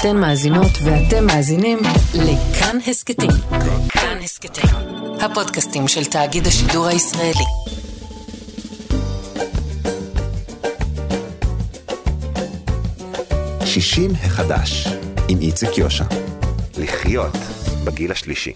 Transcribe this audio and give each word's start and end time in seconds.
אתן 0.00 0.16
מאזינות 0.16 0.70
ואתם 0.84 1.26
מאזינים 1.26 1.78
לכאן 2.14 2.78
הסכתים. 2.86 3.30
כאן 3.88 4.18
הסכתים, 4.24 4.70
הפודקאסטים 5.20 5.88
של 5.88 6.04
תאגיד 6.04 6.46
השידור 6.46 6.86
הישראלי. 6.86 7.44
שישים 13.64 14.10
החדש, 14.24 14.88
עם 15.28 15.40
איציק 15.40 15.78
יושע. 15.78 16.04
לחיות 16.78 17.36
בגיל 17.84 18.12
השלישי. 18.12 18.52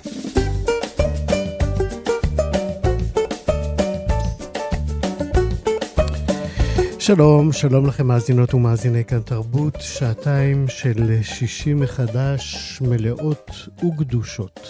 שלום, 7.16 7.52
שלום 7.52 7.86
לכם 7.86 8.06
מאזינות 8.06 8.54
ומאזיני 8.54 9.04
כאן 9.04 9.20
תרבות, 9.20 9.74
שעתיים 9.80 10.68
של 10.68 11.22
שישי 11.22 11.74
מחדש 11.74 12.78
מלאות 12.82 13.50
וגדושות. 13.84 14.60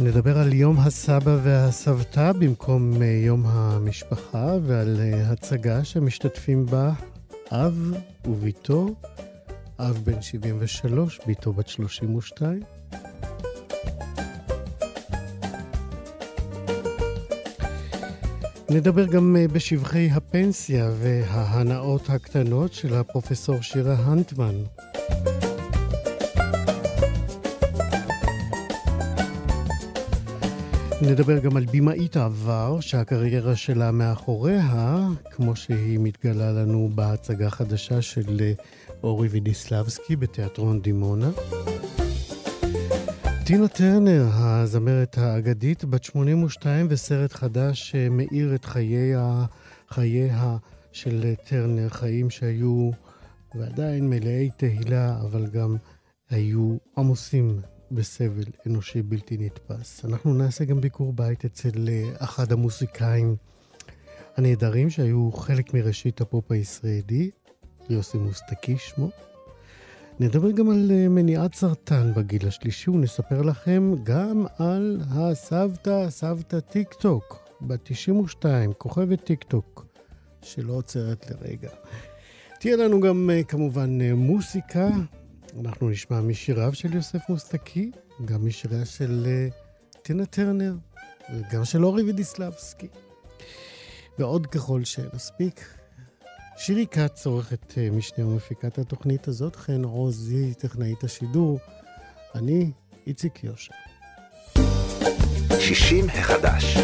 נדבר 0.00 0.38
על 0.38 0.52
יום 0.52 0.78
הסבא 0.78 1.36
והסבתא 1.42 2.32
במקום 2.32 3.02
אה, 3.02 3.06
יום 3.06 3.42
המשפחה 3.46 4.56
ועל 4.62 5.00
אה, 5.00 5.30
הצגה 5.30 5.84
שמשתתפים 5.84 6.66
בה 6.66 6.92
אב 7.52 7.94
וביתו, 8.26 8.94
אב 9.78 9.98
בן 10.04 10.22
73, 10.22 11.20
ביתו 11.26 11.52
בת 11.52 11.68
32. 11.68 12.60
נדבר 18.74 19.06
גם 19.06 19.36
אה, 19.36 19.48
בשבחי 19.48 20.08
הפנסיה 20.12 20.90
וההנאות 20.98 22.10
הקטנות 22.10 22.72
של 22.72 22.94
הפרופסור 22.94 23.62
שירה 23.62 23.94
הנטמן. 23.94 24.54
נדבר 31.02 31.38
גם 31.38 31.56
על 31.56 31.64
במאית 31.72 32.16
העבר, 32.16 32.80
שהקריירה 32.80 33.56
שלה 33.56 33.90
מאחוריה, 33.90 34.98
כמו 35.30 35.56
שהיא 35.56 35.98
מתגלה 35.98 36.52
לנו 36.52 36.90
בהצגה 36.94 37.50
חדשה 37.50 38.02
של 38.02 38.40
אה, 38.40 38.52
אורי 39.02 39.28
וידיסלבסקי 39.28 40.16
בתיאטרון 40.16 40.80
דימונה. 40.80 41.30
טינה 43.46 43.68
טרנר, 43.68 44.26
הזמרת 44.32 45.18
האגדית, 45.18 45.84
בת 45.84 46.04
82, 46.04 46.86
וסרט 46.90 47.32
חדש 47.32 47.90
שמאיר 47.90 48.54
את 48.54 48.64
חייה, 48.64 49.44
חייה 49.88 50.56
של 50.92 51.34
טרנר, 51.48 51.88
חיים 51.88 52.30
שהיו 52.30 52.90
ועדיין 53.54 54.10
מלאי 54.10 54.50
תהילה, 54.56 55.20
אבל 55.20 55.46
גם 55.46 55.76
היו 56.30 56.76
עמוסים 56.98 57.60
בסבל 57.90 58.44
אנושי 58.66 59.02
בלתי 59.02 59.36
נתפס. 59.36 60.04
אנחנו 60.04 60.34
נעשה 60.34 60.64
גם 60.64 60.80
ביקור 60.80 61.12
בית 61.12 61.44
אצל 61.44 61.88
אחד 62.18 62.52
המוסיקאים 62.52 63.36
הנהדרים 64.36 64.90
שהיו 64.90 65.32
חלק 65.32 65.74
מראשית 65.74 66.20
הפופ 66.20 66.52
הישראלי, 66.52 67.30
יוסי 67.90 68.18
מוסטקי 68.18 68.76
שמו. 68.78 69.10
נדבר 70.20 70.50
גם 70.50 70.70
על 70.70 70.90
אה, 70.90 71.08
מניעת 71.08 71.54
סרטן 71.54 72.14
בגיל 72.14 72.48
השלישי, 72.48 72.90
ונספר 72.90 73.42
לכם 73.42 73.92
גם 74.02 74.46
על 74.58 75.00
הסבתא, 75.10 76.10
סבתא 76.10 76.60
טיק 76.60 76.94
טוק, 76.94 77.48
בת 77.60 77.80
92, 77.82 78.72
כוכבת 78.72 79.24
טיק 79.24 79.42
טוק, 79.42 79.86
שלא 80.42 80.72
עוצרת 80.72 81.30
לרגע. 81.30 81.70
תהיה 82.60 82.76
לנו 82.76 83.00
גם 83.00 83.30
אה, 83.30 83.42
כמובן 83.42 84.00
אה, 84.00 84.14
מוסיקה, 84.14 84.88
אנחנו 85.60 85.90
נשמע 85.90 86.20
משיריו 86.20 86.74
של 86.74 86.94
יוסף 86.94 87.28
מוסטקי, 87.28 87.90
גם 88.24 88.46
משיריה 88.46 88.84
של 88.84 89.26
טינה 90.02 90.26
טרנר, 90.26 90.74
וגם 91.34 91.64
של 91.64 91.84
אורי 91.84 92.10
ודיסלבסקי. 92.10 92.88
ועוד 94.18 94.46
ככל 94.46 94.84
שנספיק, 94.84 95.60
שירי 96.56 96.86
כץ 96.86 97.26
עורכת 97.26 97.78
אה, 97.78 97.90
משנה 97.90 98.26
ומפיקת 98.26 98.78
התוכנית 98.78 99.28
הזאת, 99.28 99.56
חן 99.56 99.84
עוזי, 99.84 100.54
טכנאית 100.54 101.04
השידור. 101.04 101.58
אני 102.34 102.70
איציק 103.06 103.44
יושע. 103.44 103.74
שישים 105.58 106.04
החדש. 106.08 106.76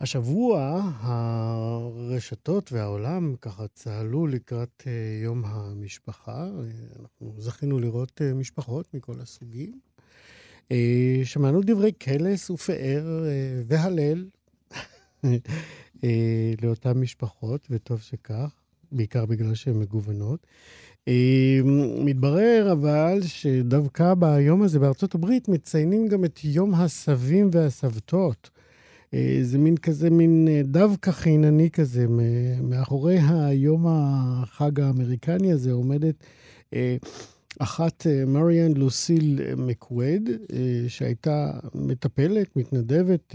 השבוע 0.00 0.82
הרשתות 1.00 2.72
והעולם 2.72 3.34
ככה 3.40 3.68
צהלו 3.68 4.26
לקראת 4.26 4.82
אה, 4.86 4.92
יום 5.22 5.44
המשפחה. 5.44 6.48
אנחנו 7.00 7.34
זכינו 7.38 7.78
לראות 7.78 8.22
אה, 8.22 8.34
משפחות 8.34 8.94
מכל 8.94 9.20
הסוגים. 9.20 9.80
שמענו 11.24 11.60
דברי 11.64 11.92
קלס 11.92 12.50
ופאר 12.50 13.24
והלל 13.66 14.24
לאותן 16.62 16.92
משפחות, 16.92 17.66
וטוב 17.70 18.00
שכך, 18.00 18.54
בעיקר 18.92 19.26
בגלל 19.26 19.54
שהן 19.54 19.78
מגוונות. 19.78 20.46
אה, 21.08 21.60
מתברר 22.04 22.68
אבל 22.72 23.18
שדווקא 23.22 24.14
ביום 24.14 24.62
הזה 24.62 24.78
בארצות 24.78 25.14
הברית 25.14 25.48
מציינים 25.48 26.08
גם 26.08 26.24
את 26.24 26.40
יום 26.44 26.74
הסבים 26.74 27.50
והסבתות. 27.52 28.50
אה, 29.14 29.38
זה 29.42 29.58
מין 29.58 29.76
כזה, 29.76 30.10
מין 30.10 30.48
אה, 30.50 30.60
דווקא 30.64 31.10
חינני 31.10 31.70
כזה. 31.70 32.06
מאחורי 32.62 33.18
היום 33.20 33.86
החג 33.88 34.80
האמריקני 34.80 35.52
הזה 35.52 35.72
עומדת 35.72 36.14
אה, 36.74 36.96
אחת, 37.58 38.06
אה, 38.06 38.24
מריאן 38.26 38.72
לוסיל 38.72 39.40
אה, 39.42 39.56
מקווד, 39.56 40.28
אה, 40.52 40.88
שהייתה 40.88 41.50
מטפלת, 41.74 42.56
מתנדבת 42.56 43.34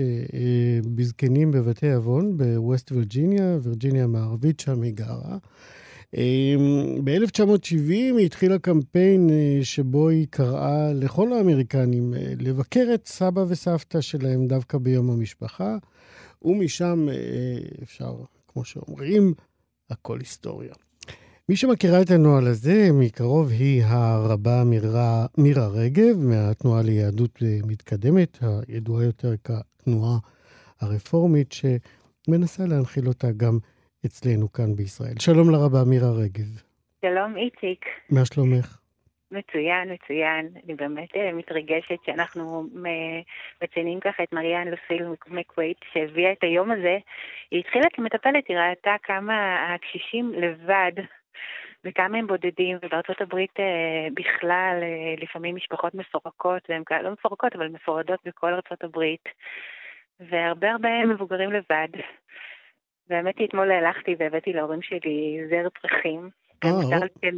בזקנים 0.96 1.52
בבתי 1.52 1.92
עוון 1.92 2.38
בווסט 2.38 2.92
וירג'יניה, 2.92 3.58
וירג'יניה 3.62 4.04
המערבית, 4.04 4.60
שם 4.60 4.82
היא 4.82 4.94
גרה. 4.94 5.38
ב-1970 7.04 7.90
היא 7.90 8.26
התחילה 8.26 8.60
קמפיין 8.60 9.30
שבו 9.64 10.10
היא 10.10 10.28
קראה 10.30 10.94
לכל 10.94 11.34
האמריקנים 11.34 12.14
לבקר 12.40 12.88
את 12.94 13.08
סבא 13.08 13.46
וסבתא 13.48 14.02
שלהם 14.02 14.48
דווקא 14.48 14.78
ביום 14.78 15.10
המשפחה, 15.10 15.78
ומשם 16.42 17.08
אפשר, 17.84 18.16
כמו 18.48 18.66
שאומרים, 18.66 19.34
הכל 19.90 20.20
היסטוריה. 20.20 20.74
מי 21.50 21.56
שמכירה 21.56 22.02
את 22.02 22.10
הנוהל 22.16 22.48
הזה 22.48 22.78
מקרוב 23.00 23.50
היא 23.50 23.84
הרבה 23.86 24.64
מירה, 24.66 25.26
מירה 25.38 25.68
רגב 25.68 26.16
מהתנועה 26.30 26.82
ליהדות 26.84 27.40
מתקדמת, 27.72 28.38
הידועה 28.68 29.04
יותר 29.04 29.34
כתנועה 29.44 30.18
הרפורמית, 30.82 31.52
שמנסה 31.52 32.64
להנחיל 32.70 33.08
אותה 33.08 33.28
גם 33.38 33.58
אצלנו 34.06 34.52
כאן 34.52 34.76
בישראל. 34.76 35.16
שלום 35.20 35.50
לרבה 35.52 35.84
מירה 35.90 36.12
רגב. 36.24 36.50
שלום 37.02 37.38
איציק. 37.38 37.86
מה 38.10 38.26
שלומך? 38.26 38.78
מצוין, 39.32 39.94
מצוין. 39.94 40.50
אני 40.66 40.76
באמת 40.76 41.16
אה, 41.16 41.34
מתרגשת 41.34 42.00
שאנחנו 42.06 42.68
מציינים 43.64 44.00
ככה 44.00 44.24
את 44.24 44.34
מריאן 44.34 44.68
לוסיל 44.68 45.08
מקווייט, 45.28 45.78
שהביאה 45.94 46.32
את 46.32 46.44
היום 46.44 46.72
הזה. 46.72 46.98
היא 47.52 47.60
התחילה 47.60 47.86
כמטפלת, 47.94 48.44
היא 48.48 48.58
ראתה 48.58 48.96
כמה 49.04 49.36
הקשישים 49.76 50.34
לבד 50.34 50.92
וכמה 51.86 52.18
הם 52.18 52.28
בודדים, 52.28 52.78
ובארצות 52.82 53.22
הברית 53.22 53.60
אה, 53.60 54.08
בכלל, 54.14 54.80
אה, 54.82 55.24
לפעמים 55.24 55.56
משפחות 55.56 55.94
מפורקות, 55.94 56.62
והן 56.70 56.84
לא 57.04 57.12
מפורקות, 57.12 57.56
אבל 57.56 57.68
מפורדות 57.68 58.20
בכל 58.26 58.54
ארצות 58.54 58.84
הברית, 58.84 59.30
והרבה 60.20 60.72
הרבה 60.72 61.06
מבוגרים 61.06 61.52
לבד. 61.52 61.88
והאמת 63.10 63.38
היא, 63.38 63.48
אתמול 63.48 63.72
הלכתי 63.72 64.16
והבאתי 64.20 64.54
להורים 64.54 64.82
שלי 64.82 65.40
זר 65.50 65.68
פרחים. 65.82 66.30
אה, 66.66 66.72
מותר 66.72 67.08
כן, 67.22 67.36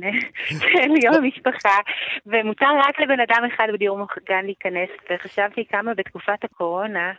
כן, 0.73 0.89
יום 1.03 1.13
המשפחה, 1.15 1.79
ומותר 2.25 2.69
רק 2.87 2.99
לבן 2.99 3.19
אדם 3.19 3.43
אחד 3.53 3.67
בדיור 3.73 3.97
מוגן 3.97 4.45
להיכנס, 4.45 4.89
וחשבתי 5.09 5.65
כמה 5.65 5.93
בתקופת 5.93 6.43
הקורונה, 6.43 7.13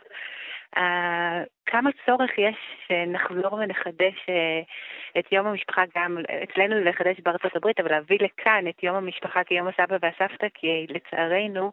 כמה 1.65 1.89
צורך 2.05 2.31
יש 2.37 2.55
שנחזור 2.87 3.53
ונחדש 3.53 4.25
uh, 4.25 5.19
את 5.19 5.31
יום 5.31 5.47
המשפחה 5.47 5.83
גם 5.95 6.17
אצלנו 6.43 6.83
לחדש 6.83 7.19
בארצות 7.19 7.55
הברית, 7.55 7.79
אבל 7.79 7.91
להביא 7.91 8.17
לכאן 8.21 8.65
את 8.69 8.83
יום 8.83 8.95
המשפחה 8.95 9.43
כיום 9.43 9.67
הסבא 9.67 9.97
והסבתא, 10.01 10.47
כי 10.53 10.87
לצערנו 10.89 11.71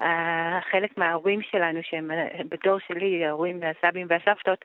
uh, 0.00 0.04
חלק 0.70 0.98
מההורים 0.98 1.42
שלנו, 1.42 1.80
שהם 1.82 2.10
בדור 2.48 2.78
שלי, 2.88 3.26
ההורים 3.26 3.60
והסבים 3.62 4.06
והסבתות, 4.10 4.64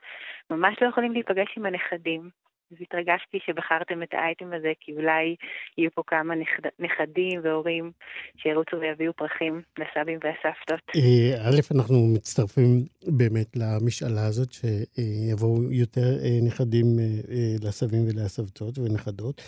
ממש 0.50 0.76
לא 0.82 0.88
יכולים 0.88 1.12
להיפגש 1.12 1.58
עם 1.58 1.66
הנכדים. 1.66 2.30
אז 2.71 2.77
התרגשתי 2.81 3.38
שבחרתם 3.45 4.04
את 4.04 4.13
האייטם 4.13 4.54
הזה, 4.54 4.71
כי 4.80 4.94
אולי 4.94 5.36
יהיו 5.77 5.92
פה 5.92 6.04
כמה 6.07 6.36
נכד, 6.36 6.69
נכדים 6.80 7.39
והורים 7.44 7.92
שירוצו 8.38 8.77
ויביאו 8.80 9.13
פרחים 9.13 9.62
לסבים 9.77 10.19
והסבתות. 10.24 10.81
אה, 10.95 11.50
א', 11.50 11.60
אנחנו 11.75 12.07
מצטרפים 12.16 12.86
באמת 13.07 13.48
למשאלה 13.56 14.25
הזאת, 14.25 14.50
שיבואו 14.54 15.71
יותר 15.71 16.10
אה, 16.24 16.39
נכדים 16.48 16.86
אה, 17.00 17.56
לסבים 17.68 18.01
ולסבתות 18.07 18.77
ונכדות. 18.77 19.42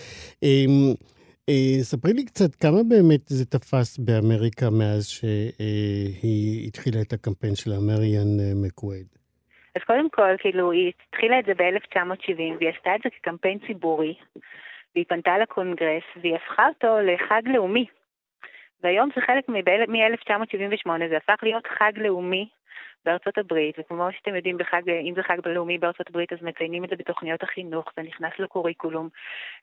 ספרי 1.81 2.13
לי 2.13 2.25
קצת 2.25 2.55
כמה 2.55 2.83
באמת 2.89 3.27
זה 3.27 3.45
תפס 3.45 3.97
באמריקה 3.97 4.69
מאז 4.69 5.07
שהיא 5.07 6.67
התחילה 6.67 7.01
את 7.01 7.13
הקמפיין 7.13 7.55
שלה, 7.55 7.79
מריאן 7.79 8.27
מקווייד. 8.55 9.20
אז 9.75 9.81
קודם 9.83 10.09
כל, 10.09 10.37
כאילו, 10.37 10.71
היא 10.71 10.91
התחילה 11.07 11.39
את 11.39 11.45
זה 11.45 11.53
ב-1970, 11.53 12.33
והיא 12.57 12.69
עשתה 12.69 12.95
את 12.95 13.01
זה 13.03 13.09
כקמפיין 13.09 13.59
ציבורי, 13.67 14.15
והיא 14.95 15.05
פנתה 15.07 15.37
לקונגרס, 15.37 16.03
והיא 16.21 16.35
הפכה 16.35 16.67
אותו 16.67 16.99
לחג 16.99 17.41
לאומי. 17.45 17.85
והיום 18.83 19.09
זה 19.15 19.21
חלק 19.21 19.49
מ-1978, 19.49 21.09
זה 21.09 21.17
הפך 21.17 21.43
להיות 21.43 21.67
חג 21.67 21.91
לאומי 21.95 22.49
בארצות 23.05 23.37
הברית, 23.37 23.75
וכמו 23.79 24.07
שאתם 24.11 24.35
יודעים, 24.35 24.57
בחג, 24.57 24.89
אם 24.89 25.13
זה 25.15 25.23
חג 25.23 25.47
לאומי 25.47 25.77
בארצות 25.77 26.09
הברית, 26.09 26.33
אז 26.33 26.41
מציינים 26.41 26.83
את 26.83 26.89
זה 26.89 26.95
בתוכניות 26.95 27.43
החינוך, 27.43 27.85
זה 27.95 28.01
נכנס 28.01 28.33
לקוריקולום. 28.39 29.09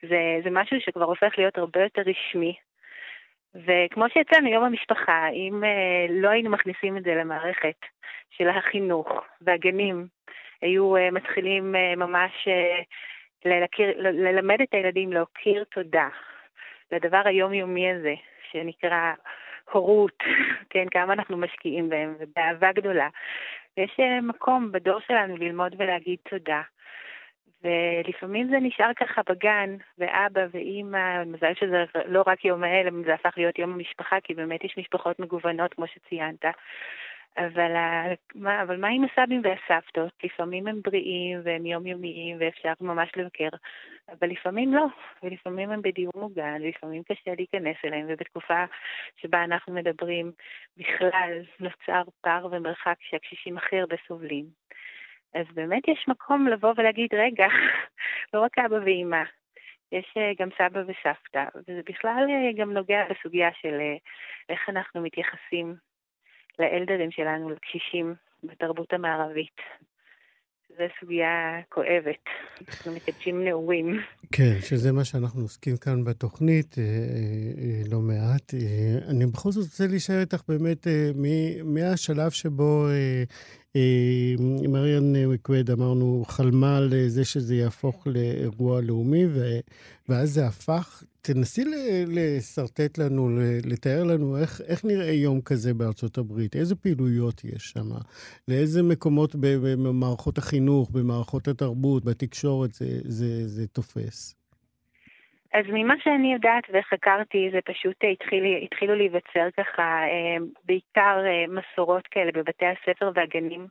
זה, 0.02 0.40
זה 0.44 0.50
משהו 0.50 0.80
שכבר 0.80 1.04
הופך 1.04 1.38
להיות 1.38 1.58
הרבה 1.58 1.82
יותר 1.82 2.02
רשמי. 2.06 2.54
וכמו 3.54 4.04
שאצלנו 4.08 4.48
יום 4.48 4.64
המשפחה, 4.64 5.28
אם 5.28 5.64
אה, 5.64 6.06
לא 6.10 6.28
היינו 6.28 6.50
מכניסים 6.50 6.96
את 6.96 7.02
זה 7.02 7.14
למערכת 7.14 7.76
של 8.30 8.48
החינוך 8.48 9.08
והגנים, 9.40 10.06
היו 10.62 10.96
אה, 10.96 11.10
מתחילים 11.10 11.76
אה, 11.76 11.96
ממש 11.96 12.48
ללכיר, 13.44 13.94
ללמד 13.98 14.60
את 14.60 14.74
הילדים 14.74 15.12
להכיר 15.12 15.64
תודה 15.64 16.08
לדבר 16.92 17.22
היומיומי 17.24 17.92
הזה, 17.92 18.14
שנקרא 18.50 19.12
הורות, 19.72 20.22
כן, 20.70 20.88
כמה 20.90 21.12
אנחנו 21.12 21.36
משקיעים 21.36 21.88
בהם, 21.88 22.14
ובאהבה 22.18 22.72
גדולה. 22.72 23.08
ויש 23.76 24.00
מקום 24.22 24.72
בדור 24.72 25.00
שלנו 25.00 25.36
ללמוד 25.36 25.74
ולהגיד 25.78 26.18
תודה. 26.30 26.62
ולפעמים 27.62 28.48
זה 28.50 28.56
נשאר 28.60 28.90
ככה 28.96 29.22
בגן, 29.28 29.76
ואבא 29.98 30.40
ואימא, 30.50 31.24
מזל 31.24 31.54
שזה 31.54 31.84
לא 32.06 32.22
רק 32.26 32.44
יום 32.44 32.64
האל, 32.64 32.88
זה 33.06 33.14
הפך 33.14 33.34
להיות 33.36 33.58
יום 33.58 33.72
המשפחה, 33.72 34.20
כי 34.20 34.34
באמת 34.34 34.64
יש 34.64 34.78
משפחות 34.78 35.18
מגוונות, 35.18 35.74
כמו 35.74 35.86
שציינת. 35.86 36.44
אבל, 37.38 37.72
מה, 38.34 38.62
אבל 38.62 38.76
מה 38.80 38.88
עם 38.88 39.04
הסבים 39.04 39.42
והסבתות? 39.44 40.12
לפעמים 40.24 40.68
הם 40.68 40.80
בריאים 40.84 41.40
והם 41.44 41.66
יומיומיים 41.66 42.36
ואפשר 42.40 42.72
ממש 42.80 43.10
לבקר, 43.16 43.48
אבל 44.08 44.28
לפעמים 44.28 44.74
לא, 44.74 44.86
ולפעמים 45.22 45.70
הם 45.70 45.82
בדיור 45.82 46.12
מוגן, 46.16 46.58
ולפעמים 46.62 47.02
קשה 47.02 47.30
להיכנס 47.36 47.76
אליהם, 47.84 48.06
ובתקופה 48.08 48.64
שבה 49.16 49.44
אנחנו 49.44 49.74
מדברים 49.74 50.32
בכלל 50.76 51.42
נוצר 51.60 52.02
פער 52.20 52.48
ומרחק 52.50 52.96
שהקשישים 53.00 53.58
הכי 53.58 53.80
הרבה 53.80 53.96
סובלים. 54.08 54.44
אז 55.34 55.46
באמת 55.54 55.88
יש 55.88 56.04
מקום 56.08 56.48
לבוא 56.48 56.72
ולהגיד, 56.76 57.14
רגע, 57.14 57.46
לא 58.34 58.40
רק 58.40 58.58
אבא 58.58 58.76
ואימא, 58.84 59.22
יש 59.92 60.14
אה, 60.16 60.32
גם 60.40 60.48
סבא 60.58 60.80
וסבתא, 60.80 61.44
וזה 61.56 61.80
בכלל 61.88 62.26
אה, 62.30 62.62
גם 62.62 62.72
נוגע 62.72 63.00
בסוגיה 63.10 63.48
של 63.60 63.74
אה, 63.80 63.96
איך 64.48 64.60
אנחנו 64.68 65.00
מתייחסים 65.00 65.74
לאלדרים 66.58 67.10
שלנו, 67.10 67.50
לקשישים, 67.50 68.14
בתרבות 68.44 68.92
המערבית. 68.92 69.60
זו 70.68 70.84
סוגיה 71.00 71.60
כואבת, 71.68 72.24
אנחנו 72.68 72.92
מקדשים 72.92 73.44
נעורים. 73.44 74.00
כן, 74.32 74.54
שזה 74.60 74.92
מה 74.92 75.04
שאנחנו 75.04 75.42
עוסקים 75.42 75.76
כאן 75.76 76.04
בתוכנית, 76.04 76.74
לא 77.90 77.98
מעט. 78.00 78.54
אני 79.10 79.26
בכל 79.26 79.50
זאת 79.50 79.64
רוצה 79.64 79.84
להישאר 79.86 80.20
איתך 80.20 80.42
באמת 80.48 80.86
מהשלב 81.64 82.30
שבו 82.30 82.86
מריאן 84.68 85.26
מקווד, 85.26 85.70
אמרנו, 85.70 86.24
חלמה 86.28 86.76
על 86.76 86.94
זה 87.08 87.24
שזה 87.24 87.54
יהפוך 87.54 88.06
לאירוע 88.06 88.80
לאומי, 88.80 89.26
ו... 89.26 89.58
ואז 90.08 90.34
זה 90.34 90.46
הפך. 90.46 91.02
תנסי 91.22 91.64
לשרטט 92.06 92.98
לנו, 92.98 93.38
לתאר 93.64 94.04
לנו 94.04 94.38
איך, 94.38 94.60
איך 94.60 94.84
נראה 94.84 95.12
יום 95.12 95.40
כזה 95.40 95.74
בארצות 95.74 96.18
הברית, 96.18 96.56
איזה 96.56 96.74
פעילויות 96.74 97.44
יש 97.44 97.70
שם, 97.70 97.90
לאיזה 98.48 98.82
מקומות 98.82 99.34
במערכות 99.40 100.38
החינוך, 100.38 100.90
במערכות 100.90 101.48
התרבות, 101.48 102.04
בתקשורת 102.04 102.74
זה, 102.74 103.00
זה, 103.04 103.48
זה 103.48 103.66
תופס. 103.66 104.34
אז 105.52 105.64
ממה 105.68 105.94
שאני 106.04 106.32
יודעת 106.32 106.64
וחקרתי, 106.72 107.50
זה 107.52 107.58
פשוט 107.64 107.96
התחיל, 108.12 108.44
התחילו 108.62 108.94
להיווצר 108.94 109.48
ככה 109.56 109.82
אה, 109.82 110.36
בעיקר 110.64 111.18
אה, 111.26 111.44
מסורות 111.48 112.06
כאלה 112.06 112.32
בבתי 112.32 112.66
הספר 112.66 113.10
והגנים, 113.14 113.66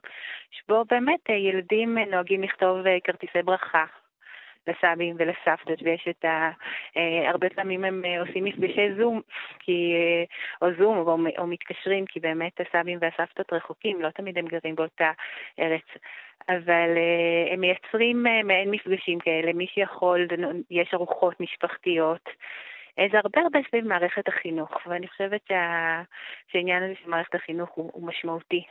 שבו 0.52 0.84
באמת 0.90 1.20
אה, 1.30 1.36
ילדים 1.36 1.98
נוהגים 1.98 2.44
לכתוב 2.44 2.78
כרטיסי 3.04 3.42
ברכה 3.42 3.86
לסבים 4.68 5.16
ולסבתות, 5.20 5.82
ויש 5.84 6.08
את 6.10 6.26
ה... 6.26 6.50
הרבה 7.28 7.50
פעמים 7.50 7.84
הם 7.84 8.04
עושים 8.20 8.44
מפגשי 8.44 8.94
זום, 8.98 9.22
כי, 9.60 9.94
או 10.62 10.68
זום, 10.78 10.98
או, 10.98 11.18
או 11.38 11.48
מתקשרים, 11.48 12.06
כי 12.06 12.20
באמת 12.20 12.62
הסבים 12.62 12.98
והסבתות 13.02 13.54
רחוקים, 13.54 14.02
לא 14.02 14.10
תמיד 14.10 14.38
הם 14.38 14.46
גרים 14.46 14.76
באותה 14.76 15.12
ארץ. 15.60 15.86
אבל 16.50 16.96
uh, 16.96 17.54
הם 17.54 17.60
מייצרים 17.60 18.26
uh, 18.26 18.44
מעין 18.44 18.72
מפגשים 18.72 19.20
כאלה, 19.20 19.54
מי 19.54 19.68
שיכול, 19.68 20.28
יש 20.72 20.94
ארוחות 20.94 21.40
משפחתיות. 21.40 22.30
אה, 23.00 23.06
זה 23.12 23.18
הרבה 23.18 23.42
הרבה 23.42 23.60
סביב 23.70 23.88
מערכת 23.88 24.28
החינוך, 24.28 24.72
ואני 24.88 25.08
חושבת 25.08 25.42
שה... 25.48 26.02
שהעניין 26.48 26.84
הזה 26.84 26.94
של 27.04 27.10
מערכת 27.10 27.36
החינוך 27.36 27.70
הוא, 27.70 27.92
הוא 27.94 28.08
משמעותי 28.08 28.64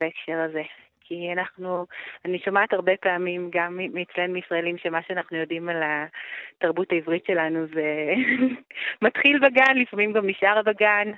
בהקשר 0.00 0.38
הזה. 0.38 0.62
כי 1.08 1.32
אנחנו, 1.32 1.86
אני 2.24 2.38
שומעת 2.38 2.72
הרבה 2.72 2.92
פעמים, 3.00 3.50
גם 3.52 3.78
מאצלנו 3.92 4.36
ישראלים, 4.36 4.78
שמה 4.78 5.02
שאנחנו 5.08 5.36
יודעים 5.36 5.68
על 5.68 5.82
התרבות 5.82 6.92
העברית 6.92 7.24
שלנו 7.26 7.66
זה 7.74 8.14
מתחיל 9.06 9.38
בגן, 9.38 9.76
לפעמים 9.76 10.12
גם 10.12 10.26
נשאר 10.26 10.62
בגן, 10.62 11.12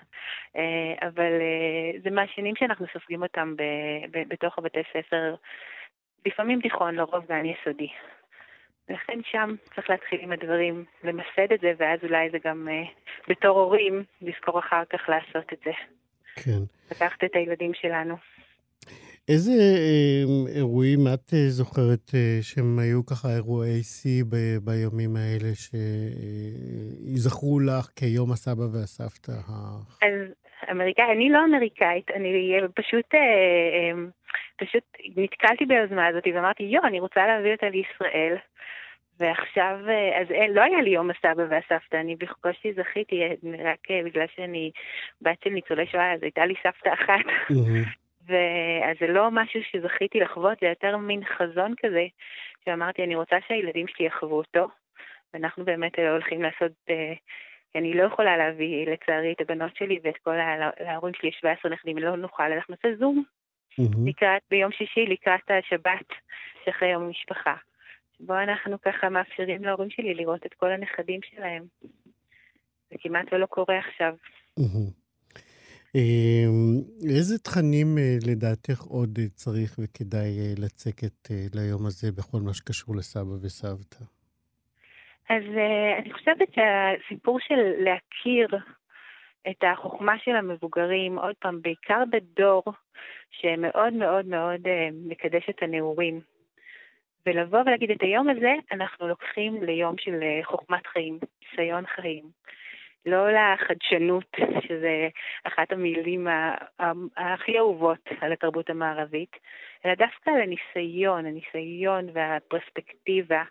אה, 0.57 1.09
אבל 1.09 1.33
אה, 1.41 2.01
זה 2.03 2.11
מהשנים 2.11 2.57
שאנחנו 2.57 2.87
סופגים 2.93 3.23
אותם 3.23 3.55
בתוך 4.11 4.59
הבתי 4.59 4.81
ספר, 4.93 5.35
לפעמים 6.27 6.61
תיכון, 6.61 6.95
לרוב 6.95 7.27
גן 7.29 7.45
יסודי. 7.45 7.89
ולכן 8.89 9.21
שם 9.31 9.55
צריך 9.75 9.91
להתחיל 9.91 10.21
עם 10.21 10.33
הדברים, 10.33 10.85
למסד 11.05 11.53
את 11.55 11.61
זה, 11.61 11.73
ואז 11.79 11.99
אולי 12.03 12.31
זה 12.31 12.39
גם 12.45 12.69
אה, 12.71 12.83
בתור 13.29 13.61
הורים, 13.61 14.05
לזכור 14.23 14.59
אחר 14.59 14.83
כך 14.91 15.09
לעשות 15.09 15.53
את 15.53 15.59
זה. 15.65 15.73
כן. 16.45 16.61
לקחת 16.91 17.25
את 17.25 17.35
הילדים 17.35 17.75
שלנו. 17.75 18.17
איזה 19.29 19.53
אה, 19.53 20.23
אירועים 20.57 21.01
את 21.15 21.35
אה, 21.35 21.49
זוכרת 21.49 22.15
אה, 22.15 22.39
שהם 22.43 22.79
היו 22.79 23.07
ככה 23.07 23.29
אירועי 23.37 23.83
שיא 23.83 24.25
בימים 24.65 25.17
האלה, 25.17 25.51
שיזכרו 25.63 27.61
לך 27.61 27.87
כיום 27.97 28.33
הסבא 28.33 28.67
והסבתא? 28.73 29.33
אז 30.03 30.19
אמריקאי, 30.71 31.13
אני 31.13 31.31
לא 31.31 31.45
אמריקאית, 31.45 32.11
אני 32.11 32.61
פשוט, 32.75 33.07
פשוט 34.57 34.85
נתקלתי 35.17 35.65
ביוזמה 35.67 36.07
הזאת 36.07 36.25
ואמרתי, 36.35 36.63
יו, 36.63 36.85
אני 36.85 37.01
רוצה 37.01 37.27
להביא 37.27 37.53
אותה 37.53 37.69
לישראל. 37.69 38.37
ועכשיו, 39.21 39.79
אז 40.21 40.31
אין, 40.31 40.53
לא 40.53 40.63
היה 40.63 40.83
לי 40.83 40.91
יום 40.91 41.11
הסבא 41.11 41.43
והסבתא, 41.51 41.97
אני 41.97 42.17
בקושי 42.17 42.73
זכיתי, 42.73 43.21
רק 43.65 43.79
בגלל 44.05 44.27
שאני 44.37 44.71
בת 45.23 45.43
של 45.45 45.51
ניצולי 45.51 45.87
שואה, 45.87 46.13
אז 46.13 46.23
הייתה 46.23 46.47
לי 46.47 46.55
סבתא 46.63 46.93
אחת. 46.95 47.27
ואז 48.29 48.97
זה 49.01 49.07
לא 49.07 49.31
משהו 49.31 49.61
שזכיתי 49.63 50.21
לחוות, 50.21 50.59
זה 50.61 50.67
יותר 50.67 50.97
מין 50.97 51.25
חזון 51.25 51.75
כזה, 51.83 52.07
שאמרתי, 52.65 53.05
אני 53.05 53.15
רוצה 53.15 53.37
שהילדים 53.49 53.87
שלי 53.89 54.07
יחוו 54.07 54.37
אותו, 54.37 54.69
ואנחנו 55.35 55.65
באמת 55.65 55.99
הולכים 55.99 56.43
לעשות, 56.43 56.73
אה, 56.91 57.13
אני 57.75 57.95
לא 57.95 58.03
יכולה 58.03 58.37
להביא 58.37 58.87
לצערי 58.87 59.33
את 59.33 59.41
הבנות 59.41 59.77
שלי 59.77 60.01
ואת 60.05 60.17
כל 60.17 60.37
ההורים 60.87 61.15
שלי, 61.15 61.29
יש 61.29 61.37
17 61.39 61.73
נכדים, 61.73 61.99
לא 61.99 62.17
נוכל, 62.17 62.53
אנחנו 62.53 62.75
נעשה 62.75 62.97
זום. 62.99 63.25
לקראת, 64.07 64.43
ביום 64.51 64.73
שישי, 64.73 65.07
לקראת 65.07 65.51
השבת 65.51 66.07
שאחרי 66.65 66.89
יום 66.89 67.03
המשפחה. 67.03 67.55
שבו 68.19 68.35
אנחנו 68.35 68.81
ככה 68.81 69.09
מאפשרים 69.09 69.65
להורים 69.65 69.91
שלי 69.91 70.15
לראות 70.15 70.47
את 70.47 70.55
כל 70.55 70.71
הנכדים 70.71 71.21
שלהם. 71.23 71.65
זה 72.91 72.97
כמעט 73.01 73.33
ולא 73.33 73.47
קורה 73.47 73.79
עכשיו. 73.79 74.15
אמ, 74.59 74.65
איזה 77.17 77.39
תכנים 77.39 77.99
אה, 77.99 78.17
לדעתך 78.27 78.81
עוד 78.81 79.19
אה, 79.19 79.29
צריך 79.29 79.79
וכדאי 79.79 80.39
אה, 80.39 80.53
לצקת 80.59 81.31
ליום 81.55 81.87
הזה 81.87 82.13
בכל 82.13 82.39
מה 82.41 82.55
שקשור 82.55 82.97
לסבא 82.97 83.37
וסבתא? 83.43 84.05
אז 85.29 85.45
אני 85.99 86.13
חושבת 86.13 86.49
שהסיפור 86.55 87.39
של 87.41 87.61
להכיר 87.79 88.49
את 89.51 89.65
החוכמה 89.73 90.19
של 90.25 90.37
המבוגרים, 90.37 91.19
עוד 91.19 91.35
פעם, 91.39 91.63
בעיקר 91.63 92.03
בדור 92.13 92.63
שמאוד 93.31 93.93
מאוד 93.93 94.27
מאוד 94.27 94.61
מקדש 94.93 95.47
את 95.51 95.63
הנעורים, 95.63 96.21
ולבוא 97.27 97.59
ולהגיד 97.59 97.91
את 97.91 98.03
היום 98.03 98.29
הזה, 98.29 98.53
אנחנו 98.73 99.09
לוקחים 99.09 99.63
ליום 99.63 99.95
של 99.99 100.21
חוכמת 100.45 100.87
חיים, 100.87 101.19
ניסיון 101.43 101.85
חיים. 101.87 102.25
לא 103.07 103.27
לחדשנות, 103.33 104.37
שזה 104.67 105.09
אחת 105.45 105.73
המילים 105.73 106.27
הכי 107.17 107.59
אהובות 107.59 108.09
על 108.21 108.33
התרבות 108.33 108.71
המערבית, 108.71 109.37
אלא 109.87 109.95
דווקא 109.95 110.31
לניסיון, 110.31 111.27
הניסיון 111.27 112.09
והפרספקטיבה 112.13 113.43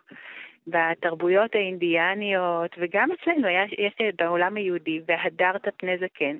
בתרבויות 0.66 1.54
האינדיאניות, 1.54 2.70
וגם 2.78 3.08
אצלנו, 3.12 3.48
יש, 3.48 3.72
יש 3.78 3.94
בעולם 4.18 4.56
היהודי, 4.56 5.00
והדרת 5.06 5.68
פני 5.76 5.98
זקן. 5.98 6.36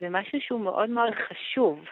זה 0.00 0.08
משהו 0.10 0.40
שהוא 0.40 0.60
מאוד 0.60 0.90
מאוד 0.90 1.12
חשוב, 1.14 1.84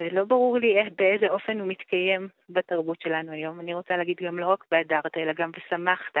ולא 0.00 0.24
ברור 0.24 0.58
לי 0.58 0.78
איך, 0.78 0.88
באיזה 0.96 1.28
אופן 1.28 1.60
הוא 1.60 1.68
מתקיים 1.68 2.28
בתרבות 2.50 3.00
שלנו 3.00 3.32
היום. 3.32 3.60
אני 3.60 3.74
רוצה 3.74 3.96
להגיד 3.96 4.16
גם 4.22 4.38
לא 4.38 4.46
רק 4.46 4.64
בהדרת, 4.70 5.16
אלא 5.16 5.32
גם 5.32 5.50
ושמחת 5.56 6.16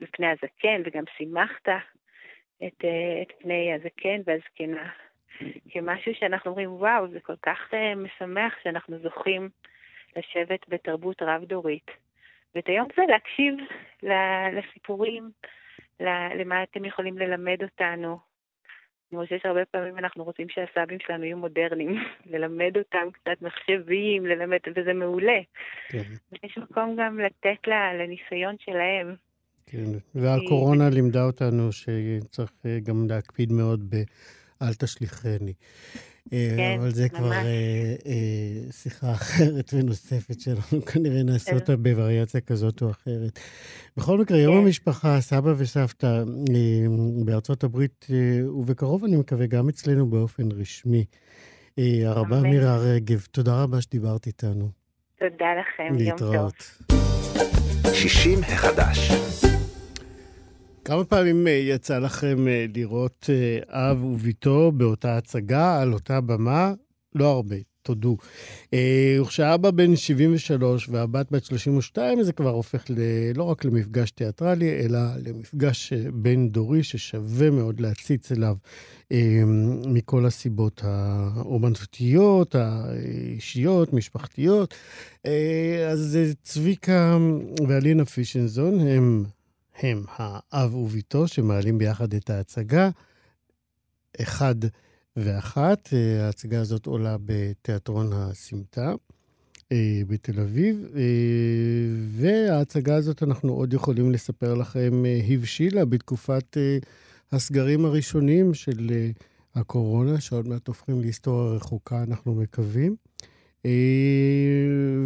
בפני 0.00 0.26
הזקן, 0.26 0.82
וגם 0.84 1.04
שימחת 1.16 1.68
את, 2.66 2.84
אה, 2.84 3.22
את 3.22 3.32
פני 3.38 3.72
הזקן 3.72 4.20
והזקנה. 4.24 4.88
כמשהו 5.70 6.12
שאנחנו 6.14 6.50
אומרים, 6.50 6.72
וואו, 6.72 7.08
זה 7.08 7.20
כל 7.20 7.36
כך 7.42 7.58
uh, 7.70 7.96
משמח 7.96 8.54
שאנחנו 8.62 8.98
זוכים 8.98 9.48
לשבת 10.16 10.68
בתרבות 10.68 11.22
רב-דורית. 11.22 11.90
ואת 12.54 12.68
היום 12.68 12.88
הזה 12.92 13.02
להקשיב 13.08 13.54
לסיפורים, 14.52 15.30
למה 16.00 16.62
אתם 16.62 16.84
יכולים 16.84 17.18
ללמד 17.18 17.62
אותנו. 17.62 18.18
אני 19.12 19.20
חושבת 19.24 19.42
שהרבה 19.42 19.64
פעמים 19.64 19.98
אנחנו 19.98 20.24
רוצים 20.24 20.48
שהסבים 20.48 20.98
שלנו 21.06 21.24
יהיו 21.24 21.36
מודרניים, 21.36 22.04
ללמד 22.32 22.76
אותם 22.76 23.10
קצת 23.12 23.42
מחשבים, 23.42 24.26
ללמד, 24.26 24.58
וזה 24.74 24.92
מעולה. 24.92 25.40
כן. 25.88 26.02
ויש 26.32 26.58
מקום 26.58 26.96
גם 26.96 27.20
לתת 27.20 27.66
לה, 27.66 27.94
לניסיון 27.94 28.56
שלהם. 28.58 29.14
כן, 29.70 29.90
והקורונה 30.14 30.90
לימדה 30.90 31.24
אותנו 31.24 31.72
שצריך 31.72 32.50
אה, 32.66 32.78
גם 32.80 33.06
להקפיד 33.08 33.52
מאוד 33.52 33.84
ב... 33.88 34.02
אל 34.62 34.74
תשליכני. 34.74 35.52
אה, 36.32 36.54
כן, 36.56 36.76
אבל 36.80 36.90
זה 36.90 37.02
ממש. 37.02 37.20
כבר 37.20 37.32
אה, 37.32 37.94
אה, 38.06 38.72
שיחה 38.72 39.12
אחרת 39.12 39.74
ונוספת 39.74 40.40
שלנו, 40.40 40.84
כנראה 40.92 41.22
נעשה 41.22 41.54
אותה 41.54 41.76
בווריאציה 41.76 42.40
כזאת 42.40 42.82
או 42.82 42.90
אחרת. 42.90 43.38
בכל 43.96 44.18
מקרה, 44.18 44.38
יום 44.38 44.54
כן. 44.54 44.60
המשפחה, 44.62 45.20
סבא 45.20 45.54
וסבתא 45.56 46.06
אה, 46.06 46.86
בארצות 47.24 47.64
הברית, 47.64 48.06
אה, 48.10 48.50
ובקרוב 48.50 49.04
אני 49.04 49.16
מקווה 49.16 49.46
גם 49.46 49.68
אצלנו 49.68 50.06
באופן 50.06 50.52
רשמי. 50.52 51.04
אה, 51.78 52.02
הרבה 52.04 52.40
מירה 52.40 52.76
רגב, 52.76 53.26
תודה 53.30 53.62
רבה 53.62 53.80
שדיברת 53.80 54.26
איתנו. 54.26 54.68
תודה 55.18 55.46
לכם, 55.60 55.98
יום 55.98 56.16
טוב. 56.18 56.32
להתראות. 56.32 56.84
60 57.94 58.38
החדש. 58.42 59.10
כמה 60.88 61.04
פעמים 61.04 61.46
אה, 61.46 61.52
יצא 61.52 61.98
לכם 61.98 62.48
אה, 62.48 62.66
לראות 62.74 63.30
אה, 63.30 63.90
אב 63.90 64.04
וביתו 64.04 64.72
באותה 64.72 65.16
הצגה, 65.16 65.80
על 65.82 65.92
אותה 65.92 66.20
במה? 66.20 66.72
לא 67.14 67.26
הרבה, 67.26 67.56
תודו. 67.82 68.16
וכשאבא 69.20 69.70
בן 69.70 69.96
73 69.96 70.88
והבת 70.88 71.32
בת 71.32 71.44
32, 71.44 72.22
זה 72.22 72.32
כבר 72.32 72.50
הופך 72.50 72.84
ל... 72.90 72.94
לא 73.34 73.42
רק 73.42 73.64
למפגש 73.64 74.10
תיאטרלי, 74.10 74.80
אלא 74.80 74.98
למפגש 75.26 75.92
בין-דורי 75.92 76.82
ששווה 76.82 77.50
מאוד 77.50 77.80
להציץ 77.80 78.32
אליו 78.32 78.56
מכל 79.86 80.26
הסיבות 80.26 80.80
האומנותיות, 80.84 82.54
האישיות, 82.54 83.92
משפחתיות. 83.92 84.74
אז 85.90 86.18
צביקה 86.42 87.18
ואלינה 87.68 88.04
פישנזון 88.04 88.80
הם 88.80 89.24
הם 89.78 90.04
האב 90.08 90.74
וביתו 90.74 91.28
שמעלים 91.28 91.78
ביחד 91.78 92.14
את 92.14 92.30
ההצגה, 92.30 92.90
אחד 94.20 94.54
ואחת. 95.16 95.88
אה, 95.92 96.26
ההצגה 96.26 96.60
הזאת 96.60 96.86
עולה 96.86 97.16
בתיאטרון 97.24 98.12
הסמטה 98.12 98.94
אה, 99.72 100.00
בתל 100.06 100.40
אביב, 100.40 100.86
אה, 100.96 101.02
וההצגה 102.10 102.96
הזאת, 102.96 103.22
אנחנו 103.22 103.52
עוד 103.52 103.72
יכולים 103.72 104.12
לספר 104.12 104.54
לכם, 104.54 105.02
הבשילה 105.28 105.84
בתקופת 105.84 106.56
הסגרים 107.32 107.84
הראשונים 107.84 108.54
של 108.54 108.90
הקורונה, 109.54 110.20
שעוד 110.20 110.48
מעט 110.48 110.68
הופכים 110.68 111.00
להיסטוריה 111.00 111.52
רחוקה, 111.52 112.02
אנחנו 112.02 112.34
מקווים. 112.34 112.96
אה, 113.66 113.70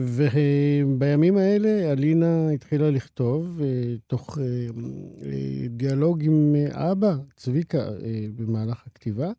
ובימים 0.06 1.36
האלה 1.36 1.92
אלינה 1.92 2.50
התחילה 2.50 2.90
לכתוב, 2.90 3.60
אה, 3.62 3.94
תוך 4.06 4.38
אה, 4.38 4.66
דיאלוג 5.70 6.24
עם 6.24 6.54
אבא, 6.70 7.14
צביקה, 7.36 7.88
במהלך 8.36 8.82
הכתיבה. 8.86 9.30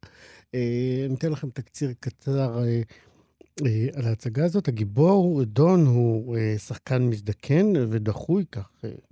אני 0.54 1.16
אתן 1.18 1.32
לכם 1.32 1.50
תקציר 1.50 1.94
קצר 2.00 2.58
על 3.94 4.06
ההצגה 4.06 4.46
הזאת. 4.46 4.68
הגיבור, 4.68 5.44
דון, 5.44 5.86
הוא 5.86 6.38
שחקן 6.58 7.04
מזדקן 7.04 7.74
ודחוי, 7.90 8.46
כך 8.52 8.70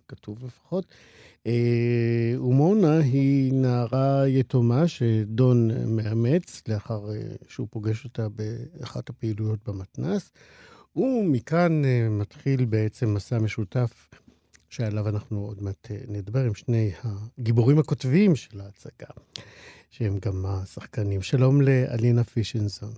כתוב 0.08 0.46
לפחות. 0.46 0.86
אה, 1.48 2.33
ומונה 2.38 2.98
היא 2.98 3.53
נערה 3.53 4.27
יתומה 4.27 4.88
שדון 4.88 5.69
מאמץ 5.95 6.67
לאחר 6.67 7.12
אה, 7.12 7.21
שהוא 7.48 7.67
פוגש 7.71 8.05
אותה 8.05 8.27
באחת 8.29 9.10
הפעילויות 9.10 9.60
במתנ"ס, 9.69 10.31
ומכאן 10.95 11.86
אה, 11.86 12.07
מתחיל 12.10 12.65
בעצם 12.65 13.13
מסע 13.13 13.39
משותף 13.39 14.10
שעליו 14.69 15.10
אנחנו 15.10 15.39
עוד 15.39 15.63
מעט 15.63 15.88
נדבר 16.07 16.45
עם 16.45 16.55
שני 16.55 16.91
הגיבורים 17.03 17.79
הכותביים 17.79 18.36
של 18.36 18.62
ההצגה, 18.62 19.10
שהם 19.89 20.19
גם 20.25 20.45
השחקנים. 20.45 21.21
שלום 21.21 21.62
לאלינה 21.62 22.24
פישנזון. 22.24 22.93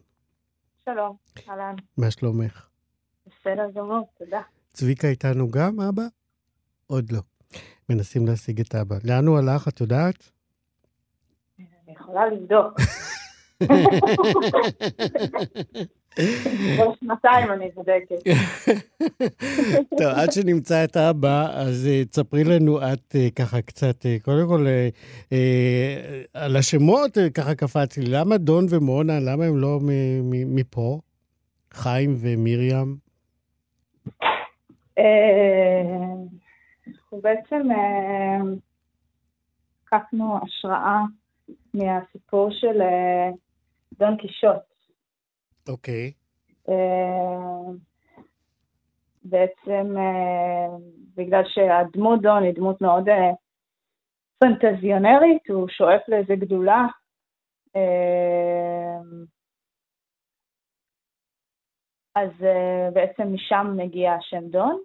שלום, 0.86 1.16
אהלן. 1.50 1.76
מה 1.98 2.12
שלומך? 2.12 2.68
בסדר 3.26 3.70
גמור, 3.76 4.08
תודה. 4.18 4.42
צביקה 4.74 5.08
איתנו 5.08 5.52
גם, 5.52 5.80
אבא? 5.80 6.04
עוד 6.88 7.12
לא. 7.12 7.33
מנסים 7.90 8.28
להשיג 8.28 8.60
את 8.60 8.76
אבא. 8.76 8.96
לאן 9.04 9.28
הוא 9.28 9.38
הלך, 9.38 9.68
את 9.68 9.82
יודעת? 9.82 10.30
אני 11.60 11.96
יכולה 11.96 12.22
לבדוק. 12.28 12.80
כבר 16.76 16.94
שנתיים 17.00 17.52
אני 17.52 17.70
בודקת. 17.76 18.16
טוב, 20.00 20.08
עד 20.16 20.32
שנמצא 20.32 20.84
את 20.84 20.98
אבא, 20.98 21.48
אז 21.54 21.88
uh, 21.88 22.10
תספרי 22.10 22.44
לנו 22.44 22.82
את 22.82 23.16
uh, 23.16 23.32
ככה 23.36 23.62
קצת, 23.62 24.02
uh, 24.02 24.24
קודם 24.24 24.48
כל, 24.48 24.66
על 26.34 26.56
השמות 26.56 27.18
ככה 27.34 27.56
קפצתי, 27.56 28.02
למה 28.02 28.38
דון 28.38 28.66
ומונה, 28.70 29.20
למה 29.20 29.46
הם 29.46 29.58
לא 29.58 29.80
מפה? 30.32 31.00
חיים 31.74 32.16
ומיריam? 32.20 33.04
אנחנו 37.14 37.22
בעצם 37.22 37.68
לקחנו 39.84 40.36
אה, 40.36 40.40
השראה 40.44 41.02
מהסיפור 41.74 42.52
של 42.52 42.82
אה, 42.82 43.30
דון 44.00 44.18
קישוט. 44.18 44.64
אוקיי. 45.70 46.14
אה, 46.70 47.74
בעצם 49.24 49.96
בגלל 51.16 51.44
שהדמות 51.46 52.22
דון 52.22 52.44
היא 52.44 52.54
דמות 52.54 52.82
מאוד 52.82 53.10
פנטזיונרית, 54.40 55.50
הוא 55.50 55.68
שואף 55.70 56.02
לאיזה 56.08 56.36
גדולה. 56.36 56.88
אז 62.16 62.30
בעצם 62.94 63.34
משם 63.34 63.74
מגיע 63.78 64.14
השם 64.14 64.48
דון. 64.50 64.82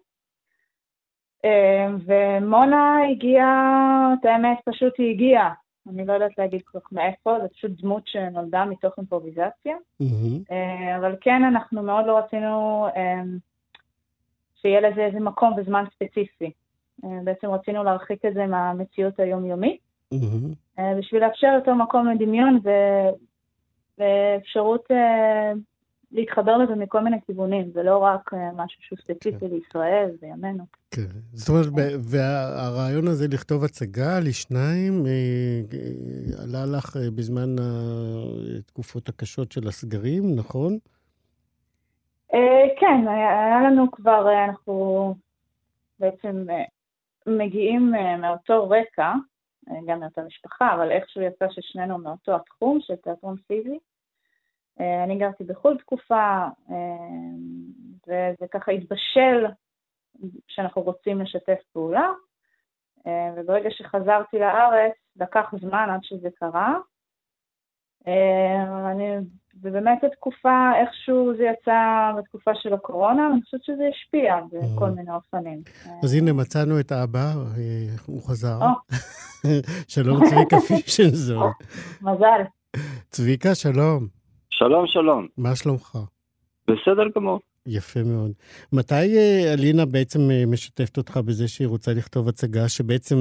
אמ, 1.44 1.98
ומונה 2.06 2.98
הגיעה, 3.10 4.14
את 4.20 4.24
האמת, 4.24 4.58
פשוט 4.64 4.94
היא 4.98 5.10
הגיעה. 5.10 5.52
אני 5.88 6.06
לא 6.06 6.12
יודעת 6.12 6.38
להגיד 6.38 6.62
כל 6.64 6.80
כך 6.80 6.92
מאיפה, 6.92 7.36
זו 7.42 7.48
פשוט 7.48 7.70
דמות 7.82 8.02
שנולדה 8.06 8.64
מתוך 8.64 8.94
אימפרוביזציה. 8.98 9.76
Mm-hmm. 10.02 10.52
אבל 10.98 11.16
כן, 11.20 11.44
אנחנו 11.44 11.82
מאוד 11.82 12.06
לא 12.06 12.18
רצינו 12.18 12.86
אמ, 12.96 13.38
שיהיה 14.62 14.80
לזה 14.80 15.00
איזה 15.00 15.20
מקום 15.20 15.54
וזמן 15.56 15.84
ספציפי. 15.94 16.50
בעצם 17.24 17.50
רצינו 17.50 17.84
להרחיק 17.84 18.24
את 18.24 18.34
זה 18.34 18.46
מהמציאות 18.46 19.20
היומיומית, 19.20 19.80
mm-hmm. 20.14 20.80
בשביל 20.98 21.24
לאפשר 21.24 21.46
יותר 21.54 21.74
מקום 21.74 22.08
לדמיון 22.08 22.60
ואפשרות 23.98 24.84
להתחבר 26.12 26.56
לזה 26.56 26.74
מכל 26.74 27.00
מיני 27.00 27.16
כיוונים, 27.26 27.70
זה 27.70 27.82
לא 27.82 27.98
רק 27.98 28.34
אה, 28.34 28.50
משהו 28.56 28.82
שהוא 28.82 28.98
ספציפי 28.98 29.38
כן. 29.40 29.46
לישראל, 29.46 30.10
בימינו. 30.20 30.64
כן. 30.90 31.02
זאת 31.32 31.48
אומרת, 31.48 31.66
והרעיון 32.10 33.08
הזה 33.08 33.26
לכתוב 33.32 33.64
הצגה 33.64 34.20
לשניים, 34.20 35.06
אה, 35.06 35.10
אה, 35.72 36.42
עלה 36.44 36.76
לך 36.76 36.96
בזמן 37.16 37.56
התקופות 38.58 39.08
הקשות 39.08 39.52
של 39.52 39.68
הסגרים, 39.68 40.36
נכון? 40.36 40.78
כן, 42.80 43.08
היה 43.08 43.60
לנו 43.70 43.90
כבר, 43.90 44.44
אנחנו 44.48 45.14
בעצם 46.00 46.46
מגיעים 47.26 47.92
מאותו 48.20 48.68
רקע, 48.70 49.12
גם 49.86 50.00
מאותה 50.00 50.22
משפחה, 50.22 50.74
אבל 50.74 50.90
איכשהו 50.90 51.22
יצא 51.22 51.46
ששנינו 51.50 51.98
מאותו 51.98 52.36
התחום 52.36 52.78
של 52.80 52.94
תיאטרון 52.96 53.36
פיזי. 53.46 53.78
אני 54.80 55.18
גרתי 55.18 55.44
בחו"ל 55.44 55.78
תקופה, 55.78 56.46
וזה 58.06 58.46
ככה 58.50 58.72
התבשל 58.72 59.46
שאנחנו 60.48 60.82
רוצים 60.82 61.20
לשתף 61.20 61.58
פעולה, 61.72 62.10
וברגע 63.36 63.70
שחזרתי 63.70 64.38
לארץ, 64.38 64.92
לקח 65.16 65.54
זמן 65.60 65.88
עד 65.94 66.00
שזה 66.02 66.28
קרה. 66.34 66.74
אני, 68.90 69.16
ובאמת 69.62 70.04
התקופה, 70.04 70.70
איכשהו 70.80 71.32
זה 71.36 71.44
יצא 71.44 72.12
בתקופה 72.18 72.50
של 72.54 72.74
הקורונה, 72.74 73.30
אני 73.32 73.42
חושבת 73.42 73.64
שזה 73.64 73.82
השפיע 73.94 74.36
בכל 74.52 74.90
מיני 74.90 75.10
אופנים. 75.10 75.62
אז 76.02 76.14
הנה, 76.14 76.32
מצאנו 76.32 76.80
את 76.80 76.92
אבא, 76.92 77.32
הוא 78.06 78.22
חזר. 78.22 78.58
שלום 79.94 80.24
צביקה 80.24 80.56
פישנזון. 80.68 81.52
מזל. 82.02 82.42
צביקה, 83.10 83.54
שלום. 83.54 84.17
שלום, 84.58 84.86
שלום. 84.86 85.26
מה 85.36 85.56
שלומך? 85.56 85.98
בסדר 86.68 87.08
גמור. 87.16 87.40
יפה 87.66 88.00
מאוד. 88.02 88.32
מתי 88.72 89.18
אלינה 89.54 89.86
בעצם 89.86 90.20
משתפת 90.46 90.96
אותך 90.96 91.16
בזה 91.16 91.48
שהיא 91.48 91.68
רוצה 91.68 91.90
לכתוב 91.96 92.28
הצגה 92.28 92.68
שבעצם 92.68 93.16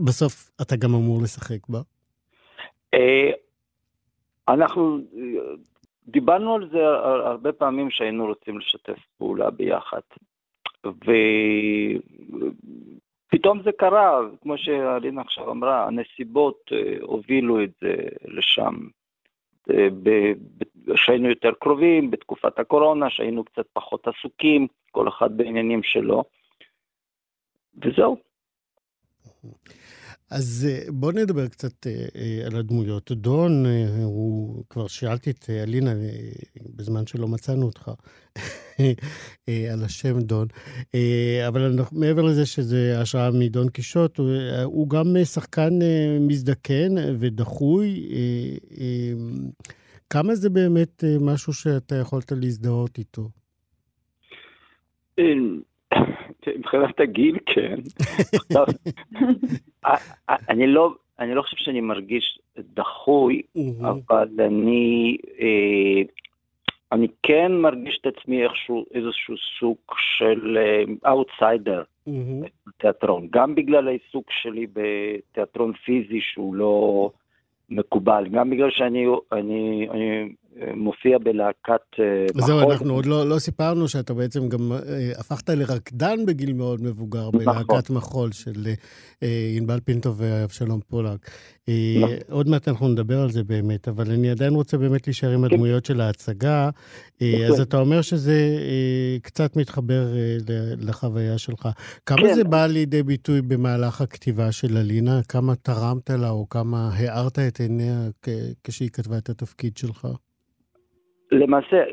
בסוף 0.00 0.50
אתה 0.62 0.76
גם 0.76 0.94
אמור 0.94 1.22
לשחק 1.22 1.68
בה? 1.68 1.80
אנחנו 4.48 4.98
דיברנו 6.08 6.54
על 6.54 6.68
זה 6.72 6.78
הרבה 7.26 7.52
פעמים 7.52 7.90
שהיינו 7.90 8.26
רוצים 8.26 8.58
לשתף 8.58 8.98
פעולה 9.18 9.50
ביחד. 9.50 10.00
ופתאום 13.28 13.62
זה 13.62 13.70
קרה, 13.78 14.20
כמו 14.42 14.58
שאלינה 14.58 15.20
עכשיו 15.20 15.50
אמרה, 15.50 15.86
הנסיבות 15.86 16.72
הובילו 17.00 17.64
את 17.64 17.70
זה 17.80 17.94
לשם. 18.24 18.74
שהיינו 20.94 21.28
יותר 21.28 21.52
קרובים, 21.60 22.10
בתקופת 22.10 22.58
הקורונה, 22.58 23.10
שהיינו 23.10 23.44
קצת 23.44 23.66
פחות 23.72 24.08
עסוקים, 24.08 24.66
כל 24.90 25.08
אחד 25.08 25.36
בעניינים 25.36 25.82
שלו, 25.82 26.24
וזהו. 27.82 28.16
אז 30.32 30.68
בוא 30.88 31.12
נדבר 31.12 31.48
קצת 31.48 31.86
על 32.46 32.56
הדמויות. 32.56 33.12
דון, 33.12 33.64
הוא, 34.02 34.64
כבר 34.70 34.86
שאלתי 34.86 35.30
את 35.30 35.50
אלינה 35.50 35.94
בזמן 36.76 37.06
שלא 37.06 37.28
מצאנו 37.28 37.66
אותך, 37.66 37.90
על 39.72 39.84
השם 39.84 40.20
דון, 40.20 40.48
אבל 41.48 41.78
מעבר 41.92 42.22
לזה 42.22 42.46
שזה 42.46 43.00
השראה 43.00 43.30
מדון 43.30 43.68
קישוט, 43.68 44.18
הוא, 44.18 44.30
הוא 44.64 44.88
גם 44.88 45.16
שחקן 45.24 45.78
מזדקן 46.20 46.94
ודחוי. 47.18 48.08
כמה 50.10 50.34
זה 50.34 50.50
באמת 50.50 51.04
משהו 51.20 51.52
שאתה 51.52 51.94
יכולת 51.94 52.32
להזדהות 52.32 52.98
איתו? 52.98 53.28
מבחינת 56.74 57.00
הגיל, 57.00 57.38
כן. 57.46 57.76
אני 60.50 60.66
לא, 60.66 60.94
אני 61.18 61.34
לא 61.34 61.42
חושב 61.42 61.56
שאני 61.56 61.80
מרגיש 61.80 62.38
דחוי, 62.58 63.42
אבל 63.80 64.28
אני, 64.38 65.16
אני 66.92 67.06
כן 67.22 67.52
מרגיש 67.52 67.98
את 68.00 68.06
עצמי 68.06 68.44
איכשהו, 68.44 68.84
איזשהו 68.94 69.34
סוג 69.58 69.76
של 70.18 70.58
אאוטסיידר 71.06 71.82
בתיאטרון, 72.66 73.28
גם 73.30 73.54
בגלל 73.54 73.88
העיסוק 73.88 74.30
שלי 74.30 74.66
בתיאטרון 74.72 75.72
פיזי 75.72 76.20
שהוא 76.20 76.54
לא 76.54 77.10
מקובל, 77.70 78.28
גם 78.30 78.50
בגלל 78.50 78.70
שאני 78.70 79.06
אני, 79.32 79.88
אני 79.90 80.28
מופיע 80.74 81.18
בלהקת 81.18 81.82
מחול. 82.34 82.46
זהו, 82.46 82.70
אנחנו 82.70 82.94
עוד 82.94 83.06
לא, 83.06 83.28
לא 83.28 83.38
סיפרנו 83.38 83.88
שאתה 83.88 84.14
בעצם 84.14 84.48
גם 84.48 84.72
אה, 84.72 84.78
הפכת 85.18 85.48
לרקדן 85.48 86.26
בגיל 86.26 86.52
מאוד 86.52 86.82
מבוגר 86.82 87.28
נכון. 87.28 87.40
בלהקת 87.44 87.90
מחול 87.90 88.32
של 88.32 88.66
אה, 89.22 89.52
ענבל 89.56 89.80
פינטו 89.80 90.14
ואבשלום 90.16 90.80
פולק. 90.88 91.30
אה, 91.68 91.74
נכון. 91.96 92.16
עוד 92.30 92.48
מעט 92.48 92.68
אנחנו 92.68 92.88
נדבר 92.88 93.20
על 93.20 93.30
זה 93.30 93.44
באמת, 93.44 93.88
אבל 93.88 94.10
אני 94.10 94.30
עדיין 94.30 94.54
רוצה 94.54 94.78
באמת 94.78 95.06
להישאר 95.06 95.30
עם 95.30 95.48
כן. 95.48 95.54
הדמויות 95.54 95.84
של 95.84 96.00
ההצגה. 96.00 96.70
אה, 97.22 97.46
אז 97.46 97.60
אתה 97.60 97.76
אומר 97.76 98.02
שזה 98.02 98.58
אה, 98.58 99.16
קצת 99.22 99.56
מתחבר 99.56 100.16
אה, 100.16 100.36
לחוויה 100.78 101.38
שלך. 101.38 101.68
כמה 102.06 102.18
כן. 102.18 102.34
זה 102.34 102.44
בא 102.44 102.66
לידי 102.66 103.02
ביטוי 103.02 103.42
במהלך 103.42 104.00
הכתיבה 104.00 104.52
של 104.52 104.76
אלינה? 104.76 105.20
כמה 105.28 105.54
תרמת 105.54 106.10
לה 106.10 106.30
או 106.30 106.48
כמה 106.48 106.90
הארת 106.92 107.38
את 107.38 107.60
עיניה 107.60 108.08
כשהיא 108.64 108.90
כתבה 108.90 109.18
את 109.18 109.28
התפקיד 109.28 109.76
שלך? 109.76 110.08
למעשה, 111.32 111.84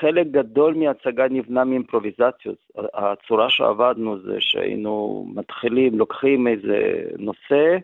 חלק 0.00 0.26
גדול 0.26 0.74
מההצגה 0.74 1.28
נבנה 1.28 1.64
מאימפרוביזציות. 1.64 2.58
הצורה 2.94 3.50
שעבדנו 3.50 4.18
זה 4.22 4.36
שהיינו 4.40 5.26
מתחילים, 5.34 5.98
לוקחים 5.98 6.48
איזה 6.48 7.02
נושא, 7.18 7.76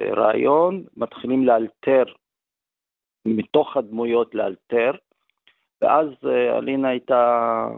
רעיון, 0.00 0.84
מתחילים 0.96 1.44
לאלתר, 1.44 2.04
מתוך 3.26 3.76
הדמויות 3.76 4.34
לאלתר, 4.34 4.90
ואז 5.82 6.08
אלינה 6.58 6.88
הייתה, 6.88 7.68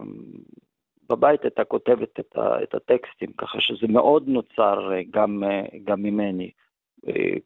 בבית 1.09 1.43
הייתה 1.43 1.65
כותבת 1.65 2.21
את, 2.21 2.37
ה, 2.37 2.63
את 2.63 2.75
הטקסטים, 2.75 3.33
ככה 3.33 3.61
שזה 3.61 3.87
מאוד 3.89 4.29
נוצר 4.29 4.91
גם, 5.11 5.43
גם 5.85 6.03
ממני. 6.03 6.51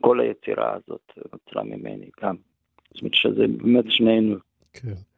כל 0.01 0.21
היצירה 0.21 0.75
הזאת 0.75 1.13
נוצרה 1.33 1.63
ממני 1.63 2.11
גם. 2.23 2.37
זאת 2.95 3.03
אומרת 3.03 3.15
שזה 3.15 3.47
באמת 3.49 3.85
שנינו. 3.89 4.37
כן. 4.73 5.12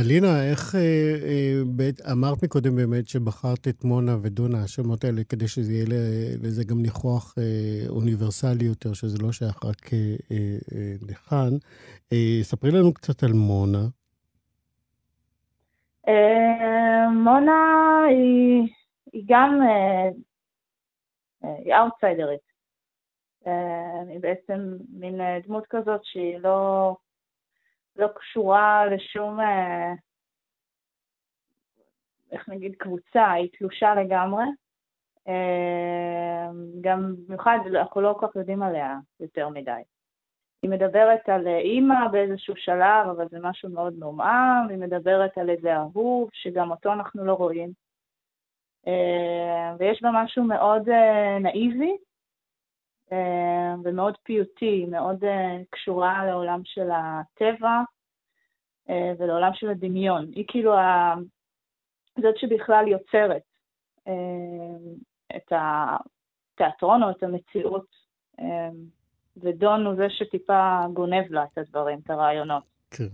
אלינה, 0.00 0.50
איך 0.50 0.74
אה, 0.74 0.80
אה, 1.28 1.62
בית, 1.76 2.00
אמרת 2.12 2.42
מקודם 2.42 2.76
באמת 2.76 3.08
שבחרת 3.08 3.68
את 3.68 3.84
מונה 3.84 4.16
ודונה, 4.22 4.62
השמות 4.62 5.04
האלה, 5.04 5.24
כדי 5.28 5.48
שזה 5.48 5.72
יהיה 5.72 5.84
לזה 6.42 6.64
גם 6.64 6.82
ניחוח 6.82 7.34
אה, 7.38 7.88
אוניברסלי 7.88 8.64
יותר, 8.64 8.92
שזה 8.92 9.18
לא 9.22 9.32
שייך 9.32 9.64
רק 9.64 9.90
אה, 9.92 10.94
לכאן. 11.08 11.50
ספרי 12.42 12.70
לנו 12.70 12.94
קצת 12.94 13.22
על 13.22 13.32
מונה. 13.32 13.86
אה, 16.08 17.10
מונה 17.10 17.60
היא, 18.08 18.68
היא 19.12 19.24
גם, 19.28 19.60
אה, 19.62 20.08
היא 21.64 21.74
אאוטסיידרית. 21.74 22.48
אה, 23.46 24.02
היא 24.08 24.20
בעצם 24.20 24.76
מין 24.92 25.20
דמות 25.46 25.64
כזאת 25.70 26.00
שהיא 26.04 26.38
לא... 26.38 26.96
לא 27.98 28.08
קשורה 28.14 28.86
לשום, 28.86 29.40
אה, 29.40 29.92
איך 32.32 32.48
נגיד, 32.48 32.74
קבוצה, 32.76 33.30
היא 33.30 33.48
תלושה 33.58 33.94
לגמרי. 33.94 34.44
אה, 35.28 36.48
גם 36.80 37.14
במיוחד, 37.26 37.58
אנחנו 37.74 38.00
לא 38.00 38.16
כל 38.20 38.26
כך 38.26 38.36
יודעים 38.36 38.62
עליה 38.62 38.98
יותר 39.20 39.48
מדי. 39.48 39.82
היא 40.62 40.70
מדברת 40.70 41.28
על 41.28 41.46
אימא 41.46 42.08
באיזשהו 42.12 42.56
שלב, 42.56 43.08
אבל 43.10 43.28
זה 43.28 43.38
משהו 43.42 43.68
מאוד 43.68 43.94
מעומעם, 43.98 44.68
היא 44.68 44.78
מדברת 44.78 45.38
על 45.38 45.50
איזה 45.50 45.76
אהוב, 45.76 46.28
שגם 46.32 46.70
אותו 46.70 46.92
אנחנו 46.92 47.24
לא 47.24 47.32
רואים. 47.32 47.72
אה, 48.86 49.76
ויש 49.78 50.02
בה 50.02 50.10
משהו 50.12 50.44
מאוד 50.44 50.88
נאיבי, 51.40 51.96
ומאוד 53.84 54.14
פיוטי, 54.22 54.86
מאוד 54.90 55.24
קשורה 55.70 56.26
לעולם 56.26 56.60
של 56.64 56.88
הטבע 56.92 57.80
ולעולם 59.18 59.50
של 59.54 59.70
הדמיון. 59.70 60.26
היא 60.34 60.44
כאילו 60.48 60.74
זאת 62.20 62.38
שבכלל 62.38 62.88
יוצרת 62.88 63.42
את 65.36 65.52
התיאטרון 65.52 67.02
או 67.02 67.10
את 67.10 67.22
המציאות, 67.22 67.86
ודון 69.36 69.86
הוא 69.86 69.94
זה 69.94 70.10
שטיפה 70.10 70.80
גונב 70.92 71.24
לה 71.30 71.44
את 71.44 71.58
הדברים, 71.58 71.98
את 72.04 72.10
הרעיונות. 72.10 72.62
כן. 72.90 73.04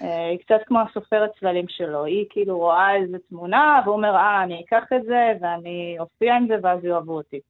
היא 0.00 0.38
קצת 0.38 0.60
כמו 0.66 0.78
הסופרת 0.80 1.30
צללים 1.40 1.68
שלו, 1.68 2.04
היא 2.04 2.26
כאילו 2.30 2.58
רואה 2.58 2.96
איזה 2.96 3.18
תמונה, 3.28 3.80
והוא 3.84 3.96
אומר, 3.96 4.14
אה, 4.14 4.42
אני 4.42 4.64
אקח 4.64 4.84
את 4.96 5.02
זה, 5.04 5.32
ואני 5.40 5.96
אופיע 6.00 6.36
עם 6.36 6.46
זה, 6.48 6.54
ואז 6.62 6.84
יאהבו 6.84 7.16
אותי. 7.16 7.40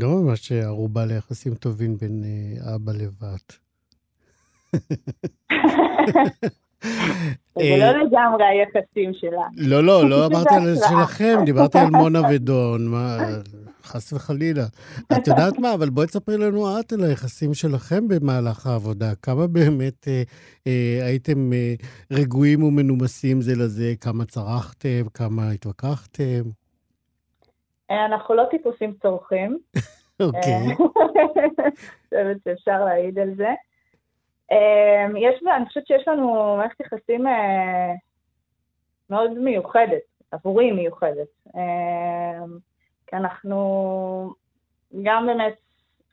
לא 0.00 0.08
ממש 0.08 0.52
ערובה 0.52 1.06
ליחסים 1.06 1.54
טובים 1.54 1.96
בין 1.96 2.24
אה, 2.24 2.74
אבא 2.74 2.92
לבת. 2.92 3.58
זה 7.58 7.76
לא 7.78 7.84
אה, 7.84 7.92
לגמרי 7.92 8.44
היחסים 8.44 9.12
שלה. 9.14 9.46
לא, 9.56 9.84
לא, 9.84 10.10
לא 10.10 10.26
אמרתי 10.26 10.54
על 10.54 10.76
שלכם, 10.88 11.38
דיברתי 11.44 11.78
על 11.78 11.90
מונה 11.90 12.20
ודון, 12.30 12.92
חס 13.86 14.12
וחלילה. 14.12 14.66
את 15.12 15.26
יודעת 15.28 15.58
מה, 15.58 15.74
אבל 15.74 15.90
בואי 15.90 16.06
תספרי 16.06 16.38
לנו 16.38 16.80
את 16.80 16.92
על 16.92 17.04
היחסים 17.04 17.54
שלכם 17.54 18.08
במהלך 18.08 18.66
העבודה. 18.66 19.14
כמה 19.14 19.46
באמת 19.46 20.08
אה, 20.08 20.22
אה, 20.66 21.06
הייתם 21.06 21.52
אה, 21.52 21.74
רגועים 22.10 22.62
ומנומסים 22.62 23.40
זה 23.40 23.54
לזה? 23.56 23.94
כמה 24.00 24.24
צרחתם? 24.24 25.08
כמה 25.14 25.50
התווכחתם? 25.50 26.42
אה, 27.90 28.04
אנחנו 28.04 28.34
לא 28.34 28.44
טיפוסים 28.50 28.94
צורכים. 29.02 29.58
אוקיי. 30.20 30.52
אה, 30.52 30.58
אני 30.58 30.74
חושבת 32.04 32.36
שאפשר 32.44 32.84
להעיד 32.84 33.18
על 33.18 33.34
זה. 33.34 33.54
אה, 34.52 35.06
יש, 35.18 35.42
אני 35.56 35.66
חושבת 35.66 35.86
שיש 35.86 36.08
לנו 36.08 36.56
מערכת 36.56 36.80
יחסים 36.80 37.24
מאוד 39.10 39.30
מיוחדת, 39.38 40.02
עבורי 40.30 40.72
מיוחדת. 40.72 41.28
כי 43.06 43.16
אנחנו 43.16 44.34
גם 45.02 45.26
באמת 45.26 45.54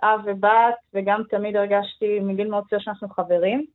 אב 0.03 0.19
ובת, 0.25 0.75
וגם 0.93 1.23
תמיד 1.29 1.55
הרגשתי 1.55 2.19
מגיל 2.19 2.49
מאוד 2.49 2.63
צעיר 2.69 2.81
שאנחנו 2.81 3.09
חברים. 3.09 3.65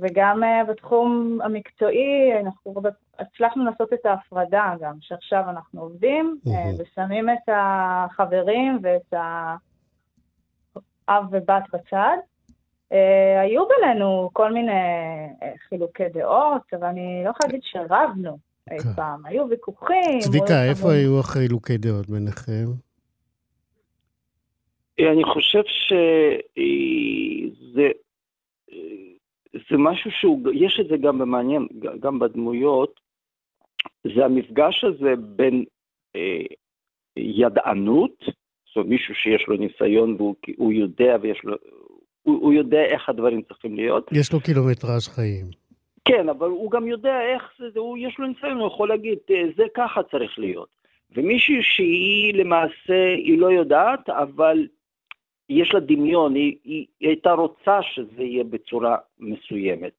וגם 0.00 0.42
בתחום 0.68 1.38
המקצועי, 1.44 2.40
אנחנו 2.40 2.74
הצלחנו 3.18 3.64
לעשות 3.64 3.92
את 3.92 4.06
ההפרדה 4.06 4.74
גם, 4.80 4.94
שעכשיו 5.00 5.44
אנחנו 5.48 5.80
עובדים 5.80 6.38
ושמים 6.78 7.30
את 7.30 7.48
החברים 7.52 8.78
ואת 8.82 9.14
האב 11.08 11.24
ובת 11.30 11.62
בצד. 11.72 12.16
היו 13.40 13.62
בינינו 13.68 14.30
כל 14.32 14.52
מיני 14.52 14.72
חילוקי 15.68 16.08
דעות, 16.14 16.62
אבל 16.72 16.86
אני 16.86 17.22
לא 17.24 17.30
יכולה 17.30 17.46
להגיד 17.46 17.60
שרבנו 17.62 18.38
אי 18.70 18.76
פעם. 18.96 19.26
היו 19.26 19.48
ויכוחים. 19.48 20.20
צביקה, 20.20 20.64
איפה 20.64 20.92
היו 20.92 21.20
החילוקי 21.20 21.78
דעות 21.78 22.10
ביניכם? 22.10 22.64
אני 25.00 25.24
חושב 25.24 25.62
שזה 25.64 27.88
זה 29.52 29.76
משהו 29.78 30.10
שהוא, 30.10 30.40
יש 30.54 30.80
את 30.80 30.88
זה 30.88 30.96
גם 30.96 31.18
במעניין, 31.18 31.68
גם 32.00 32.18
בדמויות, 32.18 33.00
זה 34.16 34.24
המפגש 34.24 34.84
הזה 34.84 35.16
בין 35.16 35.64
אה, 36.16 36.42
ידענות, 37.16 38.14
זאת 38.66 38.76
אומרת 38.76 38.88
מישהו 38.88 39.14
שיש 39.14 39.44
לו 39.48 39.56
ניסיון 39.56 40.16
והוא 40.18 40.72
יודע 40.72 41.16
ויש 41.22 41.40
לו, 41.44 41.56
הוא, 42.22 42.42
הוא 42.42 42.52
יודע 42.52 42.84
איך 42.84 43.08
הדברים 43.08 43.42
צריכים 43.42 43.76
להיות. 43.76 44.10
יש 44.12 44.32
לו 44.32 44.40
קילומטראז' 44.40 45.08
חיים. 45.08 45.46
כן, 46.04 46.28
אבל 46.28 46.48
הוא 46.48 46.70
גם 46.70 46.86
יודע 46.86 47.20
איך 47.34 47.42
זה, 47.58 47.80
הוא, 47.80 47.98
יש 47.98 48.18
לו 48.18 48.26
ניסיון, 48.26 48.58
הוא 48.58 48.66
יכול 48.66 48.88
להגיד, 48.88 49.18
זה 49.56 49.64
ככה 49.74 50.02
צריך 50.02 50.38
להיות. 50.38 50.68
ומישהי 51.16 51.62
שהיא 51.62 52.34
למעשה, 52.34 53.14
היא 53.16 53.38
לא 53.38 53.52
יודעת, 53.52 54.08
אבל 54.08 54.66
יש 55.48 55.74
לה 55.74 55.80
דמיון, 55.80 56.34
היא, 56.34 56.56
היא, 56.64 56.86
היא 57.00 57.08
הייתה 57.08 57.32
רוצה 57.32 57.82
שזה 57.82 58.22
יהיה 58.22 58.44
בצורה 58.44 58.96
מסוימת. 59.18 59.92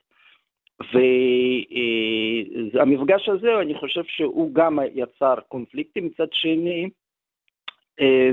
והמפגש 2.73 3.29
הזה, 3.29 3.62
אני 3.62 3.75
חושב 3.75 4.03
שהוא 4.03 4.53
גם 4.53 4.79
יצר 4.93 5.36
קונפליקטים. 5.47 6.06
מצד 6.06 6.27
שני, 6.32 6.89
אה, 8.01 8.29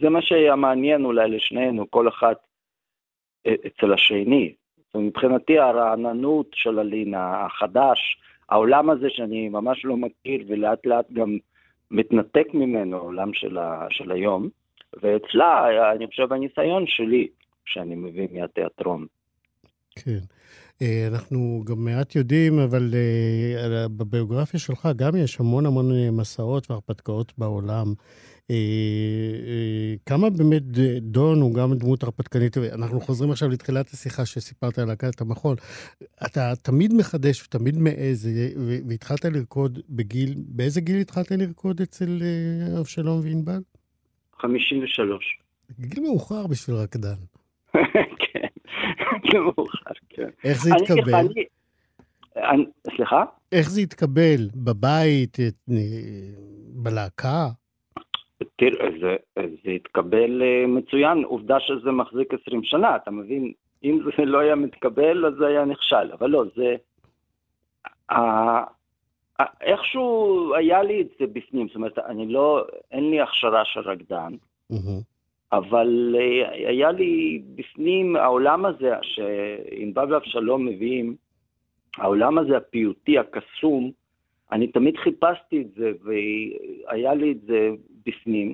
זה 0.00 0.08
מה 0.08 0.22
שהיה 0.22 0.56
מעניין 0.56 1.04
אולי 1.04 1.30
לשנינו, 1.30 1.90
כל 1.90 2.08
אחד 2.08 2.34
אה, 3.46 3.54
אצל 3.66 3.92
השני. 3.92 4.54
מבחינתי 4.94 5.58
הרעננות 5.58 6.46
של 6.54 6.78
הלינה, 6.78 7.44
החדש, 7.44 8.20
העולם 8.48 8.90
הזה 8.90 9.10
שאני 9.10 9.48
ממש 9.48 9.84
לא 9.84 9.96
מכיר 9.96 10.44
ולאט 10.48 10.86
לאט 10.86 11.12
גם 11.12 11.38
מתנתק 11.90 12.46
ממנו, 12.54 12.96
העולם 12.96 13.34
של, 13.34 13.58
ה, 13.58 13.86
של 13.90 14.10
היום, 14.10 14.48
ואצלה, 15.02 15.68
אני 15.96 16.06
חושב, 16.06 16.32
הניסיון 16.32 16.84
שלי, 16.86 17.28
שאני 17.66 17.94
מביא 17.94 18.28
מהתיאטרון. 18.32 19.06
כן. 19.96 20.18
אה, 20.82 21.08
אנחנו 21.12 21.62
גם 21.66 21.84
מעט 21.84 22.16
יודעים, 22.16 22.58
אבל 22.58 22.94
אה, 22.94 23.88
בביוגרפיה 23.88 24.60
שלך 24.60 24.88
גם 24.96 25.16
יש 25.16 25.40
המון 25.40 25.66
המון 25.66 25.92
אה, 25.92 26.10
מסעות 26.10 26.70
והרפתקאות 26.70 27.32
בעולם. 27.38 27.94
כמה 30.06 30.30
באמת 30.30 30.62
דון 31.00 31.40
הוא 31.40 31.54
גם 31.54 31.74
דמות 31.74 32.02
הרפתקנית, 32.02 32.56
אנחנו 32.72 33.00
חוזרים 33.00 33.30
עכשיו 33.30 33.48
לתחילת 33.48 33.88
השיחה 33.88 34.26
שסיפרת 34.26 34.78
על 34.78 34.88
להקת 34.88 35.20
המחול. 35.20 35.56
אתה 36.26 36.52
תמיד 36.62 36.94
מחדש 36.94 37.42
ותמיד 37.42 37.78
מעז, 37.78 38.28
והתחלת 38.88 39.24
לרקוד 39.24 39.78
בגיל, 39.88 40.34
באיזה 40.36 40.80
גיל 40.80 41.00
התחלת 41.00 41.30
לרקוד 41.30 41.80
אצל 41.80 42.18
אבשלום 42.80 43.20
וענבל? 43.22 43.60
53. 44.38 45.38
גיל 45.80 46.02
מאוחר 46.04 46.46
בשביל 46.46 46.76
רקדן. 46.76 47.18
כן, 48.32 48.46
זה 49.32 49.38
מאוחר, 49.38 49.90
כן. 50.08 50.28
איך 50.44 50.62
זה 50.62 50.70
התקבל? 50.74 51.26
סליחה? 52.96 53.24
איך 53.52 53.70
זה 53.70 53.80
התקבל? 53.80 54.48
בבית? 54.54 55.36
בלהקה? 56.74 57.48
תראה, 58.56 58.88
זה, 59.00 59.16
זה 59.36 59.70
התקבל 59.70 60.42
אה, 60.42 60.66
מצוין, 60.66 61.24
עובדה 61.24 61.60
שזה 61.60 61.90
מחזיק 61.90 62.34
20 62.42 62.64
שנה, 62.64 62.96
אתה 62.96 63.10
מבין? 63.10 63.52
אם 63.84 64.00
זה 64.16 64.24
לא 64.24 64.38
היה 64.38 64.54
מתקבל, 64.54 65.26
אז 65.26 65.32
זה 65.38 65.46
היה 65.46 65.64
נכשל, 65.64 66.12
אבל 66.18 66.30
לא, 66.30 66.44
זה... 66.56 66.76
איכשהו 69.60 70.54
היה 70.54 70.82
לי 70.82 71.00
את 71.00 71.06
זה 71.20 71.26
בפנים, 71.26 71.66
זאת 71.66 71.76
אומרת, 71.76 71.98
אני 71.98 72.26
לא, 72.26 72.64
אין 72.92 73.10
לי 73.10 73.20
הכשרה 73.20 73.64
של 73.64 73.80
רקדן, 73.80 74.32
אבל 75.52 76.16
אה, 76.18 76.68
היה 76.68 76.92
לי 76.92 77.42
בפנים 77.54 78.16
העולם 78.16 78.64
הזה, 78.66 78.90
שענבל 79.02 80.12
ואבשלום 80.12 80.66
מביאים, 80.66 81.16
העולם 81.96 82.38
הזה 82.38 82.56
הפיוטי, 82.56 83.18
הקסום, 83.18 83.90
אני 84.52 84.66
תמיד 84.66 84.96
חיפשתי 84.96 85.62
את 85.62 85.74
זה, 85.76 85.92
והיה 86.02 87.14
לי 87.14 87.32
את 87.32 87.40
זה 87.40 87.70
בפנים. 88.06 88.52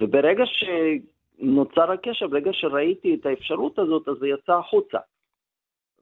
וברגע 0.00 0.44
שנוצר 0.46 1.92
הקשר, 1.92 2.26
ברגע 2.26 2.52
שראיתי 2.52 3.14
את 3.14 3.26
האפשרות 3.26 3.78
הזאת, 3.78 4.08
אז 4.08 4.16
זה 4.20 4.28
יצא 4.28 4.52
החוצה. 4.52 4.98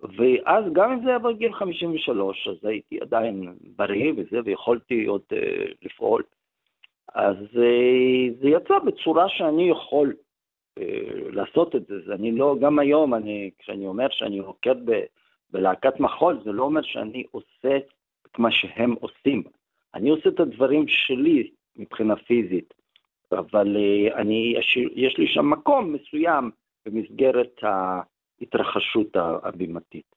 ואז 0.03 0.65
גם 0.73 0.93
אם 0.93 1.01
זה 1.05 1.09
היה 1.09 1.19
בגיל 1.19 1.53
53, 1.53 2.49
אז 2.49 2.65
הייתי 2.65 3.01
עדיין 3.01 3.55
בריא 3.77 4.13
וזה, 4.17 4.39
ויכולתי 4.45 5.05
עוד 5.05 5.23
uh, 5.33 5.37
לפעול. 5.83 6.23
אז 7.15 7.37
uh, 7.37 8.41
זה 8.41 8.49
יצא 8.49 8.79
בצורה 8.79 9.29
שאני 9.29 9.71
יכול 9.71 10.15
uh, 10.79 10.83
לעשות 11.31 11.77
את 11.77 11.87
זה. 11.87 12.15
אני 12.15 12.33
לא, 12.33 12.57
גם 12.61 12.79
היום, 12.79 13.15
אני, 13.15 13.51
כשאני 13.59 13.87
אומר 13.87 14.07
שאני 14.11 14.41
רוקד 14.41 14.77
ב, 14.91 15.01
בלהקת 15.51 16.01
מחול, 16.01 16.41
זה 16.45 16.53
לא 16.53 16.63
אומר 16.63 16.83
שאני 16.83 17.25
עושה 17.31 17.77
את 18.27 18.39
מה 18.39 18.51
שהם 18.51 18.95
עושים. 19.01 19.43
אני 19.95 20.11
עושה 20.11 20.29
את 20.29 20.41
הדברים 20.41 20.89
שלי 20.89 21.51
מבחינה 21.77 22.17
פיזית, 22.17 22.75
אבל 23.33 23.77
uh, 23.77 24.15
אני, 24.15 24.55
יש 24.95 25.19
לי 25.19 25.27
שם 25.27 25.51
מקום 25.51 25.93
מסוים 25.93 26.51
במסגרת 26.87 27.65
ה... 27.65 28.01
ההתרחשות 28.41 29.17
הבימתית. 29.43 30.17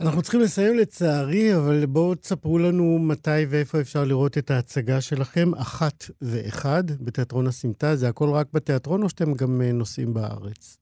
אנחנו 0.00 0.22
צריכים 0.22 0.40
לסיים 0.40 0.78
לצערי, 0.78 1.56
אבל 1.56 1.86
בואו 1.86 2.14
תספרו 2.14 2.58
לנו 2.58 2.98
מתי 2.98 3.46
ואיפה 3.50 3.80
אפשר 3.80 4.04
לראות 4.08 4.38
את 4.38 4.50
ההצגה 4.50 5.00
שלכם, 5.00 5.54
אחת 5.54 6.04
ואחד, 6.22 6.82
בתיאטרון 7.00 7.46
הסמטה. 7.46 7.94
זה 7.94 8.08
הכל 8.08 8.30
רק 8.34 8.46
בתיאטרון 8.52 9.02
או 9.02 9.08
שאתם 9.08 9.34
גם 9.34 9.60
אה, 9.62 9.72
נוסעים 9.72 10.14
בארץ? 10.14 10.78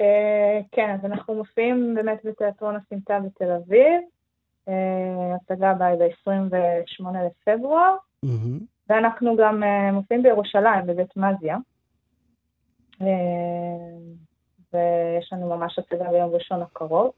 אה, 0.00 0.60
כן, 0.72 0.90
אז 0.94 1.04
אנחנו 1.04 1.34
מופיעים 1.34 1.94
באמת 1.94 2.18
בתיאטרון 2.24 2.76
הסמטה 2.76 3.18
בתל 3.20 3.50
אביב. 3.50 4.00
אה, 4.68 5.34
הצגה 5.34 5.70
הבאה 5.70 5.96
ב-28 5.96 7.04
לפברואר, 7.26 7.94
ואנחנו 8.88 9.36
גם 9.36 9.62
מופיעים 9.92 10.22
בירושלים, 10.22 10.86
בבית 10.86 11.16
מזיה. 11.16 11.56
ויש 14.72 15.32
לנו 15.32 15.56
ממש 15.56 15.78
הצגה 15.78 16.10
ביום 16.10 16.30
ראשון 16.30 16.62
הקרוב. 16.62 17.10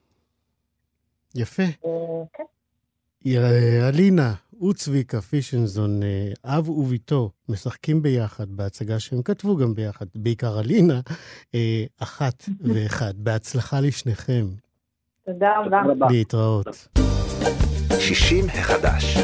יפה. 1.34 1.62
אה, 1.62 2.22
כן. 2.32 2.44
אלינה 3.88 4.34
וצביקה 4.70 5.20
פישנזון, 5.20 6.02
אה, 6.02 6.58
אב 6.58 6.68
וביתו, 6.68 7.30
משחקים 7.48 8.02
ביחד 8.02 8.48
בהצגה 8.48 9.00
שהם 9.00 9.22
כתבו 9.22 9.56
גם 9.56 9.74
ביחד, 9.74 10.06
בעיקר 10.14 10.60
אלינה, 10.60 11.00
אה, 11.54 11.84
אחת 11.98 12.44
ואחד. 12.74 13.12
בהצלחה 13.16 13.80
לשניכם. 13.80 14.46
תודה 15.26 15.52
רבה. 15.64 16.06
להתראות. 16.10 16.88
60 18.00 18.44
החדש. 18.48 19.16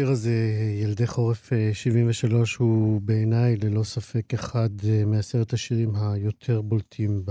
השיר 0.00 0.10
הזה, 0.10 0.62
ילדי 0.82 1.06
חורף 1.06 1.50
73, 1.72 2.52
אה, 2.60 2.66
הוא 2.66 3.00
בעיניי 3.00 3.56
ללא 3.56 3.82
ספק 3.82 4.34
אחד 4.34 4.70
אה, 4.88 5.04
מעשרת 5.04 5.52
השירים 5.52 5.94
היותר 5.96 6.60
בולטים 6.60 7.24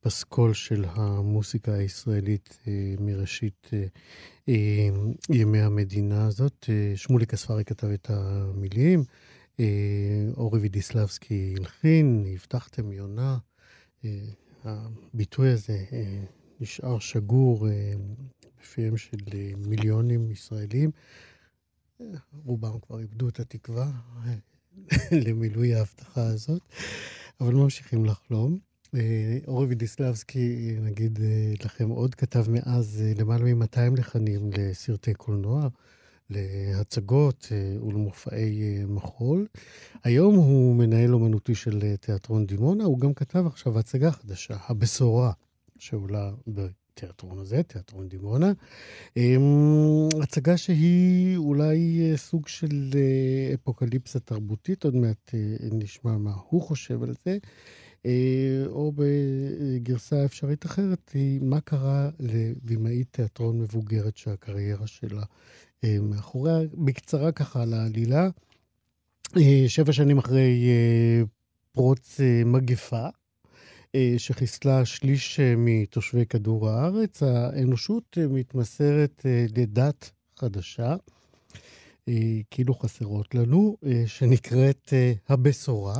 פסקול 0.00 0.54
של 0.54 0.84
המוסיקה 0.88 1.74
הישראלית 1.74 2.58
מראשית 3.00 3.70
ימי 5.28 5.60
המדינה 5.60 6.26
הזאת. 6.26 6.70
שמוליק 6.94 7.34
אספרי 7.34 7.64
כתב 7.64 7.86
את 7.86 8.10
המילים, 8.10 9.04
אורי 10.36 10.60
וידיסלבסקי 10.60 11.54
הלחין, 11.58 12.24
הבטחתם 12.34 12.92
יונה. 12.92 13.38
הביטוי 14.64 15.48
הזה 15.48 15.84
נשאר 16.60 16.98
שגור 16.98 17.66
בפיהם 18.60 18.96
של 18.96 19.18
מיליונים 19.56 20.30
ישראלים. 20.30 20.90
רובם 22.44 22.80
כבר 22.80 23.00
איבדו 23.00 23.28
את 23.28 23.40
התקווה 23.40 23.90
למילוי 25.26 25.74
ההבטחה 25.74 26.26
הזאת, 26.26 26.62
אבל 27.40 27.54
ממשיכים 27.54 28.04
לחלום. 28.04 28.58
אה, 28.94 29.38
אורי 29.46 29.66
וידיסלבסקי, 29.66 30.76
נגיד 30.80 31.18
אה, 31.22 31.52
לכם, 31.64 31.88
עוד 31.88 32.14
כתב 32.14 32.44
מאז 32.48 33.02
אה, 33.02 33.12
למעלה 33.20 33.54
מ-200 33.54 33.96
לחנים 33.98 34.50
לסרטי 34.56 35.14
קולנוע, 35.14 35.68
להצגות 36.30 37.52
ולמופעי 37.86 38.84
מחול. 38.86 39.46
היום 40.04 40.34
הוא 40.34 40.76
מנהל 40.76 41.14
אומנותי 41.14 41.54
של 41.54 41.96
תיאטרון 42.00 42.46
דימונה, 42.46 42.84
הוא 42.84 42.98
גם 42.98 43.14
כתב 43.14 43.46
עכשיו 43.46 43.78
הצגה 43.78 44.10
חדשה, 44.10 44.56
הבשורה, 44.68 45.32
שעולה 45.78 46.30
התיאטרון 46.98 47.38
הזה, 47.38 47.62
תיאטרון 47.62 48.08
דימונה. 48.08 48.52
אמ, 49.16 50.08
הצגה 50.22 50.56
שהיא 50.56 51.36
אולי 51.36 52.00
אה, 52.00 52.16
סוג 52.16 52.48
של 52.48 52.90
אה, 52.94 53.54
אפוקליפסה 53.54 54.20
תרבותית, 54.20 54.84
עוד 54.84 54.96
מעט 54.96 55.34
אה, 55.34 55.56
נשמע 55.72 56.18
מה 56.18 56.32
הוא 56.48 56.62
חושב 56.62 57.02
על 57.02 57.14
זה. 57.24 57.38
או 58.66 58.92
בגרסה 58.96 60.24
אפשרית 60.24 60.66
אחרת, 60.66 61.10
היא 61.14 61.40
מה 61.42 61.60
קרה 61.60 62.10
לבימאית 62.20 63.06
תיאטרון 63.10 63.60
מבוגרת 63.60 64.16
שהקריירה 64.16 64.86
שלה 64.86 65.22
מאחוריה. 65.84 66.58
בקצרה 66.74 67.32
ככה 67.32 67.62
על 67.62 67.74
העלילה, 67.74 68.28
שבע 69.68 69.92
שנים 69.92 70.18
אחרי 70.18 70.68
פרוץ 71.72 72.20
מגפה, 72.46 73.08
שחיסלה 74.18 74.84
שליש 74.84 75.40
אה, 75.40 75.54
מתושבי 75.56 76.26
כדור 76.26 76.68
הארץ, 76.68 77.22
האנושות 77.22 78.18
אה, 78.20 78.26
מתמסרת 78.26 79.26
לדת 79.56 80.10
חדשה, 80.36 80.96
כאילו 82.50 82.74
חסרות 82.74 83.34
לנו, 83.34 83.76
שנקראת 84.06 84.92
הבשורה, 85.28 85.96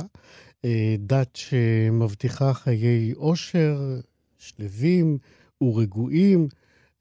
דת 0.99 1.35
שמבטיחה 1.35 2.53
חיי 2.53 3.11
עושר, 3.11 3.99
שלווים 4.37 5.17
ורגועים, 5.61 6.47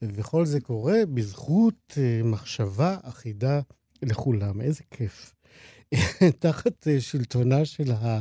וכל 0.02 0.46
זה 0.46 0.60
קורה 0.60 0.98
בזכות 1.14 1.98
מחשבה 2.24 2.96
אחידה 3.02 3.60
לכולם. 4.02 4.60
איזה 4.60 4.82
כיף. 4.90 5.34
תחת 6.40 6.86
שלטונה 6.98 7.64
של 7.64 7.92
ה... 7.92 8.20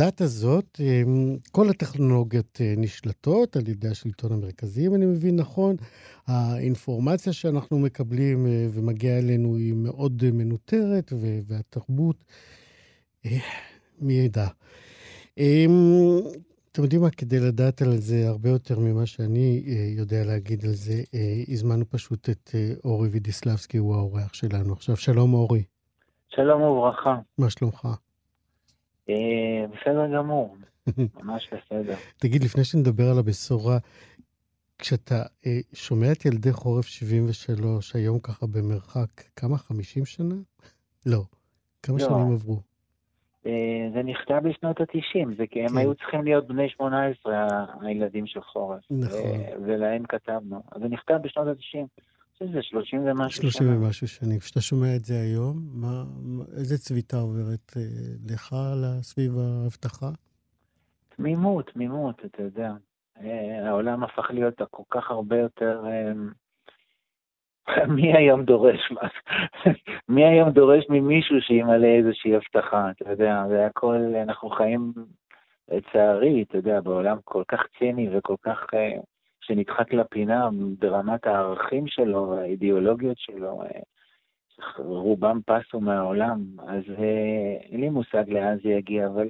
הדת 0.00 0.20
הזאת, 0.20 0.80
אמ, 0.80 1.36
כל 1.52 1.68
הטכנולוגיות 1.68 2.60
אה, 2.60 2.74
נשלטות 2.76 3.56
על 3.56 3.68
ידי 3.68 3.88
השלטון 3.88 4.32
המרכזי, 4.32 4.86
אם 4.86 4.94
אני 4.94 5.06
מבין 5.06 5.36
נכון. 5.36 5.76
האינפורמציה 6.26 7.32
שאנחנו 7.32 7.78
מקבלים 7.78 8.46
אה, 8.46 8.66
ומגיעה 8.74 9.18
אלינו 9.18 9.56
היא 9.56 9.74
מאוד 9.74 10.22
מנוטרת, 10.32 11.12
והתרבות, 11.46 12.24
אה, 13.26 13.38
מי 13.98 14.12
ידע. 14.12 14.46
אמ, 15.38 16.20
אתם 16.72 16.82
יודעים 16.82 17.02
מה, 17.02 17.10
כדי 17.10 17.40
לדעת 17.40 17.82
על 17.82 17.96
זה 17.96 18.28
הרבה 18.28 18.50
יותר 18.50 18.78
ממה 18.78 19.06
שאני 19.06 19.62
יודע 19.98 20.24
להגיד 20.24 20.64
על 20.64 20.72
זה, 20.72 21.02
הזמנו 21.48 21.84
פשוט 21.90 22.30
את 22.30 22.50
אורי 22.84 23.08
וידיסלבסקי, 23.08 23.78
הוא 23.78 23.94
האורח 23.94 24.34
שלנו. 24.34 24.72
עכשיו, 24.72 24.96
שלום 24.96 25.34
אורי. 25.34 25.62
שלום 26.28 26.62
וברכה. 26.62 27.16
מה 27.38 27.50
שלומך? 27.50 27.88
אה, 29.08 29.66
בסדר 29.66 30.16
גמור, 30.16 30.56
ממש 31.22 31.48
בסדר. 31.52 31.94
תגיד, 32.18 32.44
לפני 32.44 32.64
שנדבר 32.64 33.10
על 33.10 33.18
הבשורה, 33.18 33.78
כשאתה 34.78 35.22
אה, 35.46 35.58
שומע 35.72 36.12
את 36.12 36.24
ילדי 36.24 36.52
חורף 36.52 36.86
73, 36.86 37.96
היום 37.96 38.18
ככה 38.18 38.46
במרחק, 38.46 39.08
כמה? 39.36 39.58
50 39.58 40.04
שנה? 40.04 40.34
לא. 41.06 41.22
כמה 41.82 41.96
לא. 41.98 42.04
שנים 42.04 42.32
עברו? 42.32 42.60
אה, 43.46 43.88
זה 43.94 44.02
נכתב 44.02 44.40
בשנות 44.44 44.80
ה-90, 44.80 45.36
זה 45.38 45.46
כי 45.46 45.60
הם 45.60 45.68
כן. 45.68 45.76
היו 45.76 45.94
צריכים 45.94 46.24
להיות 46.24 46.48
בני 46.48 46.68
18, 46.68 47.64
הילדים 47.80 48.26
של 48.26 48.40
חורף. 48.40 48.80
נכון. 48.90 49.40
ולהם 49.66 50.06
כתבנו. 50.08 50.62
זה 50.80 50.88
נכתב 50.88 51.18
בשנות 51.22 51.46
ה-90. 51.46 51.86
שזה 52.38 52.62
30 52.62 53.00
ומשהו 53.06 53.42
שנה. 53.42 53.50
30 53.50 53.82
ומשהו 53.82 54.08
שנים. 54.08 54.38
כשאתה 54.38 54.60
שומע 54.60 54.96
את 54.96 55.04
זה 55.04 55.14
היום, 55.14 55.56
מה, 55.72 56.04
איזה 56.56 56.78
צביטה 56.78 57.16
עוברת 57.16 57.72
אה, 57.76 57.82
לך 58.34 58.54
סביב 59.02 59.32
ההבטחה? 59.38 60.06
תמימות, 61.08 61.70
תמימות, 61.70 62.22
אתה 62.24 62.42
יודע. 62.42 62.72
אה, 63.20 63.68
העולם 63.68 64.04
הפך 64.04 64.30
להיות 64.30 64.62
כל 64.70 64.82
כך 64.90 65.10
הרבה 65.10 65.38
יותר... 65.38 65.84
אה, 65.86 66.12
מי 67.96 68.16
היום 68.16 68.44
דורש 68.44 68.90
מה? 68.90 69.08
מי 70.14 70.24
היום 70.24 70.50
דורש 70.50 70.84
ממישהו 70.88 71.36
שימלא 71.40 71.86
איזושהי 71.86 72.36
הבטחה? 72.36 72.90
אתה 72.90 73.10
יודע, 73.10 73.44
זה 73.48 73.66
הכל, 73.66 73.96
אנחנו 74.22 74.50
חיים, 74.50 74.92
לצערי, 75.68 76.42
אתה 76.42 76.56
יודע, 76.56 76.80
בעולם 76.80 77.18
כל 77.24 77.42
כך 77.48 77.62
ציני 77.78 78.18
וכל 78.18 78.36
כך 78.42 78.66
שנדחק 79.46 79.92
לפינה 79.92 80.48
ברמת 80.78 81.26
הערכים 81.26 81.86
שלו, 81.86 82.38
האידיאולוגיות 82.38 83.18
שלו, 83.18 83.62
אה, 83.62 83.80
רובם 84.78 85.40
פסו 85.46 85.80
מהעולם, 85.80 86.44
אז 86.58 86.82
אה, 86.98 87.56
אין 87.70 87.80
לי 87.80 87.88
מושג 87.88 88.24
לאן 88.28 88.56
זה 88.62 88.68
יגיע, 88.68 89.06
אבל 89.06 89.28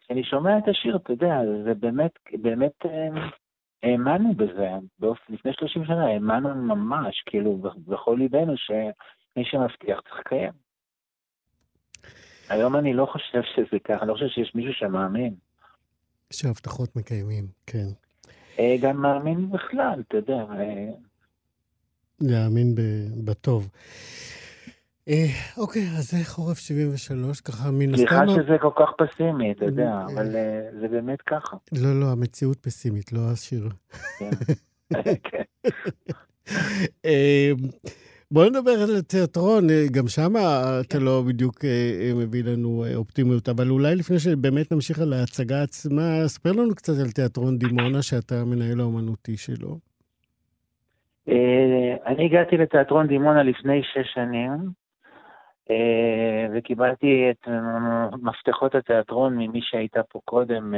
כשאני 0.00 0.24
שומע 0.24 0.58
את 0.58 0.68
השיר, 0.68 0.96
אתה 0.96 1.12
יודע, 1.12 1.34
זה 1.64 1.74
באמת, 1.74 2.12
באמת 2.32 2.86
אה, 2.86 3.08
האמנו 3.82 4.34
בזה, 4.34 4.68
באופן, 4.98 5.32
לפני 5.32 5.52
30 5.52 5.84
שנה 5.84 6.06
האמנו 6.06 6.54
ממש, 6.54 7.22
כאילו, 7.26 7.56
בכל 7.86 8.16
ליבנו, 8.18 8.56
שמי 8.56 9.44
שמבטיח 9.44 10.00
צריך 10.00 10.20
לקיים. 10.20 10.52
היום 12.48 12.76
אני 12.76 12.94
לא 12.94 13.06
חושב 13.06 13.42
שזה 13.42 13.78
ככה, 13.84 14.00
אני 14.00 14.08
לא 14.08 14.14
חושב 14.14 14.28
שיש 14.28 14.54
מישהו 14.54 14.72
שמאמין. 14.72 15.34
שהבטחות 16.32 16.96
מקיימים, 16.96 17.44
כן. 17.66 18.05
אה, 18.58 18.76
גם 18.80 19.02
מאמין 19.02 19.50
בכלל, 19.50 20.02
אתה 20.08 20.16
יודע. 20.16 20.44
אה. 20.50 20.90
להאמין 22.20 22.74
בטוב. 23.24 23.68
אה, 25.08 25.26
אוקיי, 25.56 25.82
אז 25.98 26.10
זה 26.10 26.16
חורף 26.24 26.58
73, 26.58 27.40
ככה 27.40 27.70
מן 27.70 27.94
הסתם... 27.94 27.96
סליחה 27.96 28.24
שזה 28.28 28.58
כל 28.60 28.70
כך 28.76 28.90
פסימי, 28.98 29.52
אתה 29.52 29.64
יודע, 29.64 30.00
אבל 30.14 30.32
זה 30.80 30.88
באמת 30.88 31.22
ככה. 31.22 31.56
לא, 31.72 32.00
לא, 32.00 32.06
המציאות 32.12 32.58
פסימית, 32.58 33.12
לא 33.12 33.20
השיר. 33.32 33.68
כן. 34.18 34.30
כן. 38.28 38.34
בוא 38.34 38.44
נדבר 38.44 38.70
על 38.70 38.96
התיאטרון, 38.98 39.64
גם 39.92 40.06
שם 40.08 40.32
אתה 40.80 40.98
לא 40.98 41.22
בדיוק 41.28 41.64
אה, 41.64 42.12
מביא 42.16 42.44
לנו 42.44 42.84
אה, 42.84 42.96
אופטימיות, 42.96 43.48
אבל 43.48 43.70
אולי 43.70 43.96
לפני 43.96 44.18
שבאמת 44.18 44.72
נמשיך 44.72 44.98
על 45.00 45.12
ההצגה 45.12 45.62
עצמה, 45.62 46.02
ספר 46.26 46.52
לנו 46.52 46.74
קצת 46.74 46.92
על 47.04 47.10
תיאטרון 47.10 47.58
דימונה, 47.58 48.02
שאתה 48.02 48.34
המנהל 48.34 48.80
האומנותי 48.80 49.36
שלו. 49.36 49.78
אה, 51.28 51.96
אני 52.06 52.24
הגעתי 52.24 52.56
לתיאטרון 52.56 53.06
דימונה 53.06 53.42
לפני 53.42 53.82
שש 53.82 54.14
שנים, 54.14 54.86
וקיבלתי 56.54 57.30
את 57.30 57.48
מפתחות 58.22 58.74
התיאטרון 58.74 59.38
ממי 59.38 59.60
שהייתה 59.62 60.02
פה 60.02 60.20
קודם, 60.24 60.74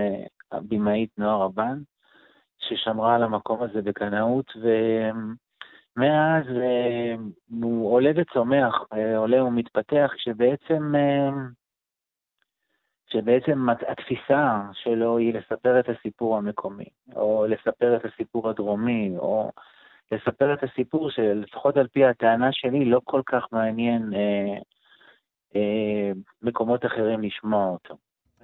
הבמאית 0.53 1.11
נועה 1.19 1.45
רבן, 1.45 1.79
ששמרה 2.59 3.15
על 3.15 3.23
המקום 3.23 3.63
הזה 3.63 3.83
בקנאות, 3.83 4.53
ו... 4.63 4.69
מאז 5.99 6.45
אה, 6.57 7.15
הוא 7.63 7.93
עולה 7.93 8.11
וצומח, 8.17 8.75
אה, 8.93 9.17
עולה 9.17 9.45
ומתפתח, 9.45 10.11
שבעצם, 10.17 10.95
אה, 10.97 11.31
שבעצם 13.13 13.67
התפיסה 13.89 14.61
שלו 14.73 15.19
היא 15.19 15.35
לספר 15.35 15.81
את 15.81 15.89
הסיפור 15.89 16.37
המקומי, 16.37 16.89
או 17.17 17.47
לספר 17.49 17.97
את 17.97 18.05
הסיפור 18.05 18.49
הדרומי, 18.51 19.15
או 19.19 19.51
לספר 20.13 20.55
את 20.55 20.63
הסיפור 20.63 21.11
שלפחות 21.11 21.77
על 21.77 21.87
פי 21.87 22.05
הטענה 22.05 22.53
שלי 22.53 22.85
לא 22.85 23.01
כל 23.05 23.23
כך 23.27 23.45
מעניין 23.53 24.15
אה, 24.15 24.59
אה, 25.57 26.13
מקומות 26.43 26.87
אחרים 26.87 27.23
לשמוע 27.23 27.67
אותו. 27.67 27.97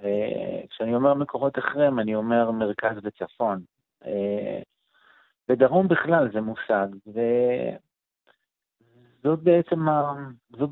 אה, 0.03 0.61
כשאני 0.69 0.95
אומר 0.95 1.13
מקומות 1.13 1.59
אחרים, 1.59 1.99
אני 1.99 2.15
אומר 2.15 2.51
מרכז 2.51 2.97
וצפון. 3.03 3.61
אה, 4.05 4.61
ודרום 5.49 5.87
בכלל 5.87 6.29
זה 6.33 6.41
מושג, 6.41 6.87
וזאת 9.23 9.39
בעצם, 9.39 9.89
ה... 9.89 10.13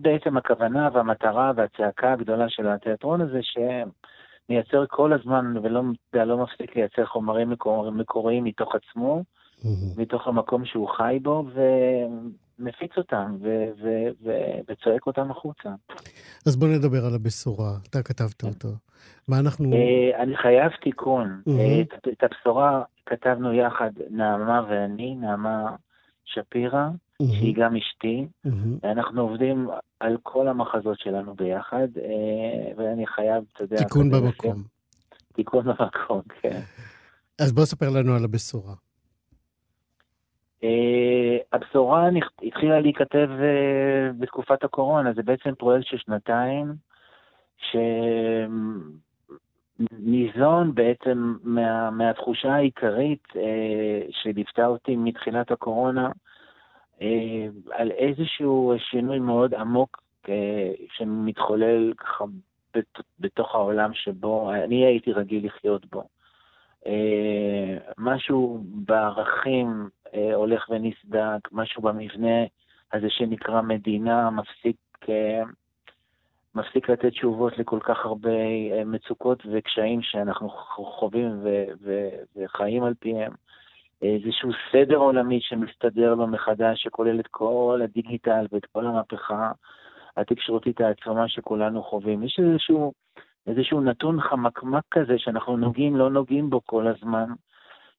בעצם 0.01 0.37
הכוונה 0.37 0.89
והמטרה 0.93 1.51
והצעקה 1.55 2.13
הגדולה 2.13 2.49
של 2.49 2.67
התיאטרון 2.67 3.21
הזה, 3.21 3.39
מייצר 4.49 4.85
כל 4.89 5.13
הזמן 5.13 5.57
ולא 5.57 5.81
לא 6.13 6.37
מפסיק 6.37 6.75
לייצר 6.75 7.05
חומרים 7.05 7.49
מקור, 7.49 7.91
מקוריים 7.91 8.43
מתוך 8.43 8.75
עצמו, 8.75 9.23
mm-hmm. 9.59 10.01
מתוך 10.01 10.27
המקום 10.27 10.65
שהוא 10.65 10.89
חי 10.89 11.19
בו, 11.21 11.45
ו- 11.53 12.05
ו- 13.83 14.09
ו- 14.23 14.59
וצועק 14.67 15.07
אותם 15.07 15.31
החוצה. 15.31 15.69
אז 16.47 16.55
בוא 16.55 16.67
נדבר 16.67 17.05
על 17.05 17.15
הבשורה, 17.15 17.71
אתה 17.89 18.03
כתבת. 18.03 18.43
אותו. 18.43 18.69
מה 19.27 19.39
אנחנו... 19.39 19.73
אה, 19.73 20.23
אני 20.23 20.37
חייב 20.37 20.71
תיקון. 20.83 21.41
Mm-hmm. 21.49 22.09
את, 22.11 22.23
הבשורה 22.23 22.83
כתבנו 23.05 23.53
יחד, 23.53 23.91
נעמה 24.09 24.65
ואני, 24.69 25.15
נעמה 25.15 25.75
שפירא. 26.25 26.89
שהיא 27.31 27.55
גם 27.55 27.75
אשתי. 27.75 28.27
אנחנו 28.83 29.21
עובדים 29.21 29.69
על 29.99 30.17
כל 30.23 30.47
המחזות 30.47 30.99
שלנו 30.99 31.35
ביחד, 31.35 31.87
אה, 31.97 32.73
ואני 32.77 33.07
חייב, 33.07 33.43
אתה 33.53 33.63
יודע... 33.63 33.77
תיקון 33.77 34.11
במקום. 34.11 34.63
תיקון 35.33 35.65
במקום, 35.65 36.21
כן. 36.41 36.59
אז 37.41 37.51
בוא 37.51 37.65
ספר 37.65 37.89
לנו 37.89 38.15
על 38.15 38.23
הבשורה. 38.23 38.73
Uh, 40.63 40.65
הבשורה 41.53 42.09
התחילה 42.43 42.79
להיכתב 42.79 43.29
uh, 43.39 44.13
בתקופת 44.19 44.63
הקורונה, 44.63 45.13
זה 45.13 45.23
בעצם 45.23 45.55
פרויקט 45.55 45.87
של 45.87 45.97
שנתיים, 45.97 46.73
שניזון 49.77 50.75
בעצם 50.75 51.35
מה, 51.43 51.91
מהתחושה 51.91 52.55
העיקרית 52.55 53.23
uh, 53.31 53.35
שליוותה 54.11 54.65
אותי 54.65 54.95
מתחילת 54.95 55.51
הקורונה, 55.51 56.09
אה, 57.03 57.47
על 57.71 57.91
איזשהו 57.91 58.73
שינוי 58.77 59.19
מאוד 59.19 59.53
עמוק 59.53 60.03
אה, 60.29 60.71
שמתחולל 60.93 61.93
ככה 61.97 62.25
בתוך 63.19 63.55
העולם 63.55 63.93
שבו 63.93 64.53
אני 64.53 64.85
הייתי 64.85 65.11
רגיל 65.11 65.45
לחיות 65.45 65.85
בו. 65.85 66.03
אה, 66.85 67.77
משהו 67.97 68.63
בערכים 68.63 69.89
הולך 70.33 70.69
ונסדק, 70.69 71.51
משהו 71.51 71.81
במבנה 71.81 72.43
הזה 72.93 73.09
שנקרא 73.09 73.61
מדינה 73.61 74.29
מפסיק, 74.29 74.77
מפסיק 76.55 76.89
לתת 76.89 77.05
תשובות 77.05 77.57
לכל 77.57 77.79
כך 77.83 78.05
הרבה 78.05 78.29
מצוקות 78.85 79.43
וקשיים 79.51 80.01
שאנחנו 80.01 80.49
חווים 80.99 81.43
וחיים 82.35 82.83
על 82.83 82.93
פיהם. 82.99 83.31
איזשהו 84.01 84.49
סדר 84.71 84.95
עולמי 84.95 85.39
שמסתדר 85.41 86.15
לו 86.15 86.27
מחדש, 86.27 86.83
שכולל 86.83 87.19
את 87.19 87.27
כל 87.27 87.79
הדיגיטל 87.83 88.45
ואת 88.51 88.65
כל 88.65 88.85
המהפכה 88.85 89.51
התקשורתית 90.17 90.81
העצומה 90.81 91.27
שכולנו 91.27 91.83
חווים. 91.83 92.23
יש 92.23 92.39
איזשהו, 92.39 92.93
איזשהו 93.47 93.81
נתון 93.81 94.21
חמקמק 94.21 94.83
כזה 94.91 95.13
שאנחנו 95.17 95.57
נוגעים, 95.57 95.95
לא 95.95 96.09
נוגעים 96.09 96.49
בו 96.49 96.61
כל 96.65 96.87
הזמן, 96.87 97.29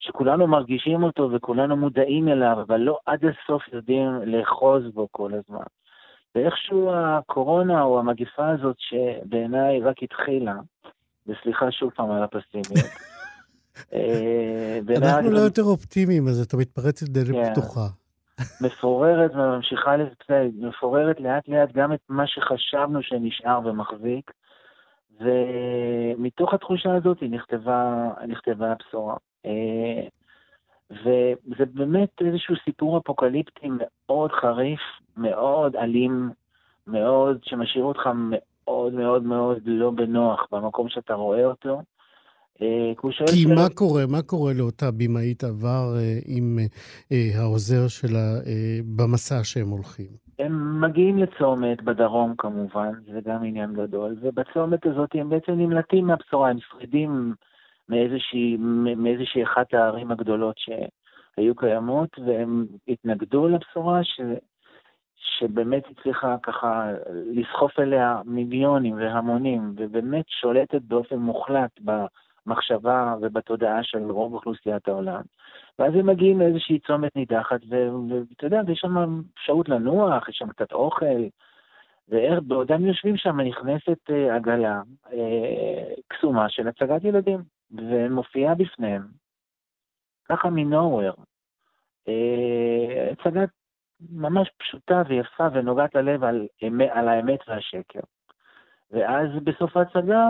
שכולנו 0.01 0.47
מרגישים 0.47 1.03
אותו 1.03 1.31
וכולנו 1.33 1.77
מודעים 1.77 2.29
אליו, 2.29 2.57
אבל 2.67 2.81
לא 2.81 2.99
עד 3.07 3.21
הסוף 3.25 3.63
יודעים 3.73 4.11
לאחוז 4.27 4.83
בו 4.95 5.09
כל 5.11 5.31
הזמן. 5.35 5.65
ואיכשהו 6.35 6.91
הקורונה 6.95 7.83
או 7.83 7.99
המגיפה 7.99 8.49
הזאת, 8.49 8.77
שבעיניי 8.79 9.81
רק 9.81 10.03
התחילה, 10.03 10.55
וסליחה 11.27 11.71
שוב 11.71 11.91
פעם 11.91 12.11
על 12.11 12.23
הפסימיות, 12.23 12.87
אה, 13.93 14.79
אנחנו 14.97 15.31
לא 15.31 15.39
יותר 15.39 15.63
אופטימיים, 15.63 16.29
אז 16.29 16.41
אתה 16.41 16.57
מתפרץ 16.57 17.03
לדלת 17.03 17.35
כן. 17.35 17.53
פתוחה. 17.53 17.87
מפוררת 18.67 19.31
וממשיכה 19.35 19.97
לצאת, 19.97 20.51
מפוררת 20.59 21.21
לאט 21.21 21.49
לאט 21.49 21.73
גם 21.73 21.93
את 21.93 22.01
מה 22.09 22.27
שחשבנו 22.27 23.03
שנשאר 23.03 23.61
ומחזיק, 23.65 24.31
ומתוך 25.21 26.55
התחושה 26.55 26.95
הזאת 26.95 27.19
נכתבה, 27.23 28.11
נכתבה 28.29 28.73
הבשורה. 28.73 29.17
אה, 29.47 30.07
וזה 30.91 31.65
באמת 31.75 32.09
איזשהו 32.21 32.55
סיפור 32.65 32.99
אפוקליפטי 32.99 33.69
מאוד 33.71 34.31
חריף, 34.33 34.81
מאוד 35.17 35.77
אלים, 35.77 36.31
מאוד, 36.87 37.39
שמשאיר 37.43 37.85
אותך 37.85 38.09
מאוד 38.15 38.93
מאוד 38.93 39.23
מאוד 39.23 39.59
לא 39.65 39.91
בנוח 39.91 40.47
במקום 40.53 40.89
שאתה 40.89 41.15
רואה 41.15 41.45
אותו. 41.45 41.83
אה, 42.63 42.93
כי 43.35 43.47
מה 43.47 43.69
קורה, 43.75 44.07
מה 44.07 44.23
קורה 44.23 44.53
לאותה 44.53 44.91
במאית 44.91 45.45
עבר 45.45 45.95
אה, 45.97 46.19
עם 46.27 46.59
העוזר 47.39 47.89
שלה 47.89 48.41
במסע 48.97 49.45
שהם 49.45 49.69
הולכים? 49.69 50.07
הם 50.39 50.81
מגיעים 50.81 51.19
לצומת 51.19 51.83
בדרום 51.83 52.35
כמובן, 52.39 52.93
זה 53.13 53.21
גם 53.25 53.45
עניין 53.45 53.75
גדול, 53.75 54.17
ובצומת 54.21 54.87
הזאת 54.87 55.11
הם 55.15 55.29
בעצם 55.29 55.53
נמלטים 55.53 56.07
מהבשורה, 56.07 56.51
הם 56.51 56.57
שרידים 56.61 57.35
מאיזושהי, 57.89 58.57
מאיזושהי 58.97 59.45
אחת 59.45 59.75
הערים 59.75 60.11
הגדולות 60.11 60.57
שהיו 60.59 61.55
קיימות, 61.55 62.19
והם 62.27 62.67
התנגדו 62.89 63.49
לבשורה 63.49 64.05
ש, 64.05 64.21
שבאמת 65.17 65.83
הצליחה 65.91 66.37
ככה 66.43 66.93
לסחוף 67.27 67.79
אליה 67.81 68.21
מיליונים 68.25 68.95
והמונים, 68.97 69.73
ובאמת 69.77 70.25
שולטת 70.29 70.83
באופן 70.83 71.17
מוחלט. 71.17 71.81
במחשבה 72.47 73.15
ובתודעה 73.21 73.83
של 73.83 74.11
רוב 74.11 74.35
אוכלוסיית 74.35 74.89
העולם. 74.89 75.23
ואז 75.79 75.95
הם 75.95 76.07
מגיעים 76.07 76.41
לאיזושהי 76.41 76.79
צומת 76.79 77.17
נידחת, 77.17 77.61
ואתה 77.69 78.47
יודע, 78.47 78.61
יש 78.73 78.79
שם 78.79 79.21
אפשרות 79.35 79.69
לנוח, 79.69 80.29
יש 80.29 80.37
שם 80.37 80.49
קצת 80.49 80.73
אוכל, 80.73 81.25
ובעודם 82.09 82.87
יושבים 82.87 83.17
שם 83.17 83.41
נכנסת 83.41 84.11
uh, 84.11 84.35
עגלה 84.35 84.83
uh, 85.07 85.11
קסומה 86.09 86.49
של 86.49 86.69
הצגת 86.69 87.05
ילדים, 87.05 87.41
ומופיעה 87.77 88.55
בפניהם, 88.55 89.03
ככה 90.29 90.51
מנוהוור. 90.51 91.15
Uh, 92.09 93.13
הצגת 93.13 93.49
ממש 94.11 94.51
פשוטה 94.57 95.03
ויפה 95.09 95.47
ונוגעת 95.53 95.95
ללב 95.95 96.25
על, 96.25 96.47
על 96.91 97.09
האמת 97.09 97.41
והשקר. 97.49 98.01
ואז 98.91 99.29
בסוף 99.45 99.77
ההצגה 99.77 100.27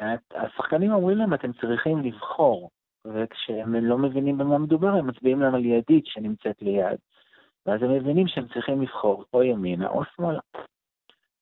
uh, 0.00 0.04
השחקנים 0.34 0.92
אומרים 0.92 1.18
להם, 1.18 1.34
אתם 1.34 1.52
צריכים 1.52 2.02
לבחור, 2.02 2.70
וכשהם 3.04 3.74
לא 3.74 3.98
מבינים 3.98 4.38
במה 4.38 4.58
מדובר, 4.58 4.88
הם 4.88 5.06
מצביעים 5.06 5.40
להם 5.40 5.54
על 5.54 5.64
ידית 5.64 6.06
שנמצאת 6.06 6.62
ליד. 6.62 6.98
ואז 7.66 7.82
הם 7.82 7.94
מבינים 7.94 8.28
שהם 8.28 8.48
צריכים 8.48 8.82
לבחור 8.82 9.24
או 9.34 9.42
ימינה 9.42 9.88
או 9.88 10.04
שמאלה. 10.04 10.40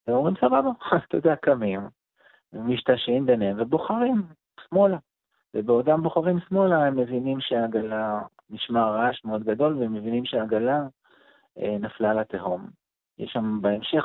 והם 0.07 0.17
אומרים, 0.17 0.35
סבבה, 0.37 0.71
אתה 1.09 1.17
יודע, 1.17 1.37
קמים, 1.37 1.81
משתעשעים 2.55 3.27
ביניהם 3.27 3.57
ובוחרים 3.61 4.23
שמאלה. 4.69 4.97
ובעודם 5.55 6.03
בוחרים 6.03 6.41
שמאלה, 6.49 6.87
הם 6.87 6.97
מבינים 6.97 7.41
שהעגלה, 7.41 8.23
נשמע 8.51 8.91
רעש 8.91 9.25
מאוד 9.25 9.45
גדול, 9.45 9.77
והם 9.79 9.95
מבינים 9.95 10.25
שהעגלה 10.25 10.83
אה, 11.59 11.77
נפלה 11.81 12.15
לתהום. 12.15 12.67
יש 13.19 13.33
שם 13.33 13.59
בהמשך, 13.63 14.05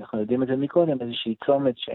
אנחנו 0.00 0.20
יודעים 0.20 0.42
את 0.42 0.48
זה 0.48 0.56
מקודם, 0.56 1.00
איזושהי 1.00 1.34
צומת 1.46 1.78
ש... 1.78 1.90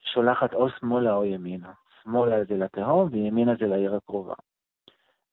שולחת 0.00 0.54
או 0.54 0.70
שמאלה 0.70 1.14
או 1.14 1.24
ימינה. 1.24 1.72
שמאלה 2.02 2.44
זה 2.44 2.56
לתהום 2.56 3.08
וימינה 3.12 3.54
זה 3.60 3.66
לעיר 3.66 3.94
הקרובה. 3.94 4.34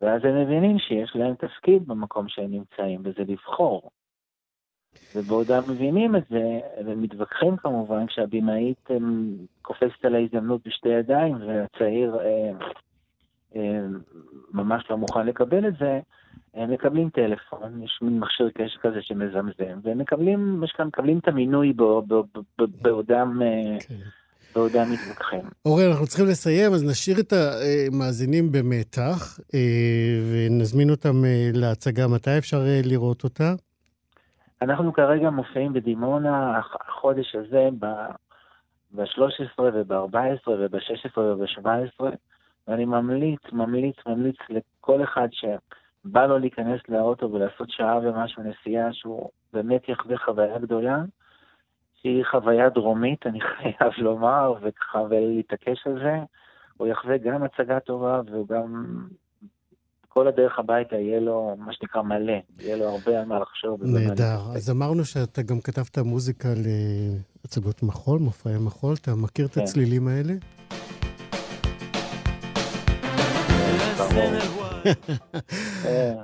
ואז 0.01 0.21
הם 0.25 0.41
מבינים 0.41 0.79
שיש 0.79 1.15
להם 1.15 1.35
תפקיד 1.35 1.87
במקום 1.87 2.29
שהם 2.29 2.51
נמצאים, 2.51 3.01
וזה 3.03 3.23
לבחור. 3.27 3.91
ובעודם 5.15 5.61
מבינים 5.69 6.15
את 6.15 6.23
זה, 6.29 6.59
ומתווכחים 6.85 7.57
כמובן, 7.57 8.07
כשהבמאית 8.07 8.89
קופצת 9.61 10.05
על 10.05 10.15
ההזדמנות 10.15 10.61
בשתי 10.67 10.89
ידיים, 10.89 11.35
והצעיר 11.35 12.17
אה, 12.19 12.51
אה, 13.55 13.81
ממש 14.53 14.83
לא 14.89 14.97
מוכן 14.97 15.25
לקבל 15.25 15.67
את 15.67 15.73
זה, 15.79 15.99
הם 16.53 16.71
מקבלים 16.71 17.09
טלפון, 17.09 17.83
יש 17.83 17.99
מין 18.01 18.19
מכשיר 18.19 18.49
קשר 18.49 18.77
כזה 18.81 19.01
שמזמזם, 19.01 19.79
והם 19.83 19.97
מקבלים, 19.97 20.63
מקבלים 20.85 21.17
את 21.17 21.27
המינוי 21.27 21.73
בעודם... 22.81 23.41
אה, 23.41 23.77
כן. 23.87 23.95
בעודם 24.55 24.91
מתווכחים. 24.91 25.49
אורי, 25.65 25.87
אנחנו 25.87 26.07
צריכים 26.07 26.25
לסיים, 26.25 26.73
אז 26.73 26.83
נשאיר 26.83 27.19
את 27.19 27.33
המאזינים 27.33 28.51
במתח 28.51 29.39
אה, 29.53 29.59
ונזמין 30.31 30.89
אותם 30.89 31.25
אה, 31.25 31.49
להצגה. 31.53 32.07
מתי 32.07 32.37
אפשר 32.37 32.65
אה, 32.67 32.81
לראות 32.83 33.23
אותה? 33.23 33.53
אנחנו 34.61 34.93
כרגע 34.93 35.29
מופיעים 35.29 35.73
בדימונה 35.73 36.59
החודש 36.59 37.35
הזה 37.35 37.69
ב-13 37.79 39.61
וב-14 39.73 40.49
וב-16 40.49 41.19
וב-17, 41.19 42.03
ואני 42.67 42.85
ממליץ, 42.85 43.39
ממליץ, 43.51 43.95
ממליץ 44.07 44.35
לכל 44.49 45.03
אחד 45.03 45.27
שבא 45.31 46.25
לו 46.25 46.37
להיכנס 46.39 46.81
לאוטו 46.89 47.31
ולעשות 47.31 47.69
שעה 47.69 47.99
ומשהו 48.03 48.43
נסיעה, 48.43 48.93
שהוא 48.93 49.29
באמת 49.53 49.89
יחווה 49.89 50.17
חוויה 50.17 50.59
גדולה. 50.59 51.03
היא 52.03 52.23
חוויה 52.31 52.69
דרומית, 52.69 53.27
אני 53.27 53.41
חייב 53.57 53.93
לומר, 53.97 54.53
וככה 54.61 55.01
ולהתעקש 55.09 55.87
על 55.87 55.99
זה. 56.03 56.15
הוא 56.77 56.87
יחווה 56.87 57.17
גם 57.17 57.43
הצגה 57.43 57.79
טובה 57.79 58.21
והוא 58.25 58.47
גם 58.47 58.97
כל 60.17 60.27
הדרך 60.27 60.59
הביתה 60.59 60.95
יהיה 60.95 61.19
לו, 61.19 61.55
מה 61.59 61.73
שנקרא, 61.73 62.01
מלא, 62.01 62.33
יהיה 62.59 62.77
לו 62.77 62.85
הרבה 62.85 63.19
על 63.19 63.25
מה 63.25 63.39
לחשוב. 63.39 63.83
נהדר. 63.83 64.39
אז 64.55 64.69
אמרנו 64.69 65.05
שאתה 65.05 65.41
גם 65.41 65.61
כתבת 65.61 65.97
מוזיקה 65.97 66.49
להצגות 67.43 67.83
מחול, 67.83 68.19
מופעי 68.19 68.57
מחול. 68.59 68.93
אתה 69.01 69.15
מכיר 69.15 69.45
את 69.45 69.53
כן. 69.53 69.61
הצלילים 69.61 70.07
האלה? 70.07 70.33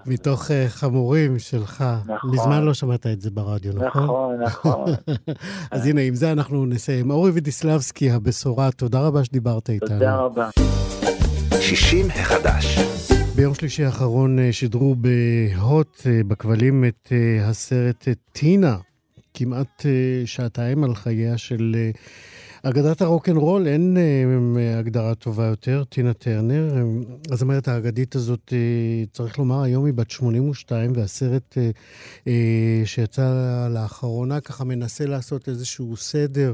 מתוך 0.11 0.51
אה, 0.51 0.65
חמורים 0.69 1.39
שלך. 1.39 1.83
נכון. 2.05 2.31
מזמן 2.31 2.63
לא 2.63 2.73
שמעת 2.73 3.07
את 3.07 3.21
זה 3.21 3.31
ברדיו, 3.31 3.73
נכון? 3.73 4.03
נכון, 4.03 4.41
נכון. 4.41 4.85
אז 5.71 5.85
הנה, 5.85 6.01
עם 6.01 6.15
זה 6.15 6.31
אנחנו 6.31 6.65
נסיים. 6.65 7.11
אורי 7.11 7.31
ודיסלבסקי, 7.33 8.11
הבשורה, 8.11 8.71
תודה 8.71 8.99
רבה 9.07 9.23
שדיברת 9.23 9.69
איתנו. 9.69 9.89
תודה 9.89 10.15
רבה. 10.15 10.49
60 11.59 12.05
החדש. 12.09 13.11
ביום 13.41 13.53
שלישי 13.55 13.83
האחרון 13.83 14.39
אה, 14.39 14.53
שידרו 14.53 14.95
בהוט, 14.95 16.01
אה, 16.05 16.23
בכבלים, 16.27 16.85
את 16.85 17.11
אה, 17.11 17.49
הסרט 17.49 18.07
טינה, 18.31 18.77
כמעט 19.33 19.85
שעתיים 20.25 20.83
על 20.83 20.95
חייה 20.95 21.37
של 21.37 21.75
אגדת 22.63 23.01
הרוקנרול, 23.01 23.67
אין 23.67 23.97
הגדרה 24.79 25.15
טובה 25.15 25.45
יותר, 25.45 25.83
טינה 25.83 26.13
טרנר. 26.13 26.75
אה, 26.75 26.81
הזמרת 27.31 27.67
האגדית 27.67 28.15
הזאת, 28.15 28.53
צריך 29.11 29.39
לומר, 29.39 29.61
היום 29.63 29.85
היא 29.85 29.93
בת 29.93 30.11
82, 30.11 30.91
והסרט 30.95 31.57
שיצא 32.85 33.67
לאחרונה 33.73 34.39
ככה 34.39 34.63
מנסה 34.63 35.05
לעשות 35.05 35.49
איזשהו 35.49 35.97
סדר, 35.97 36.53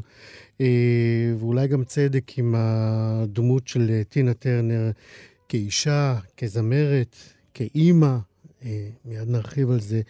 ואולי 1.39 1.67
גם 1.67 1.83
צדק 1.83 2.31
עם 2.37 2.55
הדמות 2.57 3.67
של 3.67 4.01
טינה 4.09 4.33
טרנר. 4.33 4.91
כאישה, 5.49 6.19
כזמרת, 6.37 7.15
כאימא, 7.53 8.17
אה, 8.65 8.89
מיד 9.05 9.29
נרחיב 9.29 9.71
על 9.71 9.79
זה. 9.79 10.01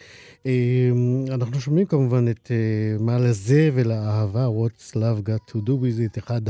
אה, 0.45 0.89
אנחנו 1.27 1.61
שומעים 1.61 1.85
כמובן 1.87 2.27
את 2.31 2.51
אה, 2.51 2.97
מה 2.99 3.19
לזה 3.19 3.69
ולאהבה, 3.73 4.47
What's 4.47 4.95
Love 4.95 5.27
Got 5.27 5.51
to 5.51 5.55
Do 5.55 5.69
with 5.69 6.15
It, 6.15 6.19
אחד 6.19 6.41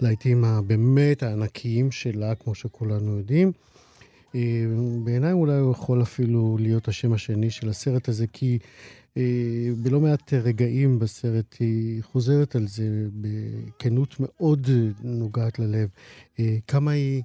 הלהיטים 0.00 0.44
הבאמת 0.44 1.22
הענקיים 1.22 1.90
שלה, 1.90 2.34
כמו 2.34 2.54
שכולנו 2.54 3.18
יודעים. 3.18 3.52
אה, 4.34 4.66
בעיניי 5.04 5.32
אולי 5.32 5.58
הוא 5.58 5.72
יכול 5.72 6.02
אפילו 6.02 6.56
להיות 6.60 6.88
השם 6.88 7.12
השני 7.12 7.50
של 7.50 7.68
הסרט 7.68 8.08
הזה, 8.08 8.26
כי 8.32 8.58
אה, 9.16 9.22
בלא 9.82 10.00
מעט 10.00 10.32
רגעים 10.32 10.98
בסרט 10.98 11.56
היא 11.60 12.02
חוזרת 12.02 12.56
על 12.56 12.66
זה 12.68 13.06
בכנות 13.20 14.16
מאוד 14.18 14.70
נוגעת 15.02 15.58
ללב. 15.58 15.88
אה, 16.40 16.56
כמה 16.66 16.90
היא... 16.90 17.22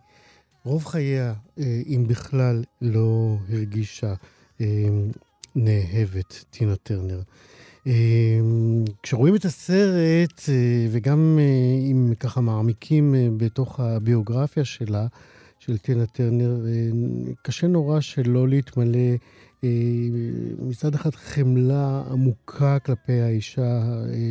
רוב 0.65 0.85
חייה, 0.85 1.33
אה, 1.59 1.81
אם 1.87 2.05
בכלל, 2.07 2.63
לא 2.81 3.37
הרגישה 3.49 4.13
אה, 4.61 4.65
נאהבת, 5.55 6.45
טינה 6.49 6.75
טרנר. 6.75 7.21
אה, 7.87 8.39
כשרואים 9.03 9.35
את 9.35 9.45
הסרט, 9.45 10.41
וגם 10.91 11.39
אם 11.91 12.13
ככה 12.19 12.41
מעמיקים 12.41 13.15
בתוך 13.37 13.79
הביוגרפיה 13.79 14.65
שלה, 14.65 15.07
של 15.59 15.77
טינה 15.77 16.05
טרנר, 16.05 16.65
קשה 17.41 17.67
נורא 17.67 17.99
שלא 17.99 18.47
להתמלא 18.47 19.15
מצד 20.59 20.95
אחד 20.95 21.15
חמלה 21.15 22.03
עמוקה 22.11 22.79
כלפי 22.79 23.21
האישה, 23.21 23.81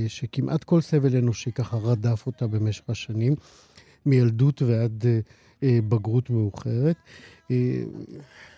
שכמעט 0.09 0.65
כל 0.65 0.81
סבל 0.81 1.17
אנושי 1.17 1.53
ככה 1.53 1.77
רדף 1.77 2.27
אותה 2.27 2.47
במשך 2.47 2.83
השנים, 2.89 3.35
מילדות 4.07 4.63
ועד... 4.63 5.05
אה, 5.63 5.79
בגרות 5.89 6.31
מאוחרת. 6.31 6.97
אה, 7.51 7.83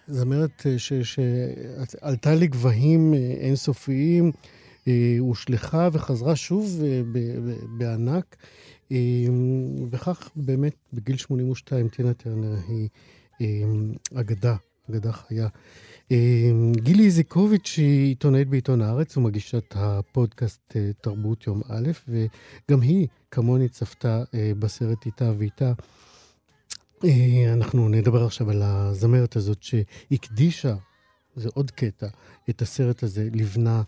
זמרת 0.07 0.67
אה, 0.67 0.77
שעלתה 0.79 2.35
לגבהים 2.35 3.15
אינסופיים, 3.41 4.33
הושלכה 5.19 5.89
וחזרה 5.93 6.37
שוב 6.37 6.83
בענק, 7.79 8.37
וכך 9.91 10.31
באמת 10.37 10.75
בגיל 10.93 11.17
82 11.17 11.89
טינה 11.89 12.15
טרנר 12.15 12.57
היא 12.69 12.89
אגדה, 14.15 14.57
אגדה 14.91 15.13
חיה. 15.13 15.49
גילי 16.73 17.05
איזיקוביץ' 17.05 17.75
היא 17.77 18.09
עיתונאית 18.09 18.49
בעיתון 18.49 18.83
הארץ 18.83 19.17
ומגישת 19.17 19.75
הפודקאסט 19.77 20.77
תרבות 21.01 21.47
יום 21.47 21.61
א', 21.69 21.91
וגם 22.09 22.81
היא, 22.81 23.07
כמוני, 23.31 23.69
צפתה 23.69 24.23
בסרט 24.59 25.07
איתה 25.07 25.33
ואיתה. 25.39 25.73
אנחנו 27.53 27.89
נדבר 27.89 28.25
עכשיו 28.25 28.51
על 28.51 28.63
הזמרת 28.63 29.37
הזאת 29.37 29.63
שהקדישה, 29.63 30.75
זה 31.35 31.49
עוד 31.55 31.71
קטע, 31.71 32.07
את 32.51 32.63
הסרט 32.63 33.03
הזה 33.03 33.29
לבנה 33.33 33.83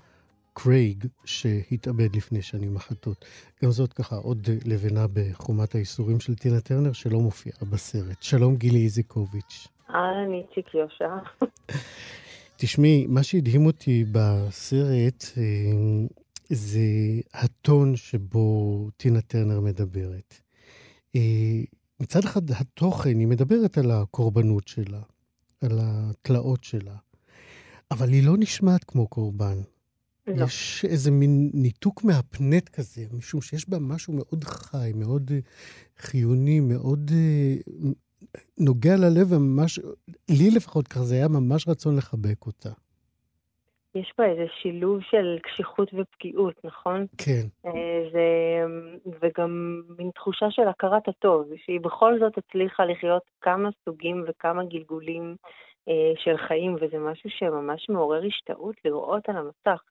קרייג, 0.52 1.06
שהתאבד 1.24 2.16
לפני 2.16 2.42
שנים 2.42 2.76
אחדות. 2.76 3.24
גם 3.64 3.70
זאת 3.70 3.92
ככה 3.92 4.16
עוד 4.16 4.48
לבנה 4.64 5.06
בחומת 5.12 5.74
האיסורים 5.74 6.20
של 6.20 6.34
טינה 6.34 6.60
טרנר, 6.60 6.92
שלא 6.92 7.20
מופיעה 7.20 7.58
בסרט. 7.70 8.22
שלום 8.22 8.56
גילי 8.56 8.84
איזיקוביץ'. 8.84 9.68
אהלן, 9.90 10.32
איציק 10.32 10.74
יושע. 10.74 11.16
תשמעי, 12.58 13.06
מה 13.08 13.22
שהדהים 13.22 13.66
אותי 13.66 14.04
בסרט 14.12 15.24
זה 16.48 16.80
הטון 17.34 17.96
שבו 17.96 18.88
טינה 18.96 19.20
טרנר 19.20 19.60
מדברת. 19.60 20.40
מצד 22.00 22.24
אחד 22.24 22.50
התוכן, 22.50 23.18
היא 23.18 23.26
מדברת 23.26 23.78
על 23.78 23.90
הקורבנות 23.90 24.68
שלה, 24.68 25.02
על 25.60 25.78
התלאות 25.82 26.64
שלה, 26.64 26.96
אבל 27.90 28.08
היא 28.08 28.26
לא 28.26 28.36
נשמעת 28.38 28.84
כמו 28.84 29.08
קורבן. 29.08 29.60
לא. 30.26 30.44
יש 30.44 30.84
איזה 30.88 31.10
מין 31.10 31.50
ניתוק 31.54 32.04
מהפנט 32.04 32.68
כזה, 32.68 33.06
משום 33.12 33.40
שיש 33.40 33.68
בה 33.68 33.78
משהו 33.78 34.12
מאוד 34.12 34.44
חי, 34.44 34.92
מאוד 34.94 35.30
חיוני, 35.98 36.60
מאוד 36.60 37.10
נוגע 38.58 38.96
ללב, 38.96 39.26
וממש, 39.30 39.80
לי 40.28 40.50
לפחות 40.50 40.88
ככה, 40.88 41.04
זה 41.04 41.14
היה 41.14 41.28
ממש 41.28 41.68
רצון 41.68 41.96
לחבק 41.96 42.46
אותה. 42.46 42.70
יש 43.96 44.12
בה 44.18 44.24
איזה 44.24 44.44
שילוב 44.62 45.00
של 45.02 45.38
קשיחות 45.42 45.90
ופגיעות, 45.94 46.54
נכון? 46.64 47.06
כן. 47.18 47.70
זה, 48.12 48.20
וגם 49.20 49.80
מין 49.98 50.10
תחושה 50.14 50.46
של 50.50 50.68
הכרת 50.68 51.08
הטוב, 51.08 51.48
שהיא 51.64 51.80
בכל 51.80 52.18
זאת 52.18 52.38
הצליחה 52.38 52.84
לחיות 52.84 53.22
כמה 53.40 53.68
סוגים 53.84 54.24
וכמה 54.28 54.64
גלגולים 54.64 55.36
אה, 55.88 56.12
של 56.16 56.36
חיים, 56.36 56.76
וזה 56.80 56.98
משהו 56.98 57.30
שממש 57.30 57.88
מעורר 57.88 58.22
השתאות 58.26 58.76
לראות 58.84 59.28
על 59.28 59.36
המסך 59.36 59.82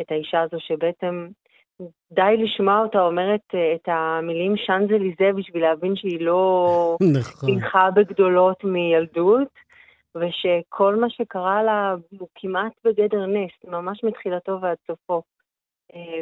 את 0.00 0.10
האישה 0.10 0.40
הזו 0.40 0.56
שבעצם 0.60 1.28
די 2.12 2.36
לשמוע 2.38 2.80
אותה 2.80 3.00
אומרת 3.00 3.54
את 3.74 3.88
המילים 3.88 4.56
שאנזליזה 4.56 5.30
בשביל 5.36 5.62
להבין 5.62 5.96
שהיא 5.96 6.20
לא 6.20 6.96
נכון. 7.20 7.50
בגדולות 7.94 8.64
מילדות. 8.64 9.48
ושכל 10.14 10.96
מה 10.96 11.10
שקרה 11.10 11.62
לה 11.62 11.94
הוא 12.18 12.28
כמעט 12.34 12.72
בגדר 12.84 13.26
נס, 13.26 13.50
ממש 13.64 14.04
מתחילתו 14.04 14.60
ועד 14.60 14.76
סופו. 14.86 15.22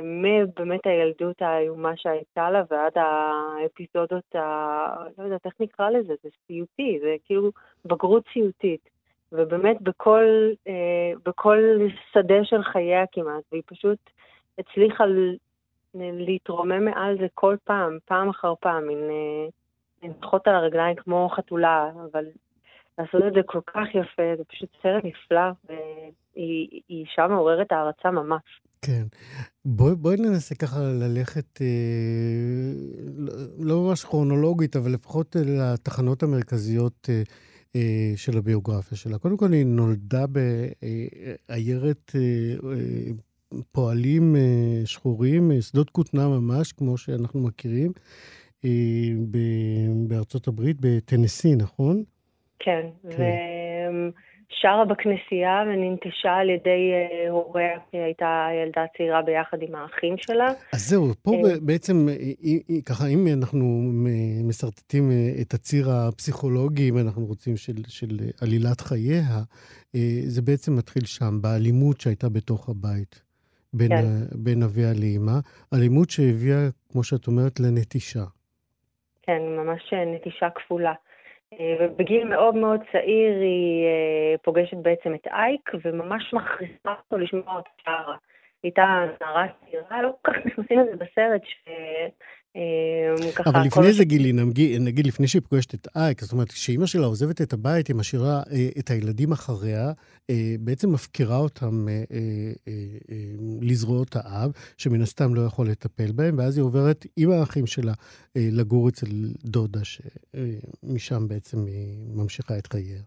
מבאמת 0.02 0.86
הילדות 0.86 1.42
האיומה 1.42 1.96
שהייתה 1.96 2.50
לה 2.50 2.62
ועד 2.70 2.92
האפיזודות, 2.96 4.34
ה... 4.34 5.04
לא 5.18 5.24
יודעת 5.24 5.46
איך 5.46 5.54
נקרא 5.60 5.90
לזה, 5.90 6.14
זה 6.22 6.28
סיוטי, 6.46 6.98
זה 7.02 7.16
כאילו 7.24 7.50
בגרות 7.84 8.24
סיוטית. 8.32 8.88
ובאמת 9.32 9.80
בכל, 9.82 10.24
בכל 11.24 11.58
שדה 12.12 12.44
של 12.44 12.62
חייה 12.62 13.04
כמעט, 13.12 13.42
והיא 13.52 13.62
פשוט 13.66 13.98
הצליחה 14.58 15.04
להתרומם 15.94 16.84
מעל 16.84 17.18
זה 17.18 17.26
כל 17.34 17.56
פעם, 17.64 17.98
פעם 18.04 18.28
אחר 18.28 18.54
פעם, 18.60 18.86
מין 18.86 18.98
לנחות 20.02 20.48
על 20.48 20.54
הרגליים 20.54 20.96
כמו 20.96 21.28
חתולה, 21.32 21.90
אבל 22.10 22.24
לעשות 22.98 23.22
את 23.28 23.32
זה 23.34 23.40
כל 23.46 23.60
כך 23.66 23.86
יפה, 23.94 24.22
זה 24.36 24.44
פשוט 24.44 24.68
סרט 24.82 25.04
נפלא, 25.04 25.50
והיא 25.68 26.80
אישה 26.90 27.26
מעוררת 27.28 27.72
הערצה 27.72 28.10
ממש. 28.10 28.42
כן. 28.82 29.02
בואי 29.64 29.94
בוא 29.94 30.12
ננסה 30.18 30.54
ככה 30.54 30.80
ללכת, 30.80 31.60
אה, 31.60 31.66
לא 33.58 33.82
ממש 33.82 34.04
כרונולוגית, 34.04 34.76
אבל 34.76 34.92
לפחות 34.92 35.36
לתחנות 35.46 36.22
המרכזיות 36.22 37.08
אה, 37.10 37.22
אה, 37.76 38.12
של 38.16 38.38
הביוגרפיה 38.38 38.98
שלה. 38.98 39.18
קודם 39.18 39.36
כל, 39.36 39.52
היא 39.52 39.66
נולדה 39.66 40.24
בעיירת 40.26 42.12
אה, 42.14 42.20
אה, 42.70 43.12
פועלים 43.72 44.36
אה, 44.36 44.82
שחורים, 44.84 45.52
אה, 45.52 45.62
שדות 45.62 45.90
כותנה 45.90 46.28
ממש, 46.28 46.72
כמו 46.72 46.98
שאנחנו 46.98 47.40
מכירים, 47.40 47.92
אה, 48.64 48.70
בארצות 50.08 50.48
הברית, 50.48 50.76
בטנסי, 50.80 51.54
נכון? 51.54 52.04
כן, 52.60 52.86
כן. 53.16 54.10
שרה 54.52 54.84
בכנסייה 54.84 55.62
וננטשה 55.66 56.32
על 56.32 56.50
ידי 56.50 56.92
אה, 56.92 57.30
הוריה, 57.30 57.78
כי 57.90 57.96
הייתה 57.96 58.48
ילדה 58.62 58.84
צעירה 58.96 59.22
ביחד 59.22 59.58
עם 59.62 59.74
האחים 59.74 60.14
שלה. 60.16 60.48
אז 60.72 60.88
זהו, 60.88 61.06
פה 61.22 61.30
אה, 61.30 61.54
בעצם, 61.62 62.08
ככה, 62.86 63.06
אם 63.06 63.26
אנחנו 63.38 63.64
משרטטים 64.44 65.10
את 65.40 65.54
הציר 65.54 65.90
הפסיכולוגי, 65.90 66.88
אם 66.88 66.98
אנחנו 66.98 67.26
רוצים, 67.26 67.56
של, 67.56 67.72
של 67.88 68.18
עלילת 68.42 68.80
חייה, 68.80 69.22
זה 70.26 70.42
בעצם 70.42 70.76
מתחיל 70.76 71.04
שם, 71.04 71.38
באלימות 71.42 72.00
שהייתה 72.00 72.28
בתוך 72.28 72.68
הבית. 72.68 73.22
בין, 73.72 73.88
כן. 73.88 74.04
בין 74.44 74.62
אביה 74.62 74.92
לאימא, 75.00 75.38
אלימות 75.74 76.10
שהביאה, 76.10 76.68
כמו 76.92 77.04
שאת 77.04 77.26
אומרת, 77.26 77.60
לנטישה. 77.60 78.24
כן, 79.22 79.42
ממש 79.56 79.94
נטישה 80.14 80.50
כפולה. 80.54 80.92
ובגיל 81.58 82.24
מאוד 82.24 82.54
מאוד 82.54 82.80
צעיר 82.92 83.40
היא 83.40 83.86
אה, 83.86 84.38
פוגשת 84.42 84.76
בעצם 84.76 85.14
את 85.14 85.26
אייק, 85.26 85.70
וממש 85.84 86.34
מכריחה 86.34 86.94
אותו 87.04 87.18
לשמוע 87.18 87.56
אותה 87.56 87.70
שרה. 87.84 88.16
הייתה 88.62 89.04
נערה 89.20 89.46
צעירה, 89.60 90.02
לא 90.02 90.10
כל 90.22 90.32
כך 90.32 90.46
נכנסים 90.46 90.80
לזה 90.80 90.96
בסרט, 90.96 91.42
ש... 91.44 91.68
ככה... 93.34 93.50
אבל 93.50 93.66
לפני 93.66 93.92
זה, 93.92 94.04
גילי, 94.04 94.32
נגיד, 94.80 95.06
לפני 95.06 95.28
שהיא 95.28 95.42
פוגשת 95.48 95.74
את 95.74 95.88
אייק, 95.96 96.20
זאת 96.20 96.32
אומרת, 96.32 96.52
כשאימא 96.52 96.86
שלה 96.86 97.06
עוזבת 97.06 97.42
את 97.42 97.52
הבית, 97.52 97.88
היא 97.88 97.96
משאירה 97.96 98.42
אה, 98.52 98.68
את 98.78 98.90
הילדים 98.90 99.32
אחריה, 99.32 99.92
אה, 100.30 100.54
בעצם 100.60 100.92
מפקירה 100.92 101.36
אותם 101.36 101.88
אה, 101.88 102.14
לזרועות 103.60 104.16
האב, 104.16 104.52
שמן 104.76 105.02
הסתם 105.02 105.34
לא 105.34 105.40
יכול 105.40 105.68
לטפל 105.68 106.12
בהם, 106.12 106.38
ואז 106.38 106.56
היא 106.56 106.64
עוברת 106.64 107.06
עם 107.16 107.30
האחים 107.30 107.66
שלה 107.66 107.92
לגור 108.34 108.88
אצל 108.88 109.06
דודה, 109.44 109.80
שמשם 109.84 111.28
בעצם 111.28 111.66
היא 111.66 112.06
ממשיכה 112.14 112.58
את 112.58 112.66
חייה. 112.66 113.02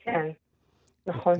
כן, 0.00 0.26
נכון. 1.06 1.34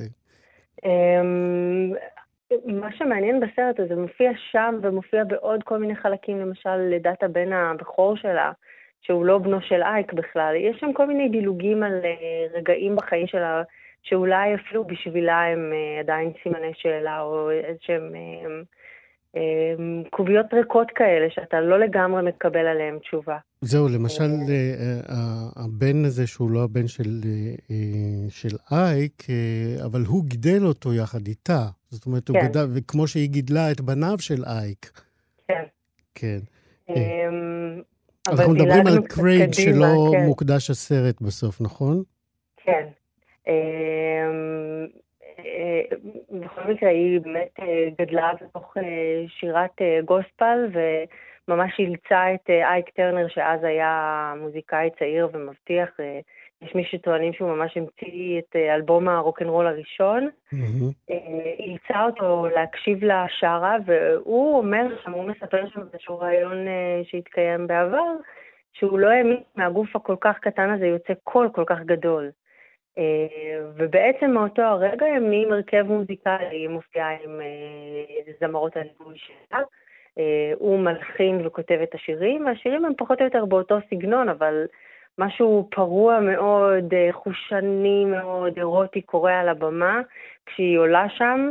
מה 2.67 2.93
שמעניין 2.93 3.41
בסרט 3.41 3.81
הזה 3.81 3.97
מופיע 3.97 4.31
שם 4.53 4.75
ומופיע 4.83 5.25
בעוד 5.25 5.63
כל 5.63 5.79
מיני 5.79 5.97
חלקים, 5.97 6.41
למשל 6.41 6.77
לידת 6.77 7.23
הבן 7.23 7.53
הבכור 7.53 8.17
שלה, 8.17 8.53
שהוא 9.03 9.25
לא 9.25 9.39
בנו 9.39 9.61
של 9.61 9.83
אייק 9.83 10.13
בכלל. 10.13 10.55
יש 10.57 10.81
שם 10.81 10.93
כל 10.93 11.07
מיני 11.07 11.29
דילוגים 11.29 11.83
על 11.83 12.01
אה, 12.05 12.59
רגעים 12.59 12.97
בחיים 12.97 13.27
שלה, 13.27 13.63
שאולי 14.03 14.55
אפילו 14.55 14.85
בשבילה 14.85 15.43
הם 15.43 15.73
אה, 15.73 16.01
עדיין 16.01 16.33
סימני 16.43 16.73
שאלה, 16.75 17.21
או 17.21 17.51
איזשהם 17.51 18.13
אה, 18.15 19.43
קוביות 20.11 20.47
ריקות 20.55 20.91
כאלה, 20.95 21.27
שאתה 21.31 21.61
לא 21.61 21.79
לגמרי 21.79 22.23
מקבל 22.23 22.67
עליהן 22.67 22.99
תשובה. 22.99 23.39
זהו, 23.61 23.89
למשל, 23.89 24.31
הבן 25.57 26.05
הזה, 26.05 26.27
שהוא 26.27 26.51
לא 26.51 26.65
הבן 26.65 26.87
של, 26.87 27.11
של 28.29 28.57
אייק, 28.73 29.23
אבל 29.85 30.01
הוא 30.01 30.25
גידל 30.25 30.65
אותו 30.65 30.95
יחד 30.95 31.27
איתה. 31.27 31.63
זאת 31.95 32.07
אומרת, 32.07 32.31
כן. 32.31 32.35
הוא 32.35 32.45
גדל, 32.49 32.67
וכמו 32.75 33.07
שהיא 33.07 33.29
גידלה 33.29 33.71
את 33.71 33.81
בניו 33.81 34.19
של 34.19 34.45
אייק. 34.45 35.03
כן. 35.49 35.65
כן. 36.15 36.39
אמ, 36.89 37.83
אנחנו 38.29 38.53
מדברים 38.53 38.87
על 38.87 39.03
קרייג 39.09 39.53
שלא 39.53 40.13
כן. 40.13 40.25
מוקדש 40.27 40.71
הסרט 40.71 41.21
בסוף, 41.21 41.61
נכון? 41.61 42.03
כן. 42.57 42.87
אמ, 43.49 44.87
בכל 46.31 46.73
מקרה, 46.73 46.89
היא 46.89 47.21
באמת 47.21 47.61
אה, 47.61 47.89
גדלה 47.99 48.33
בתוך 48.41 48.77
אה, 48.77 48.83
שירת 49.29 49.71
אה, 49.81 50.01
גוספל, 50.05 50.59
וממש 51.49 51.73
אילצה 51.79 52.35
את 52.35 52.51
אייק 52.51 52.91
טרנר, 52.91 53.29
שאז 53.29 53.65
היה 53.65 54.35
מוזיקאי 54.41 54.89
צעיר 54.99 55.29
ומבטיח. 55.33 55.91
יש 56.63 56.75
מי 56.75 56.85
שטוענים 56.85 57.33
שהוא 57.33 57.51
ממש 57.51 57.77
המציא 57.77 58.39
את 58.39 58.57
אלבום 58.57 59.09
הרוקנרול 59.09 59.67
הראשון. 59.67 60.29
Mm-hmm. 60.55 61.13
אילצה 61.59 62.05
אותו 62.05 62.47
להקשיב 62.55 63.05
לשרה, 63.05 63.77
והוא 63.87 64.59
אומר 64.59 64.87
שם, 65.05 65.13
הוא 65.13 65.25
מספר 65.25 65.69
שם 65.69 65.81
איזשהו 65.81 66.19
רעיון 66.19 66.67
שהתקיים 67.05 67.67
בעבר, 67.67 68.13
שהוא 68.73 68.99
לא 68.99 69.09
האמין 69.09 69.43
מהגוף 69.57 69.97
הכל 69.97 70.17
כך 70.21 70.39
קטן 70.39 70.71
הזה 70.71 70.87
יוצא 70.87 71.13
קול 71.25 71.49
כל 71.53 71.65
כך 71.67 71.81
גדול. 71.81 72.31
אה, 72.99 73.61
ובעצם 73.77 74.31
מאותו 74.31 74.63
הרגע 74.63 75.07
הם 75.07 75.29
נהיים 75.29 75.53
הרכב 75.53 75.83
מוזיקלי, 75.83 76.47
היא 76.51 76.69
מופיעה 76.69 77.11
עם 77.25 77.41
אה, 77.41 78.33
זמרות 78.41 78.77
הליווי 78.77 79.19
שלה. 79.19 79.59
אה, 80.19 80.53
הוא 80.59 80.79
מלחין 80.79 81.47
וכותב 81.47 81.79
את 81.83 81.95
השירים, 81.95 82.47
והשירים 82.47 82.85
הם 82.85 82.93
פחות 82.99 83.21
או 83.21 83.25
יותר 83.25 83.45
באותו 83.45 83.79
סגנון, 83.91 84.29
אבל 84.29 84.67
משהו 85.19 85.69
פרוע 85.71 86.21
מאוד, 86.21 86.95
חושני 87.13 88.05
מאוד, 88.05 88.57
אירוטי 88.57 89.03
קורה 89.03 89.41
על 89.41 89.49
הבמה 89.49 90.01
כשהיא 90.47 90.79
עולה 90.79 91.07
שם, 91.09 91.51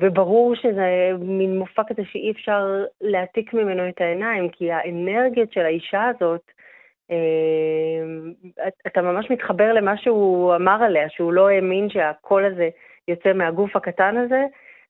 וברור 0.00 0.54
שזה 0.54 1.10
מין 1.18 1.58
מופע 1.58 1.82
כזה 1.88 2.02
שאי 2.04 2.30
אפשר 2.30 2.84
להעתיק 3.00 3.54
ממנו 3.54 3.88
את 3.88 4.00
העיניים, 4.00 4.48
כי 4.48 4.72
האנרגיות 4.72 5.52
של 5.52 5.60
האישה 5.60 6.04
הזאת, 6.04 6.50
אמ, 7.10 8.32
אתה 8.86 9.02
ממש 9.02 9.30
מתחבר 9.30 9.72
למה 9.72 9.96
שהוא 9.96 10.54
אמר 10.54 10.82
עליה, 10.82 11.08
שהוא 11.08 11.32
לא 11.32 11.48
האמין 11.48 11.90
שהקול 11.90 12.44
הזה 12.44 12.68
יוצא 13.08 13.32
מהגוף 13.32 13.76
הקטן 13.76 14.16
הזה. 14.16 14.44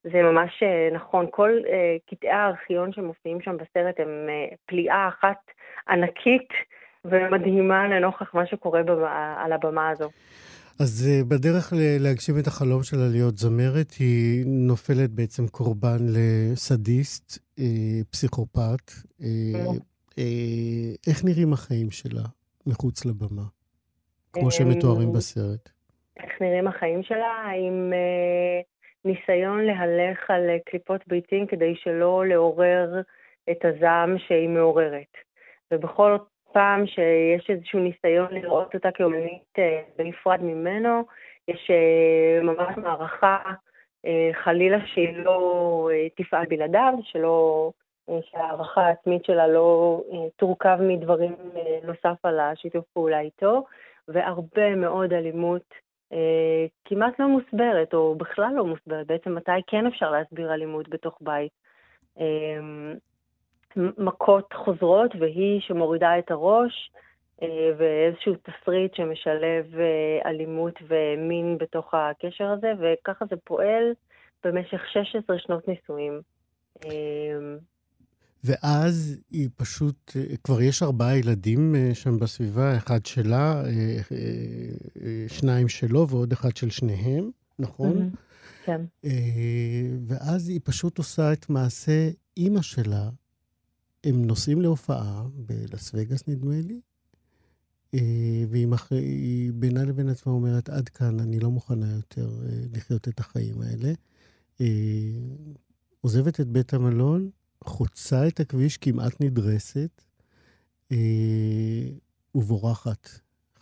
זה 0.04 0.22
ממש 0.22 0.62
אה, 0.62 0.88
נכון, 0.92 1.26
כל 1.30 1.50
קטעי 2.06 2.30
הארכיון 2.30 2.92
שמופיעים 2.92 3.40
שם 3.40 3.56
בסרט 3.56 4.00
הם 4.00 4.28
פליאה 4.66 5.08
אחת 5.08 5.50
ענקית 5.88 6.48
ומדהימה 7.04 7.88
לנוכח 7.88 8.34
מה 8.34 8.46
שקורה 8.46 8.82
במה, 8.82 9.34
על 9.44 9.52
הבמה 9.52 9.90
הזו. 9.90 10.10
אז 10.80 11.08
uh, 11.08 11.24
בדרך 11.28 11.72
להגשים 12.00 12.38
את 12.38 12.46
החלום 12.46 12.82
שלה 12.82 13.08
להיות 13.12 13.38
זמרת, 13.38 13.92
היא 13.98 14.44
נופלת 14.46 15.10
בעצם 15.10 15.48
קורבן 15.48 15.98
לסדיסט, 16.00 17.38
uh, 17.58 17.62
פסיכופת, 18.10 18.90
uh, 19.20 19.24
אה, 20.18 21.10
איך 21.10 21.24
נראים 21.24 21.52
החיים 21.52 21.90
שלה 21.90 22.22
מחוץ 22.66 23.04
לבמה, 23.04 23.46
כמו 24.32 24.50
שמתוארים 24.50 25.12
בסרט? 25.12 25.68
איך 26.16 26.32
נראים 26.40 26.66
החיים 26.66 27.02
שלה? 27.02 27.34
עם 27.56 27.92
אה, 27.92 28.60
ניסיון 29.04 29.60
להלך 29.60 30.30
על 30.30 30.50
אה, 30.50 30.56
קליפות 30.66 31.00
ביתים 31.06 31.46
כדי 31.46 31.74
שלא 31.76 32.24
לעורר 32.26 33.00
את 33.50 33.64
הזעם 33.64 34.18
שהיא 34.18 34.48
מעוררת. 34.48 35.14
ובכל 35.72 36.16
פעם 36.54 36.86
שיש 36.86 37.50
איזשהו 37.50 37.78
ניסיון 37.80 38.26
לראות 38.30 38.74
אותה 38.74 38.90
כאומנית 38.90 39.58
אה, 39.58 39.82
בנפרד 39.98 40.42
ממנו, 40.42 41.04
יש 41.48 41.70
אה, 41.70 42.42
ממש 42.42 42.76
מערכה 42.76 43.38
אה, 44.06 44.30
חלילה 44.32 44.78
שהיא 44.86 45.16
לא 45.16 45.88
תפעל 46.16 46.46
בלעדיו, 46.48 46.92
שלא 47.02 47.70
שההערכה 48.30 48.80
העצמית 48.80 49.24
שלה 49.24 49.48
לא 49.48 50.00
תורכב 50.36 50.78
מדברים 50.80 51.36
נוסף 51.84 52.24
על 52.24 52.40
השיתוף 52.40 52.84
פעולה 52.92 53.20
איתו, 53.20 53.64
והרבה 54.08 54.74
מאוד 54.74 55.12
אלימות 55.12 55.74
כמעט 56.84 57.18
לא 57.18 57.28
מוסברת, 57.28 57.94
או 57.94 58.14
בכלל 58.14 58.52
לא 58.54 58.64
מוסברת. 58.64 59.06
בעצם 59.06 59.34
מתי 59.34 59.52
כן 59.66 59.86
אפשר 59.86 60.10
להסביר 60.10 60.54
אלימות 60.54 60.88
בתוך 60.88 61.18
בית? 61.20 61.52
מכות 63.76 64.52
חוזרות, 64.52 65.10
והיא 65.20 65.60
שמורידה 65.60 66.18
את 66.18 66.30
הראש, 66.30 66.90
ואיזשהו 67.78 68.34
תסריט 68.34 68.94
שמשלב 68.94 69.64
אלימות 70.26 70.74
ומין 70.88 71.58
בתוך 71.58 71.94
הקשר 71.94 72.44
הזה, 72.44 72.72
וככה 72.80 73.24
זה 73.30 73.36
פועל 73.44 73.92
במשך 74.44 74.80
16 74.92 75.38
שנות 75.38 75.68
נישואים. 75.68 76.20
ואז 78.44 79.18
היא 79.30 79.48
פשוט, 79.56 80.12
אה, 80.16 80.36
כבר 80.44 80.60
יש 80.60 80.82
ארבעה 80.82 81.18
ילדים 81.18 81.74
אה, 81.74 81.94
שם 81.94 82.18
בסביבה, 82.18 82.76
אחד 82.76 83.06
שלה, 83.06 83.62
אה, 83.66 83.98
שניים 85.28 85.68
שלו 85.68 86.08
ועוד 86.08 86.32
אחד 86.32 86.56
של 86.56 86.70
שניהם, 86.70 87.30
נכון? 87.58 88.10
כן. 88.64 88.80
ואז 90.08 90.48
היא 90.48 90.60
פשוט 90.64 90.98
עושה 90.98 91.32
את 91.32 91.50
מעשה 91.50 92.10
אימא 92.36 92.62
שלה. 92.62 93.08
הם 94.04 94.24
נוסעים 94.24 94.60
להופעה 94.60 95.22
בלאס 95.34 95.90
וגאס, 95.94 96.28
נדמה 96.28 96.54
לי, 96.54 96.80
והיא 98.48 99.52
בינה 99.54 99.84
לבין 99.84 100.08
עצמה 100.08 100.32
אומרת, 100.32 100.68
עד 100.68 100.88
כאן, 100.88 101.20
אני 101.20 101.40
לא 101.40 101.50
מוכנה 101.50 101.86
יותר 101.92 102.28
לחיות 102.72 103.08
את 103.08 103.20
החיים 103.20 103.54
האלה. 103.62 103.92
עוזבת 106.00 106.40
את 106.40 106.46
בית 106.46 106.74
המלון, 106.74 107.30
חוצה 107.64 108.28
את 108.28 108.40
הכביש 108.40 108.76
כמעט 108.76 109.20
נדרסת, 109.20 110.02
אה, 110.92 110.96
ובורחת 112.34 113.08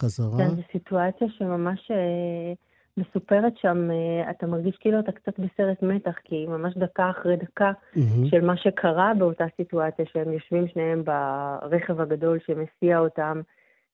חזרה. 0.03 0.39
כן, 0.39 0.57
זו 0.57 0.63
סיטואציה 0.73 1.29
שממש 1.39 1.91
אה, 1.91 2.53
מסופרת 2.97 3.57
שם, 3.57 3.91
אה, 3.91 4.31
אתה 4.31 4.47
מרגיש 4.47 4.77
כאילו 4.77 4.99
אתה 4.99 5.13
קצת 5.13 5.39
בסרט 5.39 5.83
מתח, 5.83 6.15
כי 6.25 6.47
ממש 6.47 6.75
דקה 6.77 7.11
אחרי 7.11 7.37
דקה 7.37 7.73
mm-hmm. 7.95 8.31
של 8.31 8.45
מה 8.45 8.57
שקרה 8.57 9.13
באותה 9.19 9.45
סיטואציה, 9.57 10.05
שהם 10.13 10.33
יושבים 10.33 10.69
שניהם 10.69 11.05
ברכב 11.05 12.01
הגדול 12.01 12.39
שמסיע 12.47 12.99
אותם 12.99 13.41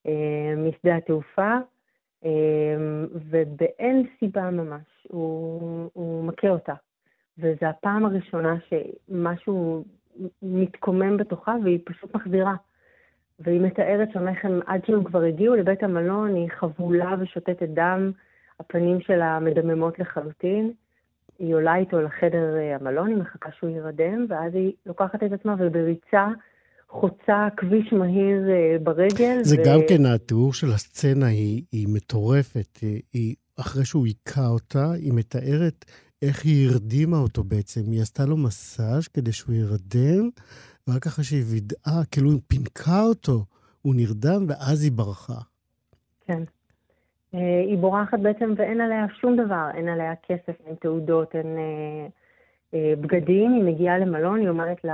אה, 0.06 0.54
משדה 0.56 0.96
התעופה. 0.96 1.56
ובאין 3.14 4.06
סיבה 4.18 4.50
ממש 4.50 5.06
הוא, 5.08 5.90
הוא 5.92 6.24
מכה 6.24 6.48
אותה. 6.48 6.74
וזו 7.38 7.66
הפעם 7.66 8.06
הראשונה 8.06 8.54
שמשהו 8.68 9.84
מתקומם 10.42 11.16
בתוכה 11.16 11.54
והיא 11.64 11.78
פשוט 11.84 12.14
מחזירה. 12.14 12.54
והיא 13.40 13.60
מתארת 13.60 14.08
שם 14.12 14.28
איך 14.28 14.44
הם, 14.44 14.60
עד 14.66 14.80
שהם 14.86 15.04
כבר 15.04 15.22
הגיעו 15.22 15.54
לבית 15.54 15.82
המלון, 15.82 16.34
היא 16.34 16.48
חבולה 16.50 17.14
ושותתת 17.20 17.68
דם, 17.68 18.12
הפנים 18.60 19.00
שלה 19.00 19.38
מדממות 19.40 19.98
לחלוטין. 19.98 20.72
היא 21.38 21.54
עולה 21.54 21.76
איתו 21.76 22.00
לחדר 22.00 22.56
אה, 22.56 22.76
המלון, 22.76 23.08
היא 23.08 23.16
מחכה 23.16 23.50
שהוא 23.58 23.70
יירדם, 23.70 24.26
ואז 24.28 24.54
היא 24.54 24.72
לוקחת 24.86 25.22
את 25.24 25.32
עצמה 25.32 25.54
ובריצה 25.58 26.26
חוצה 26.88 27.48
כביש 27.56 27.92
מהיר 27.92 28.50
אה, 28.50 28.76
ברגל. 28.82 29.38
זה 29.42 29.56
ו... 29.58 29.64
גם 29.66 29.80
כן, 29.88 30.06
התיאור 30.06 30.52
של 30.52 30.66
הסצנה 30.66 31.26
היא, 31.26 31.62
היא 31.72 31.88
מטורפת. 31.94 32.78
היא, 32.80 33.02
היא, 33.12 33.34
אחרי 33.60 33.84
שהוא 33.84 34.06
היכה 34.06 34.46
אותה, 34.48 34.92
היא 34.92 35.12
מתארת 35.12 35.84
איך 36.22 36.44
היא 36.44 36.68
הרדימה 36.68 37.16
אותו 37.18 37.44
בעצם. 37.44 37.80
היא 37.90 38.02
עשתה 38.02 38.26
לו 38.26 38.36
מסאז' 38.36 39.08
כדי 39.08 39.32
שהוא 39.32 39.54
ירדם, 39.54 40.28
ורק 40.88 41.06
אחרי 41.06 41.24
שהיא 41.24 41.44
וידאה, 41.46 42.04
כאילו 42.10 42.30
היא 42.30 42.40
פינקה 42.48 43.02
אותו, 43.02 43.44
הוא 43.82 43.94
נרדם, 43.94 44.44
ואז 44.48 44.82
היא 44.82 44.92
ברחה. 44.92 45.40
כן. 46.26 46.42
אה, 47.34 47.60
היא 47.66 47.78
בורחת 47.78 48.18
בעצם 48.18 48.54
ואין 48.56 48.80
עליה 48.80 49.06
שום 49.20 49.36
דבר, 49.36 49.68
אין 49.74 49.88
עליה 49.88 50.12
כסף, 50.16 50.60
אין 50.66 50.74
תעודות, 50.74 51.34
אין 51.34 51.58
אה, 51.58 52.06
אה, 52.74 52.94
בגדים. 53.00 53.54
היא 53.54 53.64
מגיעה 53.64 53.98
למלון, 53.98 54.40
היא 54.40 54.48
אומרת 54.48 54.84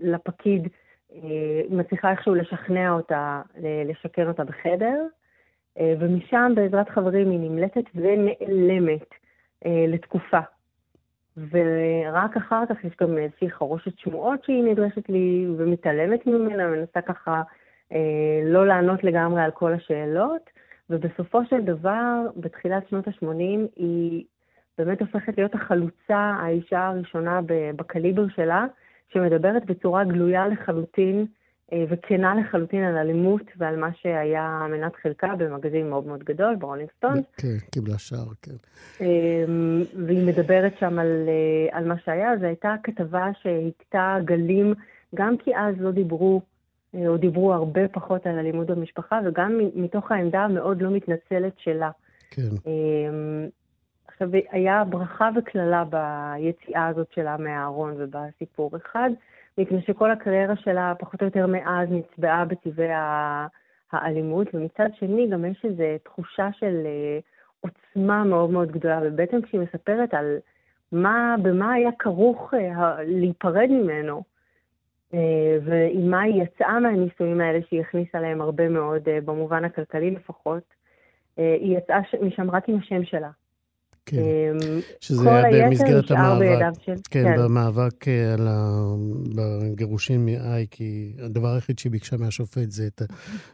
לפקיד, 0.00 0.68
מצליחה 1.70 2.10
איכשהו 2.10 2.34
לשכנע 2.34 2.92
אותה, 2.92 3.42
לשכן 3.84 4.28
אותה 4.28 4.44
בחדר, 4.44 5.02
ומשם 5.80 6.52
בעזרת 6.56 6.88
חברים 6.88 7.30
היא 7.30 7.38
נמלטת 7.40 7.84
ונעלמת 7.94 9.08
לתקופה. 9.64 10.38
ורק 11.36 12.36
אחר 12.36 12.62
כך 12.68 12.84
יש 12.84 12.92
גם 13.00 13.18
איזושהי 13.18 13.50
חרושת 13.50 13.98
שמועות 13.98 14.44
שהיא 14.44 14.64
נדרשת 14.64 15.08
לי 15.08 15.46
ומתעלמת 15.56 16.26
ממנה, 16.26 16.66
מנסה 16.66 17.00
ככה 17.00 17.42
לא 18.44 18.66
לענות 18.66 19.04
לגמרי 19.04 19.42
על 19.42 19.50
כל 19.50 19.72
השאלות, 19.72 20.50
ובסופו 20.90 21.44
של 21.50 21.60
דבר, 21.60 22.20
בתחילת 22.36 22.88
שנות 22.88 23.08
ה-80, 23.08 23.60
היא 23.76 24.24
באמת 24.78 25.00
הופכת 25.00 25.38
להיות 25.38 25.54
החלוצה, 25.54 26.16
האישה 26.16 26.86
הראשונה 26.86 27.40
בקליבר 27.76 28.28
שלה, 28.28 28.66
שמדברת 29.12 29.64
בצורה 29.64 30.04
גלויה 30.04 30.48
לחלוטין 30.48 31.26
אה, 31.72 31.84
וכנה 31.88 32.34
לחלוטין 32.34 32.84
על 32.84 32.96
אלימות 32.96 33.42
ועל 33.56 33.76
מה 33.76 33.88
שהיה 33.94 34.66
מנת 34.70 34.96
חלקה 35.02 35.34
במגזין 35.38 35.90
מאוד 35.90 36.06
מאוד 36.06 36.24
גדול, 36.24 36.56
ברולינג 36.56 36.88
סטון. 36.96 37.22
כן, 37.36 37.58
קיבלה 37.70 37.98
שער, 37.98 38.26
כן. 38.42 38.54
אה, 39.00 39.44
והיא 40.06 40.26
מדברת 40.26 40.72
שם 40.80 40.98
על, 40.98 41.28
על 41.72 41.88
מה 41.88 41.94
שהיה. 42.04 42.38
זו 42.40 42.46
הייתה 42.46 42.74
כתבה 42.82 43.30
שהכתה 43.42 44.16
גלים, 44.24 44.74
גם 45.14 45.36
כי 45.36 45.56
אז 45.56 45.74
לא 45.78 45.90
דיברו 45.90 46.40
אה, 46.40 46.53
או 47.06 47.16
דיברו 47.16 47.54
הרבה 47.54 47.88
פחות 47.88 48.26
על 48.26 48.38
אלימות 48.38 48.66
במשפחה, 48.66 49.20
וגם 49.24 49.60
מתוך 49.74 50.12
העמדה 50.12 50.40
המאוד 50.40 50.82
לא 50.82 50.90
מתנצלת 50.90 51.52
שלה. 51.58 51.90
כן. 52.30 52.42
אמ, 52.66 53.48
עכשיו, 54.08 54.28
היה 54.50 54.84
ברכה 54.84 55.30
וקללה 55.36 55.84
ביציאה 55.84 56.86
הזאת 56.86 57.06
שלה 57.14 57.36
מהארון 57.36 57.94
ובסיפור 57.98 58.76
אחד, 58.76 59.10
מפני 59.58 59.82
שכל 59.82 60.10
הקריירה 60.10 60.56
שלה, 60.56 60.92
פחות 60.98 61.20
או 61.20 61.26
יותר 61.26 61.46
מאז, 61.46 61.88
נצבעה 61.90 62.44
בטבעי 62.44 62.88
האלימות, 63.92 64.46
ומצד 64.54 64.88
שני 64.98 65.28
גם 65.30 65.44
יש 65.44 65.64
איזו 65.64 65.84
תחושה 66.04 66.48
של 66.52 66.82
אה, 66.86 67.18
עוצמה 67.60 68.24
מאוד 68.24 68.50
מאוד 68.50 68.72
גדולה, 68.72 69.00
ובעצם 69.02 69.42
כשהיא 69.42 69.60
מספרת 69.60 70.14
על 70.14 70.36
מה, 70.92 71.36
במה 71.42 71.72
היה 71.72 71.90
כרוך 71.98 72.54
אה, 72.54 73.02
להיפרד 73.04 73.68
ממנו, 73.70 74.22
אה, 75.14 75.58
ועם 75.64 76.10
מה 76.10 76.20
היא 76.20 76.42
יצאה 76.42 76.80
מהניסויים 76.80 77.40
האלה 77.40 77.58
שהיא 77.68 77.80
הכניסה 77.80 78.20
להם 78.20 78.40
הרבה 78.40 78.68
מאוד, 78.68 79.08
אה, 79.08 79.20
במובן 79.20 79.64
הכלכלי 79.64 80.10
לפחות, 80.10 80.74
אה, 81.38 81.56
היא 81.60 81.78
יצאה 81.78 82.00
משם 82.22 82.50
רק 82.50 82.68
עם 82.68 82.78
השם 82.78 83.04
שלה. 83.04 83.30
כן, 84.06 84.56
שזה 85.00 85.34
היה 85.34 85.68
במסגרת 85.68 86.10
המאבק, 86.10 86.58
של... 86.84 86.92
כן, 87.10 87.24
כן, 87.24 87.36
במאבק 87.38 88.08
על 88.08 88.48
ה... 88.48 88.84
בגירושים 89.34 90.26
מאי, 90.26 90.66
כי 90.70 91.12
הדבר 91.18 91.54
היחיד 91.54 91.78
שהיא 91.78 91.92
ביקשה 91.92 92.16
מהשופט 92.16 92.70
זה 92.70 92.86
את 92.86 93.02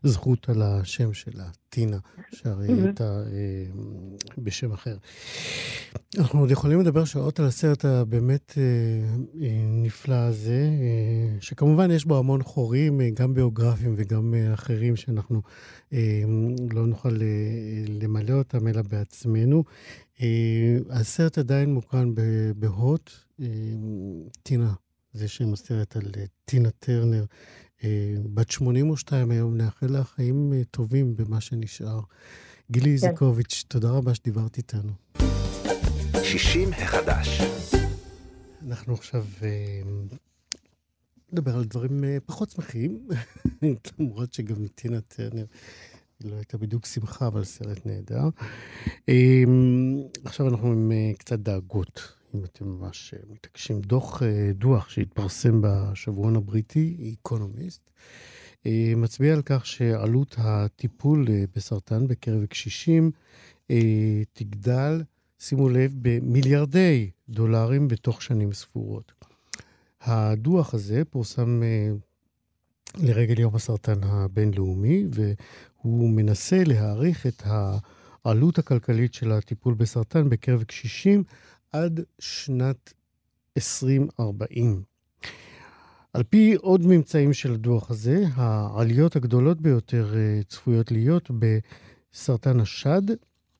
הזכות 0.05 0.48
על 0.48 0.62
השם 0.62 1.12
שלה, 1.12 1.44
טינה, 1.68 1.98
שהרי 2.34 2.68
היא 2.68 2.82
הייתה 2.84 3.22
אה, 3.32 3.64
בשם 4.38 4.72
אחר. 4.72 4.96
אנחנו 6.18 6.40
עוד 6.40 6.51
יכולים 6.51 6.80
לדבר 6.80 7.05
שעות 7.05 7.40
על 7.40 7.46
הסרט 7.46 7.84
הבאמת 7.84 8.55
אה, 8.59 8.62
אה, 9.42 9.48
נפלא 9.82 10.14
הזה, 10.14 10.68
אה, 10.80 11.40
שכמובן 11.40 11.90
יש 11.90 12.05
בו 12.05 12.18
המון 12.18 12.42
חורים, 12.42 13.01
אה, 13.01 13.09
גם 13.14 13.34
ביוגרפיים 13.34 13.94
וגם 13.96 14.34
אה, 14.34 14.55
אחרים, 14.55 14.96
שאנחנו 14.96 15.42
אה, 15.92 16.22
לא 16.72 16.86
נוכל 16.86 17.09
אה, 17.09 17.94
למלא 18.03 18.32
אותם 18.32 18.68
אלא 18.68 18.82
בעצמנו. 18.82 19.64
אה, 20.23 20.79
הסרט 20.91 21.39
עדיין 21.39 21.75
מוקרן 21.75 22.14
בהוט. 22.57 23.11
אה, 23.41 23.47
טינה, 24.43 24.73
זה 25.12 25.29
שם 25.29 25.53
הסרט 25.53 25.97
על 25.97 26.03
אה, 26.16 26.25
טינה 26.45 26.71
טרנר, 26.71 27.25
בת 28.35 28.51
82 28.51 29.31
היום, 29.31 29.57
נאחל 29.57 29.87
לה 29.87 30.05
חיים 30.05 30.53
טובים 30.71 31.16
במה 31.16 31.41
שנשאר. 31.41 32.01
גילי 32.71 32.85
כן. 32.85 32.93
איזיקוביץ', 32.93 33.64
תודה 33.68 33.91
רבה 33.91 34.14
שדיברת 34.14 34.57
איתנו. 34.57 34.93
60 36.25 36.73
החדש. 36.73 37.41
אנחנו 38.66 38.95
עכשיו 38.95 39.25
נדבר 41.33 41.57
על 41.57 41.64
דברים 41.64 42.05
פחות 42.27 42.51
שמחים, 42.51 43.09
למרות 43.99 44.33
שגם 44.33 44.66
טינה 44.75 45.01
טרנר 45.01 45.45
לא 46.25 46.37
הייתה 46.37 46.59
בדיוק 46.59 46.87
שמחה, 46.87 47.27
אבל 47.27 47.45
סרט 47.45 47.87
נהדר. 47.87 48.29
אמ, 49.09 49.97
עכשיו 50.25 50.49
אנחנו 50.49 50.73
עם 50.73 50.93
אה, 50.93 51.12
קצת 51.18 51.39
דאגות, 51.39 52.12
אם 52.35 52.45
אתם 52.45 52.64
ממש 52.68 53.14
אה, 53.14 53.21
מתעקשים. 53.33 53.81
דוח, 53.81 54.23
אה, 54.23 54.51
דוח 54.55 54.89
שהתפרסם 54.89 55.61
בשבועון 55.62 56.37
הבריטי, 56.37 56.97
איקונומיסט, 56.99 57.91
מצביע 58.97 59.35
על 59.35 59.43
כך 59.45 59.66
שעלות 59.66 60.35
הטיפול 60.39 61.27
בסרטן 61.57 62.07
בקרב 62.07 62.47
קשישים 62.47 63.11
תגדל, 64.33 65.03
שימו 65.39 65.68
לב, 65.68 65.95
במיליארדי 66.03 67.11
דולרים 67.29 67.89
בתוך 67.89 68.23
שנים 68.23 68.53
ספורות. 68.53 69.12
הדוח 70.01 70.75
הזה 70.75 71.03
פורסם 71.05 71.62
לרגל 72.99 73.41
יום 73.41 73.55
הסרטן 73.55 74.03
הבינלאומי, 74.03 75.05
הוא 75.83 76.11
מנסה 76.11 76.64
להעריך 76.66 77.26
את 77.26 77.43
העלות 78.24 78.59
הכלכלית 78.59 79.14
של 79.14 79.33
הטיפול 79.33 79.74
בסרטן 79.74 80.28
בקרב 80.28 80.62
קשישים 80.62 81.24
עד 81.72 82.01
שנת 82.18 82.93
2040. 83.57 84.83
על 86.12 86.22
פי 86.22 86.55
עוד 86.55 86.87
ממצאים 86.87 87.33
של 87.33 87.53
הדוח 87.53 87.91
הזה, 87.91 88.24
העליות 88.35 89.16
הגדולות 89.16 89.61
ביותר 89.61 90.14
אה, 90.16 90.41
צפויות 90.49 90.91
להיות 90.91 91.31
בסרטן 91.39 92.61
השד, 92.61 93.03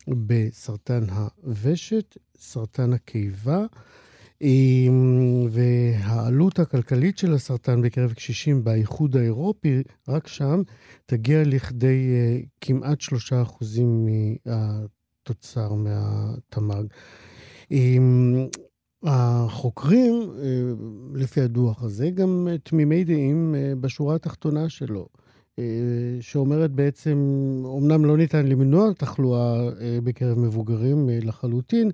בסרטן 0.09 1.05
הוושת, 1.43 2.16
סרטן 2.37 2.93
הקיבה, 2.93 3.66
והעלות 5.51 6.59
הכלכלית 6.59 7.18
של 7.18 7.34
הסרטן 7.34 7.82
בקרב 7.82 8.12
קשישים 8.12 8.64
באיחוד 8.64 9.16
האירופי, 9.16 9.82
רק 10.09 10.26
שם, 10.26 10.62
תגיע 11.07 11.43
לכדי 11.45 12.11
אה, 12.14 12.41
כמעט 12.61 13.01
שלושה 13.01 13.43
אחוזים 13.43 14.09
מהתוצר, 14.47 15.72
מהתמ"ג. 15.74 16.84
החוקרים, 19.03 20.30
אה, 20.38 20.47
לפי 21.14 21.41
הדוח 21.41 21.82
הזה, 21.82 22.11
גם 22.11 22.49
תמימי 22.62 23.05
דעים 23.05 23.55
אה, 23.55 23.72
בשורה 23.80 24.14
התחתונה 24.14 24.68
שלו. 24.68 25.09
שאומרת 26.20 26.70
בעצם, 26.70 27.18
אמנם 27.78 28.05
לא 28.05 28.16
ניתן 28.16 28.47
למנוע 28.47 28.93
תחלואה 28.93 29.70
בקרב 30.05 30.38
מבוגרים 30.38 31.09
לחלוטין, 31.22 31.91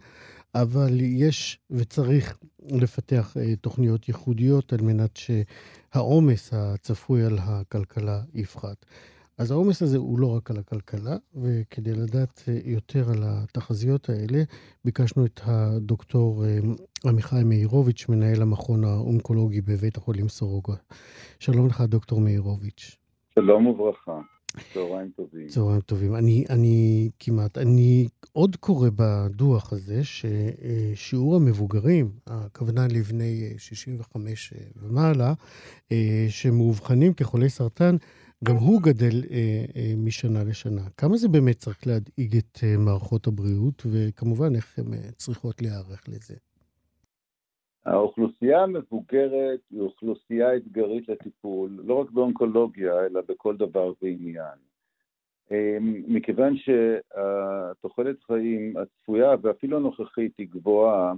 אבל 0.62 1.00
יש 1.00 1.59
וצריך 1.70 2.38
לפתח 2.82 3.36
אה, 3.36 3.57
תוכניות 3.57 4.09
ייחודיות 4.09 4.72
על 4.72 4.78
מנת 4.82 5.16
שהעומס 5.16 6.54
הצפוי 6.54 7.24
על 7.24 7.38
הכלכלה 7.40 8.20
יפחת. 8.34 8.86
אז 9.38 9.50
העומס 9.50 9.82
הזה 9.82 9.98
הוא 9.98 10.18
לא 10.18 10.36
רק 10.36 10.50
על 10.50 10.57
הכלכלה, 10.59 11.16
וכדי 11.34 11.92
לדעת 11.92 12.42
אה, 12.48 12.59
יותר 12.64 13.11
על 13.11 13.22
התחזיות 13.24 14.09
האלה, 14.09 14.42
ביקשנו 14.84 15.26
את 15.26 15.40
הדוקטור 15.44 16.44
אה, 16.44 16.59
עמיחי 17.07 17.44
מאירוביץ', 17.44 18.09
מנהל 18.09 18.42
המכון 18.42 18.84
האונקולוגי 18.84 19.61
בבית 19.61 19.96
החולים 19.96 20.28
סורוגה. 20.28 20.74
שלום 21.38 21.66
לך, 21.66 21.80
דוקטור 21.80 22.20
מאירוביץ'. 22.20 22.96
שלום 23.34 23.66
וברכה. 23.66 24.20
צהריים 24.74 25.11
טובים. 25.16 25.48
צהריים 25.48 25.80
טובים. 25.80 26.14
אני, 26.16 26.44
אני 26.50 27.11
כמעט, 27.18 27.59
אני 27.59 28.09
עוד 28.32 28.57
קורא 28.57 28.88
בדוח 28.96 29.72
הזה 29.72 30.00
ששיעור 30.04 31.36
המבוגרים, 31.36 32.11
הכוונה 32.26 32.86
לבני 32.86 33.54
65 33.59 34.54
ומעלה, 34.76 35.34
שמאובחנים 36.28 37.14
כחולי 37.14 37.48
סרטן, 37.48 37.96
גם 38.44 38.57
הוא 38.57 38.82
גדל 38.82 39.24
אה, 39.30 39.64
אה, 39.76 39.94
משנה 39.96 40.44
לשנה. 40.44 40.82
כמה 40.96 41.16
זה 41.16 41.28
באמת 41.28 41.59
צריך 41.59 41.86
להדאיג 41.86 42.36
את 42.36 42.59
אה, 42.62 42.76
מערכות 42.76 43.26
הבריאות, 43.26 43.86
וכמובן 43.90 44.54
איך 44.54 44.78
הן 44.78 44.94
אה, 44.94 44.98
צריכות 45.16 45.62
להיערך 45.62 46.02
לזה? 46.09 46.34
האוכלוסייה 47.87 48.62
המבוגרת 48.62 49.61
היא 49.70 49.80
אוכלוסייה 49.80 50.57
אתגרית 50.57 51.09
לטיפול, 51.09 51.70
לא 51.84 51.95
רק 52.01 52.11
באונקולוגיה, 52.11 53.07
אלא 53.07 53.20
בכל 53.28 53.57
דבר 53.57 53.93
ועניין. 54.03 54.59
אמ, 55.51 56.03
מכיוון 56.07 56.55
שהתוחלת 56.57 58.24
חיים 58.24 58.76
הצפויה 58.76 59.34
ואפילו 59.43 59.76
הנוכחית 59.76 60.32
היא 60.39 60.49
גבוהה, 60.51 61.12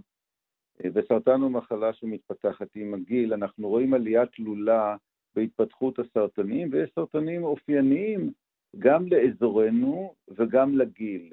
וסרטן 0.94 1.40
הוא 1.40 1.50
מחלה 1.50 1.92
שמתפתחת 1.92 2.68
עם 2.74 2.94
הגיל, 2.94 3.34
אנחנו 3.34 3.68
רואים 3.68 3.94
עלייה 3.94 4.26
תלולה 4.26 4.96
בהתפתחות 5.36 5.98
הסרטנים, 5.98 6.68
ויש 6.72 6.90
סרטנים 6.94 7.44
אופייניים 7.44 8.32
גם 8.78 9.06
לאזורנו 9.06 10.14
וגם 10.28 10.78
לגיל. 10.78 11.32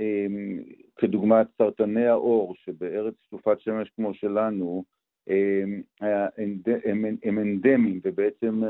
אמ, 0.00 0.62
כדוגמת 0.96 1.46
סרטני 1.58 2.06
העור, 2.06 2.54
שבארץ 2.56 3.14
שטופת 3.26 3.60
שמש 3.60 3.90
כמו 3.96 4.14
שלנו, 4.14 4.84
אמ, 5.28 5.82
הם 7.24 7.38
אנדמיים 7.38 8.00
ובעצם 8.04 8.62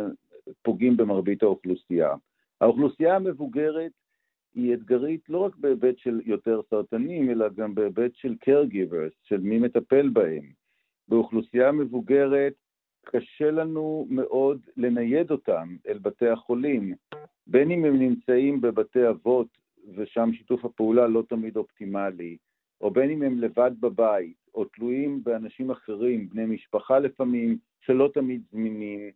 פוגעים 0.62 0.96
במרבית 0.96 1.42
האוכלוסייה. 1.42 2.14
האוכלוסייה 2.60 3.16
המבוגרת 3.16 3.92
היא 4.54 4.74
אתגרית 4.74 5.28
לא 5.28 5.38
רק 5.38 5.56
בהיבט 5.56 5.98
של 5.98 6.20
יותר 6.24 6.60
סרטנים, 6.70 7.30
אלא 7.30 7.48
גם 7.48 7.74
בהיבט 7.74 8.14
של 8.14 8.34
caregivers, 8.48 9.14
של 9.22 9.40
מי 9.40 9.58
מטפל 9.58 10.08
בהם. 10.08 10.44
באוכלוסייה 11.08 11.72
מבוגרת 11.72 12.52
קשה 13.04 13.50
לנו 13.50 14.06
מאוד 14.10 14.60
לנייד 14.76 15.30
אותם 15.30 15.76
אל 15.88 15.98
בתי 15.98 16.28
החולים, 16.28 16.94
בין 17.46 17.70
אם 17.70 17.84
הם 17.84 17.98
נמצאים 17.98 18.60
בבתי 18.60 19.08
אבות 19.08 19.48
ושם 19.97 20.32
שיתוף 20.32 20.64
הפעולה 20.64 21.07
לא 21.07 21.22
תמיד 21.28 21.57
אופטימלי, 21.57 22.37
או 22.80 22.91
בין 22.91 23.11
אם 23.11 23.22
הם 23.22 23.39
לבד 23.39 23.70
בבית, 23.80 24.37
או 24.55 24.64
תלויים 24.64 25.24
באנשים 25.24 25.70
אחרים, 25.70 26.28
בני 26.28 26.47
משפחה 26.47 26.99
לפעמים, 26.99 27.59
שלא 27.80 28.11
תמיד 28.14 28.43
זמינים. 28.53 29.11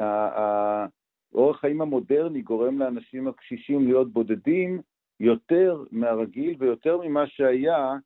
אה, 0.00 0.86
אורח 1.34 1.60
חיים 1.60 1.80
המודרני 1.80 2.42
גורם 2.42 2.78
לאנשים 2.78 3.28
הקשישים 3.28 3.84
להיות 3.86 4.12
בודדים 4.12 4.80
יותר 5.20 5.84
מהרגיל 5.90 6.56
ויותר 6.58 7.00
ממה 7.04 7.26
שהיה 7.26 7.96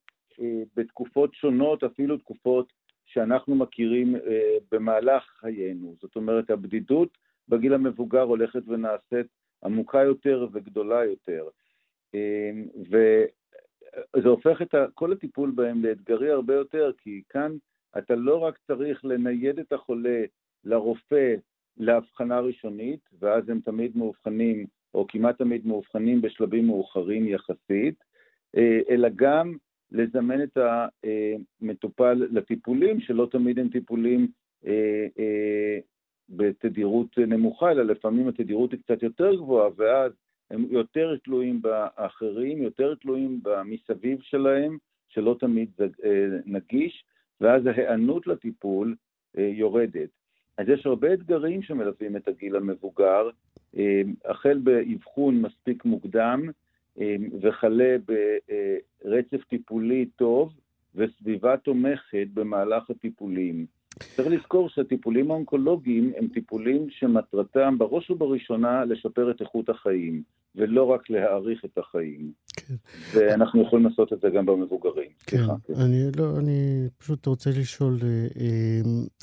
אה, 0.41 0.63
בתקופות 0.77 1.35
שונות, 1.35 1.85
אפילו 1.85 2.17
תקופות 2.17 2.73
שאנחנו 3.07 3.55
מכירים 3.55 4.17
אה, 4.17 4.57
במהלך 4.73 5.23
חיינו. 5.41 5.95
זאת 6.01 6.17
אומרת, 6.17 6.51
הבדידות 6.51 7.19
בגיל 7.49 7.75
המבוגר 7.75 8.23
הולכת 8.23 8.63
ונעשית 8.67 9.27
עמוקה 9.65 10.03
יותר 10.03 10.47
וגדולה 10.53 11.05
יותר. 11.05 11.49
אה, 12.15 12.51
וזה 12.77 14.29
הופך 14.29 14.63
את 14.63 14.75
כל 14.95 15.13
הטיפול 15.13 15.51
בהם 15.51 15.85
לאתגרי 15.85 16.31
הרבה 16.31 16.55
יותר, 16.55 16.91
כי 16.99 17.23
כאן 17.29 17.57
אתה 17.99 18.15
לא 18.15 18.39
רק 18.39 18.59
צריך 18.67 19.05
לנייד 19.05 19.59
את 19.59 19.73
החולה 19.73 20.25
לרופא 20.65 21.35
להבחנה 21.77 22.41
ראשונית, 22.41 23.01
ואז 23.19 23.49
הם 23.49 23.61
תמיד 23.61 23.97
מאובחנים, 23.97 24.67
או 24.95 25.07
כמעט 25.09 25.39
תמיד 25.39 25.67
מאובחנים 25.67 26.21
בשלבים 26.21 26.67
מאוחרים 26.67 27.29
יחסית, 27.29 28.05
אה, 28.57 28.81
אלא 28.89 29.09
גם 29.17 29.57
לזמן 29.93 30.43
את 30.43 30.59
המטופל 31.63 32.27
לטיפולים, 32.31 33.01
שלא 33.01 33.29
תמיד 33.31 33.59
הם 33.59 33.69
טיפולים 33.69 34.29
אה, 34.67 35.07
אה, 35.19 35.79
בתדירות 36.29 37.19
נמוכה, 37.19 37.71
אלא 37.71 37.83
לפעמים 37.83 38.29
התדירות 38.29 38.73
היא 38.73 38.81
קצת 38.81 39.03
יותר 39.03 39.35
גבוהה, 39.35 39.69
ואז 39.77 40.13
הם 40.51 40.67
יותר 40.71 41.17
תלויים 41.25 41.63
באחרים, 41.63 42.63
יותר 42.63 42.95
תלויים 42.95 43.41
במסביב 43.43 44.19
שלהם, 44.23 44.79
שלא 45.09 45.37
תמיד 45.41 45.71
נגיש, 46.47 47.05
ואז 47.41 47.67
ההיענות 47.67 48.27
לטיפול 48.27 48.95
יורדת. 49.35 50.09
אז 50.59 50.69
יש 50.69 50.87
הרבה 50.87 51.15
אתגרים 51.15 51.63
שמלווים 51.63 52.17
את 52.17 52.29
הגיל 52.29 52.57
המבוגר, 52.57 53.31
אה, 53.77 54.03
החל 54.25 54.59
באבחון 54.59 55.43
מספיק 55.43 55.85
מוקדם 55.85 56.49
אה, 57.01 57.17
וכלה 57.43 57.97
ברצף 59.05 59.45
טיפולי 59.45 60.07
טוב 60.17 60.53
וסביבה 60.95 61.57
תומכת 61.57 62.27
במהלך 62.35 62.91
הטיפולים. 62.91 63.67
צריך 64.17 64.29
לזכור 64.29 64.69
שהטיפולים 64.69 65.31
האונקולוגיים 65.31 66.13
הם 66.17 66.29
טיפולים 66.29 66.87
שמטרתם 66.91 67.79
בראש 67.79 68.11
ובראשונה 68.11 68.85
לשפר 68.85 69.31
את 69.31 69.41
איכות 69.41 69.69
החיים, 69.69 70.23
ולא 70.57 70.85
רק 70.85 71.11
להאריך 71.11 71.65
את 71.65 71.79
החיים. 71.79 72.33
כן. 72.57 72.75
ואנחנו 73.15 73.63
יכולים 73.63 73.87
לעשות 73.87 74.13
את 74.13 74.21
זה 74.21 74.31
גם 74.31 74.47
במבוגרים. 74.47 75.11
כן, 75.27 75.37
סליחה, 75.37 75.53
כן. 75.67 75.73
אני, 75.75 76.03
לא, 76.19 76.39
אני 76.39 76.89
פשוט 76.99 77.27
רוצה 77.27 77.51
לשאול, 77.51 77.99
אה, 78.03 78.41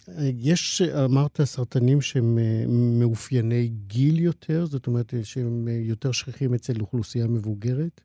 אה, 0.10 0.30
יש, 0.40 0.82
אמרת, 0.82 1.42
סרטנים 1.42 2.02
שהם 2.02 2.38
אה, 2.38 2.64
מאופייני 3.00 3.68
גיל 3.68 4.20
יותר? 4.20 4.66
זאת 4.66 4.88
אומרת 4.88 5.14
שהם 5.24 5.68
יותר 5.68 6.12
שכיחים 6.12 6.54
אצל 6.54 6.74
אוכלוסייה 6.82 7.28
מבוגרת? 7.28 8.02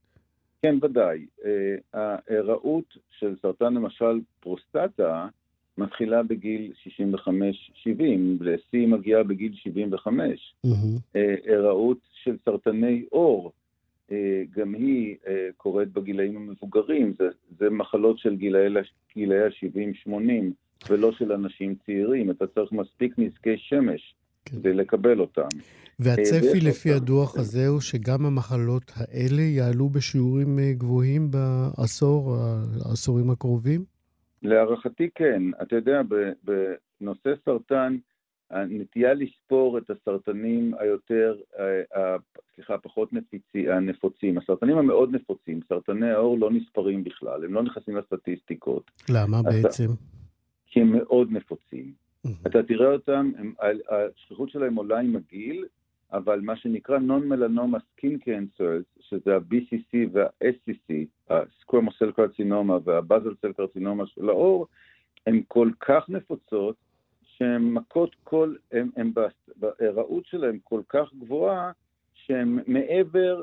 כן, 0.63 0.77
ודאי. 0.83 1.27
ההיראות 1.95 2.85
של 3.19 3.35
סרטן, 3.43 3.75
למשל 3.75 4.21
פרוסטטה, 4.41 5.29
מתחילה 5.81 6.23
בגיל 6.23 6.73
65-70, 6.87 7.91
לשיא 8.41 8.87
מגיעה 8.87 9.23
בגיל 9.23 9.55
75. 9.55 10.55
היראות 11.15 11.99
של 12.25 12.37
סרטני 12.45 13.05
עור, 13.11 13.53
אה, 14.13 14.43
גם 14.57 14.75
היא 14.75 15.17
אה, 15.27 15.49
קורית 15.57 15.89
בגילאים 15.93 16.37
המבוגרים, 16.37 17.15
זה, 17.19 17.29
זה 17.59 17.71
מחלות 17.71 18.19
של 18.19 18.37
גילאי 18.37 18.67
ה-70-80 19.45 20.11
ולא 20.91 21.13
של 21.13 21.33
אנשים 21.33 21.75
צעירים, 21.87 22.31
אתה 22.31 22.47
צריך 22.47 22.73
מספיק 22.73 23.15
נזקי 23.19 23.57
שמש 23.59 24.15
כן. 24.45 24.57
כדי 24.57 24.73
לקבל 24.73 25.21
אותם. 25.21 25.49
והצפי 25.99 26.59
אה, 26.59 26.69
לפי 26.69 26.89
אותם. 26.93 27.03
הדוח 27.03 27.37
הזה 27.37 27.69
הוא 27.69 27.81
שגם 27.81 28.27
המחלות 28.27 28.93
האלה 28.95 29.43
יעלו 29.43 29.89
בשיעורים 29.89 30.59
גבוהים 30.73 31.31
בעשור, 31.31 32.37
העשורים 32.87 33.31
הקרובים? 33.31 34.00
להערכתי 34.43 35.09
כן. 35.15 35.43
אתה 35.63 35.77
יודע, 35.77 36.03
בנושא 36.45 37.35
סרטן, 37.45 37.97
הנטייה 38.51 39.15
לספור 39.15 39.79
את 39.79 39.91
הסרטנים 39.91 40.75
היותר, 40.79 41.37
אה, 41.59 42.17
סליחה, 42.55 42.79
פחות 42.79 43.13
נפיצי, 43.13 43.71
הנפוצים. 43.71 44.39
הסרטנים 44.39 44.79
המאוד 44.79 45.15
נפוצים, 45.15 45.61
סרטני 45.69 46.11
העור 46.11 46.39
לא 46.39 46.51
נספרים 46.51 47.05
בכלל, 47.05 47.45
הם 47.45 47.55
לא 47.55 47.63
נכנסים 47.63 47.97
לסטטיסטיקות. 47.97 48.91
למה 49.09 49.41
אתה, 49.41 49.51
בעצם? 49.51 49.87
כי 50.67 50.81
הם 50.81 50.93
מאוד 50.93 51.33
נפוצים. 51.33 51.93
אתה 52.47 52.63
תראה 52.63 52.93
אותם, 52.93 53.33
השכיחות 53.89 54.51
שלהם 54.51 54.75
עולה 54.75 55.01
עם 55.01 55.17
הגיל, 55.17 55.65
אבל 56.13 56.41
מה 56.41 56.57
שנקרא 56.57 56.99
non-melanoma 56.99 57.79
skin 57.79 58.19
cancers, 58.25 59.01
שזה 59.01 59.37
ה-BCC 59.37 60.09
וה-SCC, 60.13 60.93
ה-squamous 61.31 62.03
cell 62.03 62.19
carcinoma 62.19 62.73
וה-basal 62.85 63.35
cell 63.45 63.61
carcinoma 63.61 64.07
של 64.07 64.29
העור, 64.29 64.67
הן 65.27 65.43
כל 65.49 65.71
כך 65.81 66.09
נפוצות, 66.09 66.77
שהן 67.23 67.63
מכות 67.63 68.17
כל, 68.25 68.55
הן 68.73 69.13
בהיראות 69.57 70.27
שלהן 70.27 70.59
כל 70.65 70.81
כך 70.89 71.15
גבוהה, 71.15 71.73
שהן 72.15 72.59
מעבר 72.67 73.43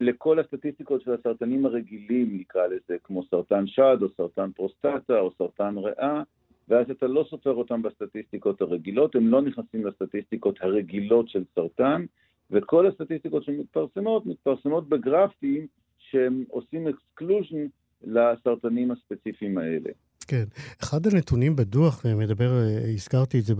לכל 0.00 0.38
הסטטיסטיקות 0.38 1.02
של 1.02 1.12
הסרטנים 1.12 1.66
הרגילים, 1.66 2.38
נקרא 2.38 2.66
לזה, 2.66 2.96
כמו 3.04 3.24
סרטן 3.24 3.66
שד, 3.66 3.96
או 4.02 4.08
סרטן 4.16 4.52
פרוסטטה, 4.52 5.18
או 5.18 5.30
סרטן 5.38 5.78
ריאה, 5.78 6.22
ואז 6.70 6.90
אתה 6.90 7.06
לא 7.06 7.24
סופר 7.30 7.54
אותם 7.54 7.82
בסטטיסטיקות 7.82 8.60
הרגילות, 8.60 9.14
הם 9.14 9.28
לא 9.28 9.42
נכנסים 9.42 9.86
לסטטיסטיקות 9.86 10.58
הרגילות 10.60 11.28
של 11.28 11.44
סרטן, 11.54 12.04
וכל 12.50 12.86
הסטטיסטיקות 12.86 13.44
שמתפרסמות, 13.44 14.26
מתפרסמות 14.26 14.88
בגרפים 14.88 15.66
שהם 15.98 16.44
עושים 16.48 16.88
exclusion 16.88 17.66
לסרטנים 18.02 18.90
הספציפיים 18.90 19.58
האלה. 19.58 19.90
כן. 20.30 20.44
אחד 20.82 21.06
הנתונים 21.06 21.56
בדוח, 21.56 22.06
אה, 22.06 22.14
מדבר, 22.14 22.62
אה, 22.62 22.90
הזכרתי 22.90 23.38
את 23.38 23.44
זה 23.44 23.54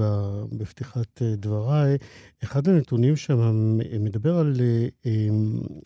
בפתיחת 0.53 1.23
אה, 1.23 1.37
דבריי, 1.37 1.97
אחד 2.45 2.69
הנתונים 2.69 3.17
שם 3.17 3.79
מדבר 4.01 4.39
על 4.39 4.55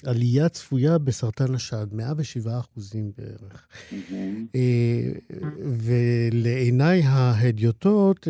עלייה 0.07 0.49
צפויה 0.49 0.99
בסרטן 0.99 1.55
השד, 1.55 1.87
107 1.93 2.59
אחוזים 2.59 3.13
בערך. 3.19 3.69
ולעיניי 5.65 7.03
ההדיוטות, 7.03 8.29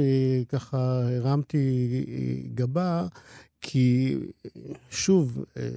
ככה 0.49 1.01
הרמתי 1.17 2.05
גבה, 2.55 3.07
כי 3.67 4.17
שוב, 4.91 5.45
אה, 5.57 5.69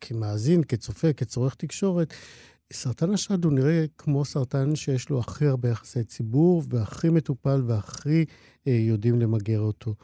כמאזין, 0.00 0.62
כצופה, 0.62 1.12
כצורך 1.12 1.54
תקשורת, 1.54 2.14
סרטן 2.72 3.10
השד 3.14 3.44
הוא 3.44 3.52
נראה 3.52 3.84
כמו 3.98 4.24
סרטן 4.24 4.74
שיש 4.74 5.10
לו 5.10 5.18
הכי 5.18 5.44
הרבה 5.46 5.68
יחסי 5.68 6.04
ציבור, 6.04 6.62
והכי 6.70 7.08
מטופל 7.08 7.60
והכי 7.66 8.24
אה, 8.68 8.72
יודעים 8.72 9.20
למגר 9.20 9.60
אותו. 9.60 9.94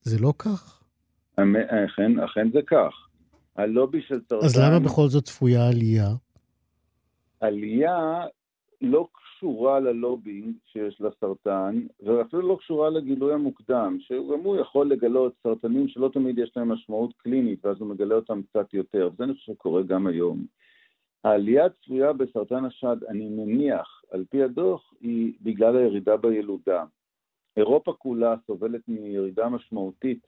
זה 0.00 0.18
לא 0.22 0.32
כך? 0.38 0.82
אכן, 1.34 2.20
אכן 2.20 2.50
זה 2.52 2.60
כך. 2.66 2.92
הלובי 3.56 4.02
של 4.02 4.20
סרטן... 4.28 4.46
אז 4.46 4.58
למה 4.58 4.80
בכל 4.80 5.08
זאת 5.08 5.24
צפויה 5.24 5.68
עלייה? 5.68 6.08
עלייה 7.40 8.24
לא 8.80 9.08
קשורה 9.12 9.80
ללובינג 9.80 10.54
שיש 10.72 11.00
לסרטן, 11.00 11.80
ואפילו 12.02 12.48
לא 12.48 12.56
קשורה 12.60 12.90
לגילוי 12.90 13.34
המוקדם, 13.34 13.98
שגם 14.00 14.40
הוא 14.42 14.56
יכול 14.56 14.90
לגלות 14.90 15.32
סרטנים 15.42 15.88
שלא 15.88 16.10
תמיד 16.12 16.38
יש 16.38 16.52
להם 16.56 16.68
משמעות 16.68 17.12
קלינית, 17.16 17.64
ואז 17.64 17.76
הוא 17.80 17.88
מגלה 17.88 18.14
אותם 18.14 18.42
קצת 18.42 18.74
יותר, 18.74 19.10
וזה 19.12 19.24
אני 19.24 19.34
חושב 19.34 19.52
שקורה 19.52 19.82
גם 19.82 20.06
היום. 20.06 20.46
העלייה 21.24 21.66
הצפויה 21.66 22.12
בסרטן 22.12 22.64
השד, 22.64 22.96
אני 23.08 23.28
מניח, 23.28 24.02
על 24.10 24.24
פי 24.30 24.42
הדוח, 24.42 24.94
היא 25.00 25.32
בגלל 25.40 25.76
הירידה 25.76 26.16
בילודה. 26.16 26.84
אירופה 27.56 27.92
כולה 27.92 28.34
סובלת 28.46 28.88
מירידה 28.88 29.48
משמעותית 29.48 30.26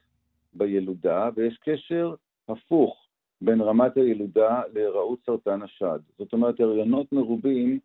בילודה, 0.55 1.31
ויש 1.35 1.59
קשר 1.65 2.15
הפוך 2.49 3.07
בין 3.41 3.61
רמת 3.61 3.97
הילודה 3.97 4.63
להיראות 4.75 5.19
סרטן 5.27 5.63
השד. 5.63 5.99
זאת 6.19 6.33
אומרת, 6.33 6.61
הריונות 6.61 7.13
מרובים 7.13 7.79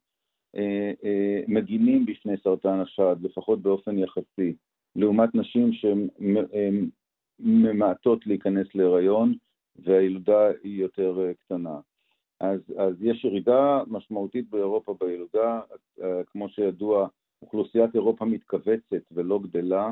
אה, 0.55 0.91
אה, 1.03 1.41
מגינים 1.47 2.05
בפני 2.05 2.38
סרטן 2.43 2.80
השד, 2.80 3.16
לפחות 3.22 3.62
באופן 3.62 3.97
יחסי, 3.97 4.55
לעומת 4.95 5.36
נשים 5.36 5.72
שממעטות 7.39 8.28
להיכנס 8.28 8.68
להיריון 8.76 9.34
והילודה 9.76 10.47
היא 10.64 10.82
יותר 10.82 11.20
אה, 11.22 11.34
קטנה. 11.34 11.80
אז, 12.39 12.59
אז 12.77 12.95
יש 13.01 13.25
ירידה 13.25 13.81
משמעותית 13.88 14.49
באירופה 14.49 14.95
בילודה, 14.99 15.61
כמו 16.27 16.49
שידוע, 16.49 17.07
אוכלוסיית 17.41 17.95
אירופה 17.95 18.25
מתכווצת 18.25 19.03
ולא 19.11 19.39
גדלה, 19.39 19.89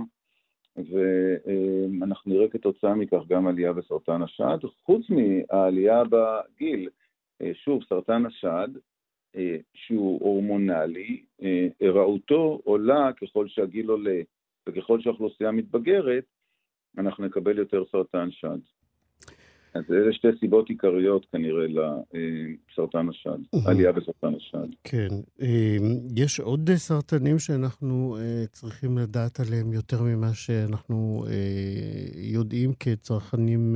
ואנחנו 0.77 2.33
נראה 2.33 2.47
כתוצאה 2.47 2.95
מכך 2.95 3.21
גם 3.27 3.47
עלייה 3.47 3.73
בסרטן 3.73 4.21
השד, 4.21 4.57
חוץ 4.83 5.01
מהעלייה 5.09 6.03
בגיל. 6.03 6.89
שוב, 7.53 7.83
סרטן 7.83 8.25
השד 8.25 8.67
שהוא 9.73 10.19
הורמונלי, 10.21 11.23
היראותו 11.79 12.53
אה, 12.53 12.59
עולה 12.63 13.13
ככל 13.13 13.47
שהגיל 13.47 13.89
עולה 13.89 14.21
וככל 14.69 15.01
שהאוכלוסייה 15.01 15.51
מתבגרת, 15.51 16.25
אנחנו 16.97 17.25
נקבל 17.25 17.57
יותר 17.57 17.83
סרטן 17.91 18.31
שד. 18.31 18.59
אז 19.75 19.83
אלה 19.91 20.13
שתי 20.13 20.27
סיבות 20.39 20.69
עיקריות 20.69 21.25
כנראה 21.31 21.65
לסרטן 21.67 23.09
השד, 23.09 23.37
עלייה 23.67 23.91
בסרטן 23.91 24.35
השד. 24.35 24.67
כן. 24.83 25.07
אה, 25.41 25.77
יש 26.15 26.39
עוד 26.39 26.69
סרטנים 26.75 27.39
שאנחנו 27.39 28.17
צריכים 28.51 28.97
לדעת 28.97 29.39
עליהם 29.39 29.73
יותר 29.73 29.97
ממה 30.03 30.33
שאנחנו 30.33 31.25
יודעים 32.33 32.73
כצרכנים 32.79 33.75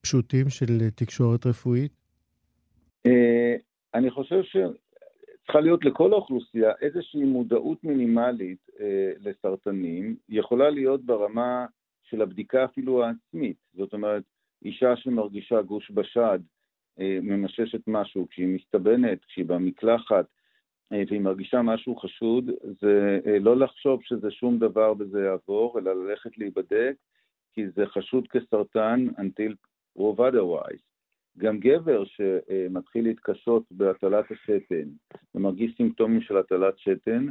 פשוטים 0.00 0.48
של 0.48 0.90
תקשורת 0.94 1.46
רפואית? 1.46 1.92
אני 3.94 4.10
חושב 4.10 4.42
צריכה 5.44 5.60
להיות 5.60 5.84
לכל 5.84 6.12
האוכלוסייה 6.12 6.72
איזושהי 6.80 7.24
מודעות 7.24 7.84
מינימלית 7.84 8.58
אה, 8.80 9.12
לסרטנים, 9.20 10.16
יכולה 10.28 10.70
להיות 10.70 11.04
ברמה 11.04 11.66
של 12.02 12.22
הבדיקה 12.22 12.64
אפילו 12.64 13.04
העצמית, 13.04 13.56
זאת 13.74 13.92
אומרת, 13.92 14.22
אישה 14.64 14.96
שמרגישה 14.96 15.62
גוש 15.62 15.90
בשד, 15.90 16.38
אה, 17.00 17.18
ממששת 17.22 17.80
משהו, 17.86 18.26
כשהיא 18.30 18.54
מסתבנת, 18.54 19.24
כשהיא 19.24 19.44
במקלחת, 19.44 20.26
אה, 20.92 21.02
והיא 21.08 21.20
מרגישה 21.20 21.62
משהו 21.62 21.96
חשוד, 21.96 22.50
זה 22.80 23.20
אה, 23.26 23.38
לא 23.38 23.56
לחשוב 23.56 24.02
שזה 24.02 24.30
שום 24.30 24.58
דבר 24.58 24.92
וזה 24.98 25.20
יעבור, 25.24 25.78
אלא 25.78 25.92
ללכת 26.04 26.38
להיבדק, 26.38 26.94
כי 27.52 27.68
זה 27.68 27.86
חשוד 27.86 28.28
כסרטן 28.28 29.06
until 29.18 29.52
prove 29.98 30.18
otherwise. 30.18 30.82
גם 31.38 31.58
גבר 31.58 32.04
שמתחיל 32.04 33.04
להתקשות 33.04 33.62
בהטלת 33.70 34.24
השתן 34.30 34.88
ומרגיש 35.34 35.76
סימפטומים 35.76 36.20
של 36.20 36.36
הטלת 36.36 36.78
שתן, 36.78 37.26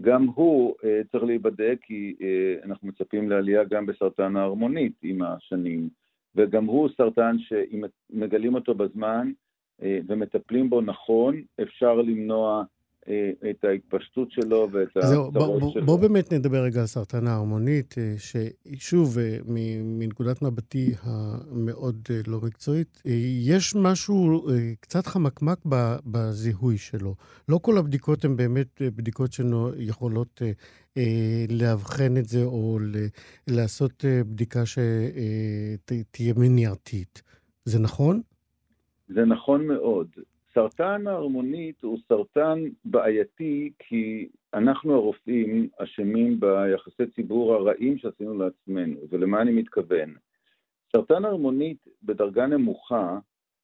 גם 0.00 0.24
הוא 0.24 0.74
צריך 1.12 1.24
להיבדק 1.24 1.78
כי 1.82 2.16
אנחנו 2.64 2.88
מצפים 2.88 3.30
לעלייה 3.30 3.64
גם 3.64 3.86
בסרטן 3.86 4.36
ההרמונית 4.36 4.92
עם 5.02 5.22
השנים, 5.22 5.88
וגם 6.36 6.64
הוא 6.64 6.88
סרטן 6.96 7.36
שאם 7.38 7.84
מגלים 8.10 8.54
אותו 8.54 8.74
בזמן 8.74 9.32
אה, 9.82 9.98
ומטפלים 10.06 10.70
בו 10.70 10.80
נכון, 10.80 11.42
אפשר 11.62 11.94
למנוע 11.94 12.64
את 13.50 13.64
ההתפשטות 13.64 14.30
שלו 14.30 14.68
ואת 14.72 14.96
הצרות 14.96 15.72
שלו. 15.72 15.86
בוא 15.86 16.00
באמת 16.00 16.32
נדבר 16.32 16.62
רגע 16.62 16.80
על 16.80 16.86
סרטן 16.86 17.26
ההרמונית, 17.26 17.94
אה, 17.98 18.14
ששוב, 18.18 19.18
אה, 19.18 19.38
מנקודת 19.84 20.42
מבטי 20.42 20.92
המאוד 21.02 22.08
לא 22.26 22.40
מקצועית, 22.40 23.02
יש 23.44 23.74
משהו 23.76 24.46
קצת 24.80 25.06
חמקמק 25.06 25.58
בזיהוי 26.06 26.78
שלו. 26.78 27.14
לא 27.48 27.58
כל 27.62 27.78
הבדיקות 27.78 28.24
הן 28.24 28.36
באמת 28.36 28.82
בדיקות 28.96 29.32
שיכולות 29.32 30.42
לאבחן 31.50 32.16
את 32.16 32.24
זה 32.24 32.44
או 32.44 32.78
לעשות 33.46 34.04
בדיקה 34.26 34.62
שתהיה 34.66 36.34
מניעתית. 36.36 37.22
זה 37.64 37.78
נכון? 37.78 38.20
זה 39.08 39.24
נכון 39.24 39.66
מאוד. 39.66 40.08
סרטן 40.54 41.06
ההרמונית 41.06 41.82
הוא 41.82 41.98
סרטן 42.08 42.58
בעייתי 42.84 43.72
כי 43.78 44.28
אנחנו 44.54 44.94
הרופאים 44.94 45.68
אשמים 45.78 46.40
ביחסי 46.40 47.06
ציבור 47.14 47.54
הרעים 47.54 47.98
שעשינו 47.98 48.38
לעצמנו, 48.38 48.96
ולמה 49.10 49.42
אני 49.42 49.52
מתכוון? 49.52 50.14
סרטן 50.92 51.24
הרמונית 51.24 51.78
בדרגה 52.02 52.46
נמוכה 52.46 53.18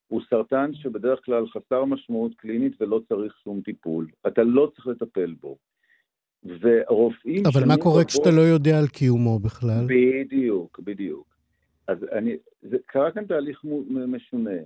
הוא 0.08 0.20
סרטן 0.30 0.70
שבדרך 0.74 1.24
כלל 1.24 1.46
חסר 1.48 1.84
משמעות 1.84 2.34
קלינית 2.34 2.80
ולא 2.80 3.00
צריך 3.08 3.36
שום 3.44 3.60
טיפול. 3.60 4.06
אתה 4.26 4.42
לא 4.42 4.72
צריך 4.74 4.86
לטפל 4.86 5.34
בו. 5.40 5.56
ורופאים... 6.44 7.42
אבל 7.46 7.68
מה 7.68 7.76
קורה 7.76 8.04
כשאתה 8.04 8.30
לא 8.30 8.40
יודע 8.40 8.78
על 8.78 8.86
קיומו 8.86 9.38
בכלל? 9.38 9.86
בדיוק, 9.86 10.80
בדיוק. 10.80 11.26
אז 11.88 11.98
אני, 12.12 12.36
זה 12.62 12.76
קרה 12.86 13.12
כאן 13.12 13.24
תהליך 13.24 13.64
משונה. 13.88 14.60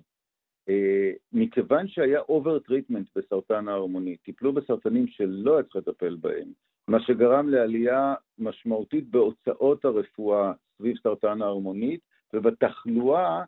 אה, 0.69 1.11
מכיוון 1.33 1.89
שהיה 1.89 2.21
over 2.29 2.59
treatment 2.59 3.07
בסרטן 3.17 3.69
הערמונית, 3.69 4.17
טיפלו 4.17 4.53
בסרטנים 4.53 5.07
שלא 5.07 5.55
היה 5.55 5.63
צריך 5.63 5.77
לטפל 5.77 6.17
בהם, 6.17 6.49
מה 6.89 7.01
שגרם 7.01 7.49
לעלייה 7.49 8.15
משמעותית 8.39 9.11
בהוצאות 9.11 9.85
הרפואה 9.85 10.53
סביב 10.79 10.97
סרטן 11.03 11.43
הערמונית 11.43 12.01
ובתחלואה 12.33 13.45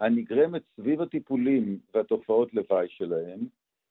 הנגרמת 0.00 0.62
סביב 0.76 1.00
הטיפולים 1.00 1.78
והתופעות 1.94 2.54
לוואי 2.54 2.86
שלהם, 2.88 3.40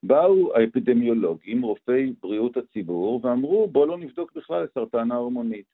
באו 0.03 0.55
האפידמיולוגים, 0.55 1.61
רופאי 1.61 2.13
בריאות 2.21 2.57
הציבור, 2.57 3.19
ואמרו 3.23 3.67
בואו 3.67 3.85
לא 3.85 3.97
נבדוק 3.97 4.31
בכלל 4.35 4.63
את 4.63 4.69
סרטן 4.73 5.11
ההרמונית. 5.11 5.65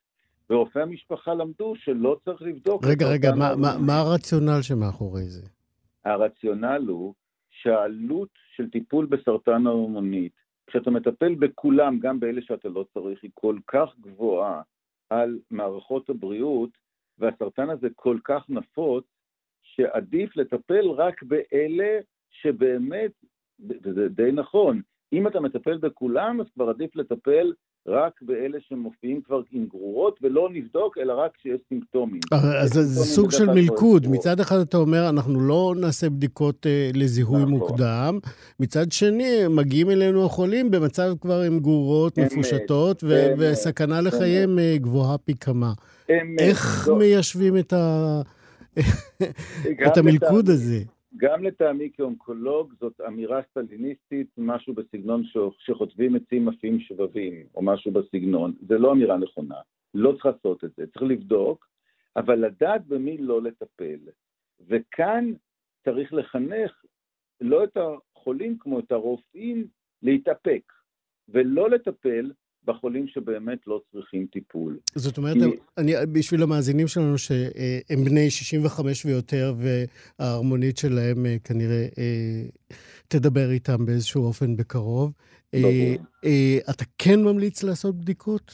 ורופאי 0.49 0.81
המשפחה 0.81 1.33
למדו 1.33 1.73
שלא 1.75 2.17
צריך 2.25 2.41
לבדוק 2.41 2.85
רגע, 2.85 3.07
רגע, 3.07 3.31
מה, 3.35 3.55
מה, 3.55 3.77
מה 3.79 3.99
הרציונל 3.99 4.61
שמאחורי 4.61 5.23
זה? 5.23 5.56
הרציונל 6.11 6.85
הוא 6.87 7.13
שהעלות 7.49 8.29
של 8.55 8.69
טיפול 8.69 9.05
בסרטן 9.05 9.67
ההומונית, 9.67 10.33
כשאתה 10.67 10.91
מטפל 10.91 11.35
בכולם, 11.35 11.99
גם 11.99 12.19
באלה 12.19 12.41
שאתה 12.41 12.69
לא 12.69 12.85
צריך, 12.93 13.23
היא 13.23 13.31
כל 13.33 13.57
כך 13.67 13.95
גבוהה 13.99 14.61
על 15.09 15.39
מערכות 15.51 16.09
הבריאות, 16.09 16.69
והסרטן 17.17 17.69
הזה 17.69 17.87
כל 17.95 18.17
כך 18.23 18.49
נפוץ, 18.49 19.05
שעדיף 19.63 20.37
לטפל 20.37 20.89
רק 20.89 21.23
באלה 21.23 21.99
שבאמת, 22.29 23.11
וזה 23.59 24.09
די 24.09 24.31
נכון, 24.31 24.81
אם 25.13 25.27
אתה 25.27 25.39
מטפל 25.39 25.77
בכולם, 25.77 26.41
אז 26.41 26.47
כבר 26.53 26.69
עדיף 26.69 26.95
לטפל 26.95 27.53
רק 27.87 28.21
באלה 28.21 28.57
שמופיעים 28.69 29.21
כבר 29.21 29.41
עם 29.51 29.65
גרורות, 29.65 30.19
ולא 30.23 30.49
נבדוק, 30.53 30.97
אלא 30.97 31.13
רק 31.13 31.31
כשיש 31.37 31.61
סימפטומים. 31.69 32.19
אה, 32.33 32.61
אז 32.61 32.69
זה 32.69 33.03
סוג 33.03 33.31
של 33.31 33.45
מלכוד. 33.45 34.07
מצד 34.07 34.39
אחד 34.39 34.59
אתה 34.59 34.77
אומר, 34.77 35.09
אנחנו 35.09 35.39
לא 35.39 35.73
נעשה 35.77 36.09
בדיקות 36.09 36.65
uh, 36.65 36.97
לזיהוי 36.97 37.41
נכון. 37.41 37.49
מוקדם, 37.49 38.19
מצד 38.59 38.91
שני, 38.91 39.47
מגיעים 39.49 39.89
אלינו 39.89 40.25
החולים 40.25 40.71
במצב 40.71 41.13
כבר 41.21 41.41
עם 41.41 41.59
גרורות 41.59 42.19
מפושטות, 42.19 43.03
וסכנה 43.37 44.01
לחייהם 44.01 44.57
uh, 44.57 44.81
גבוהה 44.81 45.17
פי 45.17 45.33
כמה. 45.33 45.73
איך 46.39 46.89
מיישבים. 46.97 47.57
את 49.87 49.97
המלכוד 49.97 50.49
הזה? 50.49 50.79
גם 51.17 51.43
לטעמי 51.43 51.91
כאונקולוג 51.93 52.73
זאת 52.79 53.01
אמירה 53.07 53.41
סטליניסטית, 53.49 54.27
משהו 54.37 54.73
בסגנון 54.73 55.23
שחוטבים 55.57 56.15
עצים 56.15 56.49
עפים 56.49 56.79
שבבים, 56.79 57.45
או 57.55 57.61
משהו 57.61 57.91
בסגנון. 57.91 58.53
זה 58.67 58.77
לא 58.77 58.91
אמירה 58.91 59.17
נכונה. 59.17 59.55
לא 59.93 60.11
צריך 60.11 60.25
לעשות 60.25 60.63
את 60.63 60.71
זה. 60.77 60.87
צריך 60.87 61.03
לבדוק, 61.03 61.67
אבל 62.15 62.45
לדעת 62.45 62.87
במי 62.87 63.17
לא 63.17 63.41
לטפל. 63.41 63.99
וכאן 64.67 65.33
צריך 65.85 66.13
לחנך 66.13 66.83
לא 67.41 67.63
את 67.63 67.77
החולים 67.77 68.57
כמו 68.59 68.79
את 68.79 68.91
הרופאים 68.91 69.67
להתאפק, 70.01 70.73
ולא 71.29 71.69
לטפל 71.69 72.31
בחולים 72.65 73.07
שבאמת 73.07 73.67
לא 73.67 73.81
צריכים 73.91 74.25
טיפול. 74.31 74.77
זאת 74.95 75.17
אומרת, 75.17 75.33
כי... 75.33 75.57
אני, 75.77 75.93
בשביל 76.11 76.43
המאזינים 76.43 76.87
שלנו 76.87 77.17
שהם 77.17 78.03
בני 78.05 78.29
65 78.29 79.05
ויותר, 79.05 79.53
וההרמונית 79.57 80.77
שלהם 80.77 81.25
אה, 81.25 81.35
כנראה 81.43 81.85
אה, 81.97 82.43
תדבר 83.07 83.51
איתם 83.51 83.85
באיזשהו 83.85 84.23
אופן 84.23 84.55
בקרוב, 84.55 85.13
אה, 85.53 86.57
אתה 86.69 86.83
כן 86.97 87.23
ממליץ 87.23 87.63
לעשות 87.63 87.95
בדיקות? 87.95 88.51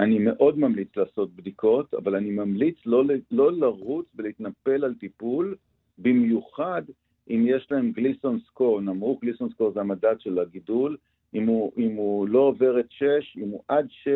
אני 0.00 0.18
מאוד 0.18 0.58
ממליץ 0.58 0.96
לעשות 0.96 1.36
בדיקות, 1.36 1.94
אבל 1.94 2.16
אני 2.16 2.30
ממליץ 2.30 2.76
לא, 2.86 3.04
לא 3.30 3.52
לרוץ 3.52 4.06
ולהתנפל 4.14 4.84
על 4.84 4.94
טיפול, 4.94 5.56
במיוחד 5.98 6.82
אם 7.30 7.44
יש 7.48 7.66
להם 7.70 7.92
גליסון 7.92 8.38
סקור 8.46 8.80
נמוך, 8.80 9.20
גליסון 9.22 9.48
סקור 9.50 9.72
זה 9.74 9.80
המדד 9.80 10.14
של 10.18 10.38
הגידול, 10.38 10.96
אם 11.34 11.46
הוא, 11.46 11.72
אם 11.78 11.94
הוא 11.94 12.28
לא 12.28 12.38
עובר 12.38 12.80
את 12.80 12.86
6, 12.90 13.04
אם 13.36 13.48
הוא 13.48 13.62
עד 13.68 13.86
6, 13.90 14.10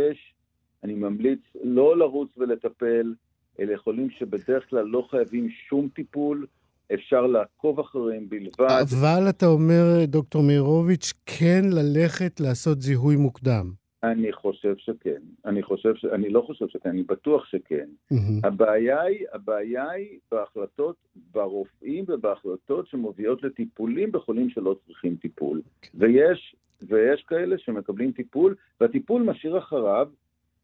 אני 0.84 0.94
ממליץ 0.94 1.40
לא 1.64 1.98
לרוץ 1.98 2.28
ולטפל, 2.36 3.14
אלה 3.60 3.78
חולים 3.78 4.10
שבדרך 4.10 4.70
כלל 4.70 4.84
לא 4.84 5.06
חייבים 5.10 5.48
שום 5.68 5.88
טיפול, 5.94 6.46
אפשר 6.94 7.26
לעקוב 7.26 7.80
אחריהם 7.80 8.28
בלבד. 8.28 8.68
אבל 9.00 9.28
אתה 9.28 9.46
אומר, 9.46 10.04
דוקטור 10.04 10.42
מאירוביץ', 10.42 11.12
כן 11.26 11.62
ללכת 11.64 12.40
לעשות 12.40 12.80
זיהוי 12.80 13.16
מוקדם. 13.16 13.70
אני 14.02 14.32
חושב 14.32 14.74
שכן. 14.76 15.20
אני 15.44 15.62
חושב 15.62 15.94
ש... 15.94 16.04
אני 16.04 16.28
לא 16.28 16.40
חושב 16.40 16.68
שכן, 16.68 16.88
אני 16.88 17.02
בטוח 17.02 17.46
שכן. 17.46 17.88
Mm-hmm. 18.12 18.46
הבעיה 18.46 19.02
היא, 19.02 19.26
הבעיה 19.32 19.90
היא 19.90 20.18
בהחלטות, 20.32 20.96
ברופאים 21.32 22.04
ובהחלטות 22.08 22.86
שמובילות 22.86 23.42
לטיפולים 23.42 24.12
בחולים 24.12 24.50
שלא 24.50 24.76
צריכים 24.86 25.16
טיפול. 25.16 25.62
Okay. 25.82 25.88
ויש, 25.94 26.56
ויש 26.82 27.22
כאלה 27.22 27.58
שמקבלים 27.58 28.12
טיפול, 28.12 28.54
והטיפול 28.80 29.22
משאיר 29.22 29.58
אחריו, 29.58 30.08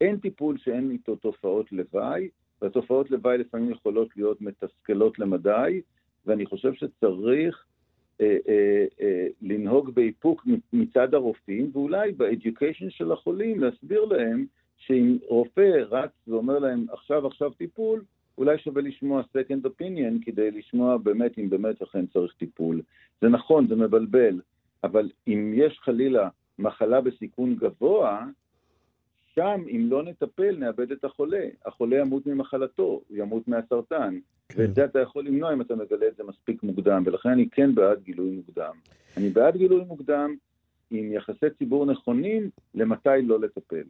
אין 0.01 0.17
טיפול 0.17 0.57
שאין 0.57 0.91
איתו 0.91 1.15
תופעות 1.15 1.71
לוואי, 1.71 2.29
והתופעות 2.61 3.11
לוואי 3.11 3.37
לפעמים 3.37 3.71
יכולות 3.71 4.17
להיות 4.17 4.41
מתסכלות 4.41 5.19
למדי, 5.19 5.81
ואני 6.25 6.45
חושב 6.45 6.73
שצריך 6.73 7.65
אה, 8.21 8.37
אה, 8.47 8.85
אה, 9.01 9.27
לנהוג 9.41 9.89
באיפוק 9.89 10.47
מצד 10.73 11.13
הרופאים, 11.13 11.69
ואולי 11.73 12.11
באדיוקיישן 12.11 12.89
של 12.89 13.11
החולים 13.11 13.59
להסביר 13.59 14.05
להם 14.05 14.45
שאם 14.77 15.17
רופא 15.27 15.83
רץ 15.89 16.11
ואומר 16.27 16.59
להם 16.59 16.85
עכשיו 16.91 17.27
עכשיו 17.27 17.49
טיפול, 17.49 18.03
אולי 18.37 18.57
שווה 18.57 18.81
לשמוע 18.81 19.21
second 19.21 19.65
opinion 19.65 20.25
כדי 20.25 20.51
לשמוע 20.51 20.97
באמת 20.97 21.37
אם 21.37 21.49
באמת 21.49 21.81
אכן 21.81 22.05
צריך 22.05 22.33
טיפול. 22.33 22.81
זה 23.21 23.29
נכון, 23.29 23.67
זה 23.67 23.75
מבלבל, 23.75 24.39
אבל 24.85 25.09
אם 25.27 25.53
יש 25.55 25.79
חלילה 25.83 26.29
מחלה 26.59 27.01
בסיכון 27.01 27.55
גבוה, 27.55 28.25
שם 29.35 29.61
אם 29.71 29.87
לא 29.89 30.03
נטפל 30.03 30.55
נאבד 30.59 30.91
את 30.91 31.03
החולה. 31.03 31.45
החולה 31.65 31.99
ימות 31.99 32.25
ממחלתו, 32.27 32.83
הוא 32.83 33.17
ימות 33.17 33.47
מהסרטן. 33.47 34.19
כן. 34.49 34.61
ואת 34.61 34.75
זה 34.75 34.85
אתה 34.85 34.99
יכול 34.99 35.25
למנוע 35.25 35.53
אם 35.53 35.61
אתה 35.61 35.75
מגלה 35.75 36.07
את 36.07 36.15
זה 36.17 36.23
מספיק 36.23 36.63
מוקדם, 36.63 37.03
ולכן 37.05 37.29
אני 37.29 37.49
כן 37.51 37.75
בעד 37.75 38.03
גילוי 38.03 38.35
מוקדם. 38.35 38.73
אני 39.17 39.29
בעד 39.29 39.57
גילוי 39.57 39.83
מוקדם 39.83 40.35
עם 40.91 41.11
יחסי 41.11 41.49
ציבור 41.57 41.85
נכונים 41.85 42.49
למתי 42.75 43.21
לא 43.23 43.39
לטפל. 43.39 43.83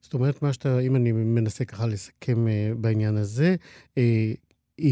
זאת 0.00 0.14
אומרת, 0.14 0.42
מה 0.42 0.52
שאתה, 0.52 0.80
אם 0.80 0.96
אני 0.96 1.12
מנסה 1.12 1.64
ככה 1.64 1.86
לסכם 1.86 2.46
uh, 2.46 2.78
בעניין 2.78 3.16
הזה, 3.16 3.56
uh, 3.98 4.02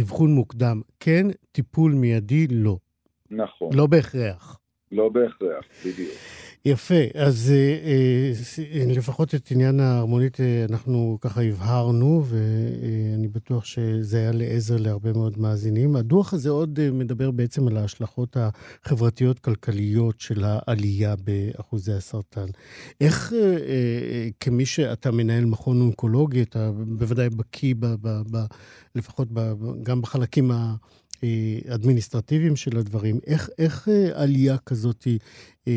אבחון 0.01 0.31
מוקדם 0.31 0.81
כן, 1.01 1.27
טיפול 1.53 1.93
מיידי 1.93 2.47
לא. 2.51 2.77
נכון. 3.31 3.71
לא 3.75 3.87
בהכרח. 3.87 4.61
לא 4.93 5.09
בהכרח, 5.09 5.65
בדיוק. 5.85 6.13
יפה, 6.67 6.95
אז 7.15 7.53
אה, 7.55 7.79
אה, 8.81 8.95
לפחות 8.95 9.35
את 9.35 9.51
עניין 9.51 9.81
ההרמונית 9.81 10.41
אה, 10.41 10.67
אנחנו 10.71 11.19
ככה 11.21 11.43
הבהרנו, 11.43 12.25
ואני 12.27 13.29
בטוח 13.29 13.65
שזה 13.65 14.19
היה 14.19 14.33
לעזר 14.33 14.77
להרבה 14.77 15.13
מאוד 15.13 15.39
מאזינים. 15.39 15.97
הדוח 15.97 16.35
הזה 16.35 16.51
עוד 16.51 16.91
מדבר 16.93 17.31
בעצם 17.31 17.69
על 17.69 17.77
ההשלכות 17.77 18.37
החברתיות-כלכליות 18.37 20.21
של 20.21 20.45
העלייה 20.45 21.15
באחוזי 21.17 21.93
הסרטן. 21.93 22.47
איך, 23.01 23.33
כמי 24.41 24.67
שאתה 24.67 25.11
מנהל 25.11 25.45
מכון 25.45 25.81
אונקולוגי, 25.81 26.43
אתה 26.43 26.71
בוודאי 26.73 27.31
בקיא, 27.31 27.75
ב, 27.79 27.87
ב, 27.87 28.09
ב, 28.31 28.37
לפחות 28.95 29.29
ב, 29.33 29.53
גם 29.83 30.01
בחלקים 30.01 30.51
ה... 30.51 30.75
אדמיניסטרטיביים 31.75 32.57
של 32.57 32.77
הדברים. 32.79 33.17
איך, 33.27 33.49
איך 33.59 33.89
עלייה 34.15 34.59
כזאת 34.67 35.07
אה, 35.07 35.73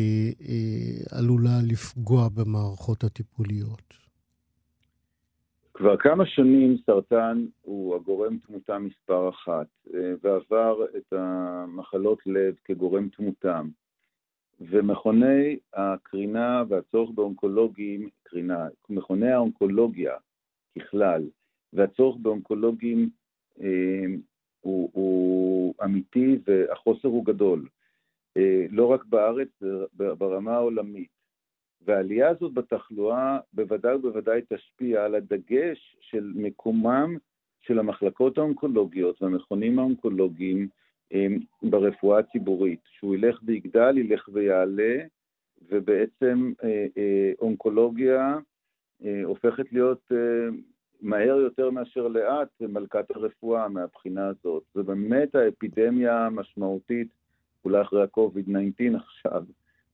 אה, 0.48 1.18
עלולה 1.18 1.58
לפגוע 1.70 2.28
במערכות 2.28 3.04
הטיפוליות? 3.04 4.00
כבר 5.80 5.96
כמה 5.96 6.26
שנים 6.26 6.76
סרטן 6.86 7.44
הוא 7.62 7.96
הגורם 7.96 8.38
תמותה 8.46 8.78
מספר 8.78 9.28
אחת, 9.28 9.66
אה, 9.94 10.12
ועבר 10.22 10.84
את 10.96 11.12
המחלות 11.12 12.18
לב 12.26 12.54
כגורם 12.64 13.08
תמותם. 13.08 13.68
ומכוני 14.60 15.58
הקרינה 15.74 16.64
והצורך 16.68 17.10
באונקולוגים, 17.14 18.08
קרינה, 18.22 18.66
מכוני 18.90 19.30
האונקולוגיה 19.30 20.12
ככלל, 20.78 21.22
והצורך 21.72 22.16
באונקולוגים 22.22 23.10
אה, 23.60 24.04
הוא, 24.60 24.90
הוא 24.92 25.74
אמיתי 25.84 26.38
והחוסר 26.46 27.08
הוא 27.08 27.24
גדול. 27.24 27.68
אה, 28.36 28.66
לא 28.70 28.86
רק 28.86 29.04
בארץ, 29.04 29.48
ברמה 29.92 30.54
העולמית. 30.54 31.08
והעלייה 31.86 32.28
הזאת 32.28 32.54
בתחלואה 32.54 33.38
בוודאי 33.52 33.94
ובוודאי 33.94 34.40
תשפיע 34.48 35.04
על 35.04 35.14
הדגש 35.14 35.96
של 36.00 36.32
מקומם 36.34 37.16
של 37.60 37.78
המחלקות 37.78 38.38
האונקולוגיות 38.38 39.22
והמכונים 39.22 39.78
האונקולוגיים 39.78 40.68
אה, 41.12 41.26
ברפואה 41.62 42.18
הציבורית, 42.18 42.80
שהוא 42.84 43.14
ילך 43.14 43.40
ויגדל, 43.42 43.98
ילך 43.98 44.28
ויעלה, 44.32 44.98
ובעצם 45.68 46.52
אה, 46.64 47.32
אונקולוגיה 47.40 48.38
הופכת 49.24 49.72
להיות 49.72 50.12
מהר 51.02 51.36
יותר 51.36 51.70
מאשר 51.70 52.08
לאט 52.08 52.48
מלכת 52.60 53.10
הרפואה 53.10 53.68
מהבחינה 53.68 54.26
הזאת. 54.26 54.62
זו 54.74 54.84
באמת 54.84 55.34
האפידמיה 55.34 56.26
המשמעותית 56.26 57.08
אולי 57.64 57.82
אחרי 57.82 58.02
ה-COVID-19 58.02 58.96
עכשיו, 58.96 59.44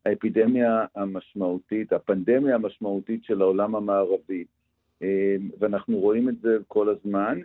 האפידמיה 0.07 0.85
המשמעותית, 0.95 1.93
הפנדמיה 1.93 2.55
המשמעותית 2.55 3.25
של 3.25 3.43
העולם 3.43 3.75
המערבי, 3.75 4.45
אמ, 5.03 5.07
ואנחנו 5.59 5.99
רואים 5.99 6.29
את 6.29 6.41
זה 6.41 6.57
כל 6.69 6.89
הזמן. 6.89 7.41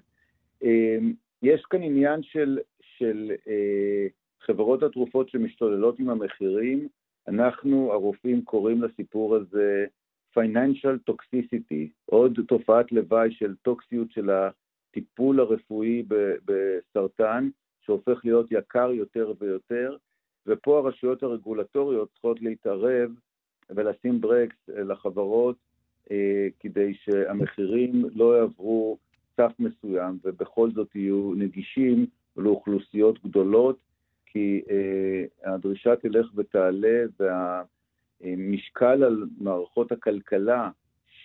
אמ, 0.64 1.14
יש 1.44 1.62
כאן 1.70 1.82
עניין 1.82 2.24
של, 2.24 2.60
של 2.82 3.32
אה, 3.48 4.08
חברות 4.42 4.84
התרופות 4.84 5.30
שמשתוללות 5.30 6.00
עם 6.00 6.10
המחירים, 6.10 6.88
אנחנו, 7.28 7.92
הרופאים, 7.92 8.42
קוראים 8.42 8.84
לסיפור 8.84 9.36
הזה 9.36 9.86
financial 10.38 11.12
toxicity, 11.12 11.88
עוד 12.06 12.40
תופעת 12.48 12.92
לוואי 12.92 13.32
של 13.32 13.56
טוקסיות 13.56 14.12
של 14.12 14.30
הטיפול 14.30 15.40
הרפואי 15.40 16.04
בסרטן, 16.46 17.50
שהופך 17.82 18.22
להיות 18.24 18.48
יקר 18.52 18.92
יותר 18.92 19.34
ויותר, 19.40 19.98
ופה 20.48 20.78
הרשויות 20.78 21.24
הרגולטוריות 21.24 22.10
צריכות 22.12 22.42
להתערב 22.42 23.12
ולשים 23.70 24.22
ברקס 24.22 24.56
לחברות 24.68 25.56
אה, 26.12 26.48
כדי 26.60 26.94
שהמחירים 26.94 28.06
לא 28.16 28.38
יעברו 28.38 28.98
סף 29.38 29.52
מסוים 29.60 30.20
ובכל 30.24 30.72
זאת 30.72 30.96
יהיו 30.96 31.34
נגישים 31.36 32.06
לאוכלוסיות 32.38 33.24
גדולות, 33.24 33.78
כי 34.26 34.62
אה, 34.70 35.54
הדרישה 35.54 35.96
תלך 35.96 36.28
ותעלה 36.36 37.06
והמשקל 38.24 39.04
על 39.04 39.24
מערכות 39.38 39.92
הכלכלה 39.92 40.70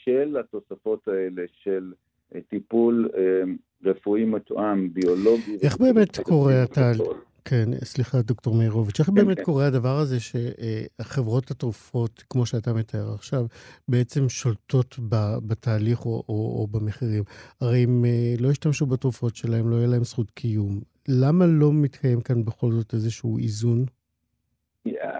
של 0.04 0.36
התוספות 0.40 1.08
האלה, 1.08 1.42
של 1.62 1.92
אה, 2.34 2.40
טיפול 2.48 3.08
אה, 3.16 3.42
רפואי 3.90 4.24
מתואם, 4.24 4.94
ביולוגי. 4.94 5.58
איך 5.62 5.76
באמת 5.76 6.18
קורה 6.18 6.62
התהליך? 6.62 7.08
כן, 7.48 7.64
סליחה, 7.84 8.22
דוקטור 8.22 8.54
מאירוביץ', 8.54 9.00
איך 9.00 9.06
כן, 9.06 9.14
באמת 9.14 9.36
כן. 9.36 9.44
קורה 9.44 9.66
הדבר 9.66 9.98
הזה 9.98 10.16
שחברות 10.20 11.50
התרופות, 11.50 12.24
כמו 12.30 12.46
שאתה 12.46 12.72
מתאר 12.72 13.14
עכשיו, 13.14 13.46
בעצם 13.88 14.28
שולטות 14.28 14.98
בתהליך 15.46 16.06
או, 16.06 16.22
או, 16.28 16.34
או 16.34 16.66
במחירים? 16.70 17.22
הרי 17.60 17.84
אם 17.84 18.04
אה, 18.04 18.34
לא 18.40 18.48
ישתמשו 18.48 18.86
בתרופות 18.86 19.36
שלהם, 19.36 19.70
לא 19.70 19.76
יהיה 19.76 19.86
להם 19.86 20.04
זכות 20.04 20.30
קיום. 20.30 20.80
למה 21.08 21.46
לא 21.46 21.72
מתקיים 21.72 22.20
כאן 22.20 22.44
בכל 22.44 22.72
זאת 22.72 22.94
איזשהו 22.94 23.38
איזון? 23.38 23.84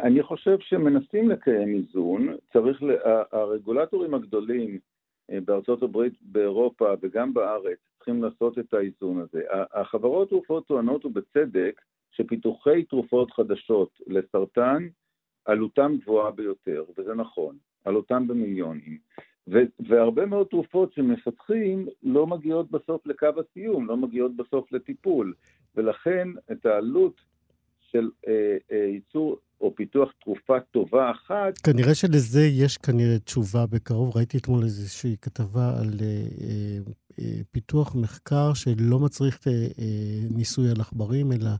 אני 0.06 0.22
חושב 0.22 0.58
שמנסים 0.60 1.30
לקיים 1.30 1.74
איזון, 1.74 2.36
צריך, 2.52 2.82
הרגולטורים 3.32 4.14
הגדולים 4.14 4.78
אה, 5.30 5.38
בארצות 5.44 5.82
הברית, 5.82 6.12
באירופה 6.22 6.92
וגם 7.02 7.34
בארץ 7.34 7.78
צריכים 7.96 8.22
לעשות 8.22 8.58
את 8.58 8.74
האיזון 8.74 9.20
הזה. 9.20 9.42
החברות 9.72 10.28
תרופות 10.28 10.66
טוענות 10.66 11.04
ובצדק 11.04 11.80
שפיתוחי 12.10 12.84
תרופות 12.84 13.30
חדשות 13.30 13.90
לסרטן 14.06 14.88
עלותם 15.44 15.96
גבוהה 16.02 16.30
ביותר, 16.30 16.84
וזה 16.98 17.14
נכון, 17.14 17.56
עלותם 17.84 18.26
במיליונים. 18.26 18.98
והרבה 19.88 20.26
מאוד 20.26 20.46
תרופות 20.46 20.92
שמפתחים 20.92 21.88
לא 22.02 22.26
מגיעות 22.26 22.70
בסוף 22.70 23.06
לקו 23.06 23.28
הסיום, 23.36 23.86
לא 23.86 23.96
מגיעות 23.96 24.36
בסוף 24.36 24.72
לטיפול, 24.72 25.34
ולכן 25.74 26.28
את 26.52 26.66
העלות 26.66 27.20
של 27.80 28.10
אה, 28.28 28.56
אה, 28.72 28.76
ייצור 28.76 29.38
או 29.60 29.74
פיתוח 29.74 30.12
תרופה 30.24 30.60
טובה 30.60 31.10
אחת... 31.10 31.58
כנראה 31.58 31.94
שלזה 31.94 32.46
יש 32.46 32.76
כנראה 32.78 33.18
תשובה 33.18 33.66
בקרוב. 33.66 34.16
ראיתי 34.16 34.38
אתמול 34.38 34.62
איזושהי 34.62 35.16
כתבה 35.22 35.78
על 35.80 35.90
אה, 36.00 36.06
אה, 36.06 36.78
אה, 37.18 37.40
פיתוח 37.50 37.94
מחקר 37.94 38.54
שלא 38.54 38.98
מצריך 38.98 39.46
אה, 39.46 39.52
אה, 39.52 40.36
ניסוי 40.36 40.70
על 40.70 40.80
עכברים, 40.80 41.32
אלא 41.32 41.50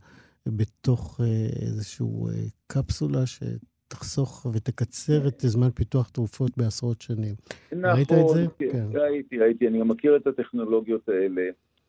בתוך 0.47 1.21
אה, 1.23 1.25
איזושהי 1.65 2.05
אה, 2.05 2.33
קפסולה 2.67 3.25
ש... 3.25 3.43
תחסוך 3.89 4.45
ותקצר 4.53 5.27
את 5.27 5.39
זמן 5.39 5.69
פיתוח 5.69 6.09
תרופות 6.09 6.51
בעשרות 6.57 7.01
שנים. 7.01 7.35
נכון, 7.71 7.85
ראית 7.85 8.11
את 8.11 8.27
זה? 8.33 8.45
כן, 8.59 8.69
כן. 8.71 8.85
ראיתי, 8.93 9.37
ראיתי, 9.37 9.67
אני 9.67 9.81
מכיר 9.83 10.15
את 10.15 10.27
הטכנולוגיות 10.27 11.09
האלה. 11.09 11.41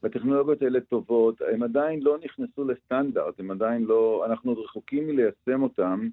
והטכנולוגיות 0.03 0.63
האלה 0.63 0.81
טובות, 0.81 1.41
הן 1.53 1.63
עדיין 1.63 2.01
לא 2.03 2.19
נכנסו 2.25 2.65
לסטנדרט, 2.65 3.41
הן 3.41 3.51
עדיין 3.51 3.85
לא, 3.85 4.27
אנחנו 4.27 4.51
עוד 4.51 4.65
רחוקים 4.65 5.07
מליישם 5.07 5.63
אותן 5.63 6.09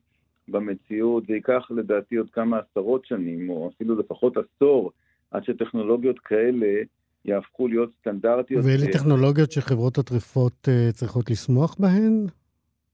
במציאות, 0.48 1.26
זה 1.28 1.34
ייקח 1.34 1.68
לדעתי 1.70 2.16
עוד 2.16 2.30
כמה 2.30 2.60
עשרות 2.60 3.06
שנים, 3.06 3.50
או 3.50 3.72
אפילו 3.76 3.96
לפחות 3.96 4.34
עשור, 4.38 4.92
עד 5.32 5.44
שטכנולוגיות 5.44 6.20
כאלה 6.20 6.84
יהפכו 7.26 7.68
להיות 7.68 7.92
סטנדרטיות. 8.00 8.66
ואלה 8.66 8.92
טכנולוגיות 8.92 9.52
שחברות 9.52 9.98
התרופות 9.98 10.68
uh, 10.68 10.94
צריכות 10.94 11.30
לשמוח 11.30 11.76
בהן? 11.80 12.26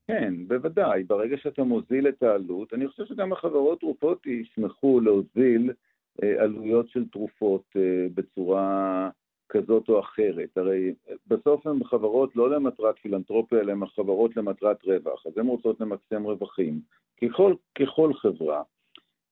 כן, 0.08 0.34
בוודאי. 0.48 1.04
ברגע 1.04 1.38
שאתה 1.38 1.64
מוזיל 1.64 2.08
את 2.08 2.24
העלות, 2.24 2.74
אני 2.74 2.88
חושב 2.88 3.04
שגם 3.06 3.34
החברות 3.34 3.80
תרופות 3.80 4.28
ישמחו 4.28 5.00
להוזיל 5.00 5.72
uh, 6.22 6.26
עלויות 6.40 6.90
של 6.90 7.06
תרופות 7.12 7.64
uh, 7.76 7.80
בצורה 8.14 9.10
כזאת 9.52 9.90
או 9.90 10.00
אחרת. 10.00 10.58
הרי 10.58 10.94
בסוף 11.28 11.68
הן 11.68 11.84
חברות 11.84 12.36
לא 12.36 12.50
למטרת 12.50 13.00
פילנטרופיה, 13.02 13.60
אלא 13.60 13.72
הן 13.72 13.86
חברות 13.86 14.38
למטרת 14.38 14.84
רווח, 14.86 15.28
אז 15.28 15.38
הן 15.38 15.48
רוצות 15.48 15.82
למקסם 15.82 16.24
רווחים, 16.24 16.82
ככל, 17.22 17.54
ככל 17.80 18.14
חברה. 18.14 18.62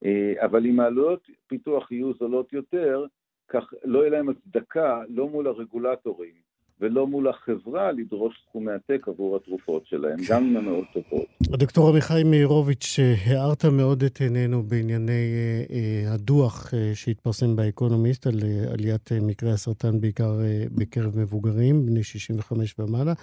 אה, 0.06 0.46
אבל 0.46 0.66
אם 0.66 0.80
העלויות 0.80 1.28
פיתוח 1.48 1.92
יהיו 1.92 2.14
זולות 2.14 2.54
יותר, 2.54 3.06
כך 3.48 3.74
לא 3.84 4.00
יהיה 4.00 4.10
להם 4.10 4.30
הצדקה, 4.30 5.04
לא 5.10 5.28
מול 5.28 5.48
הרגולטורים, 5.48 6.49
ולא 6.82 7.08
מול 7.08 7.28
החברה 7.28 7.92
לדרוש 7.92 8.36
סכומי 8.50 8.72
עתק 8.72 9.08
עבור 9.08 9.36
התרופות 9.36 9.86
שלהם, 9.86 10.18
גם 10.30 10.44
אם 10.44 10.58
הן 10.58 10.66
מאוד 10.66 10.86
טובות. 10.94 11.26
דוקטור 11.42 11.90
עמיחי 11.90 12.22
מאירוביץ', 12.26 13.00
הארת 13.26 13.66
מאוד 13.66 14.04
את 14.04 14.22
עינינו 14.22 14.64
בענייני 14.64 15.12
אה, 15.12 15.76
אה, 15.76 16.14
הדוח 16.14 16.74
אה, 16.74 16.92
שהתפרסם 16.96 17.56
באקונומיסט 17.56 18.28
על 18.28 18.40
עליית 18.74 19.12
מקרי 19.22 19.52
הסרטן, 19.52 20.02
בעיקר 20.02 20.40
בקרב 20.76 21.20
מבוגרים, 21.20 21.86
בני 21.86 22.04
65 22.04 22.76
ומעלה, 22.80 23.14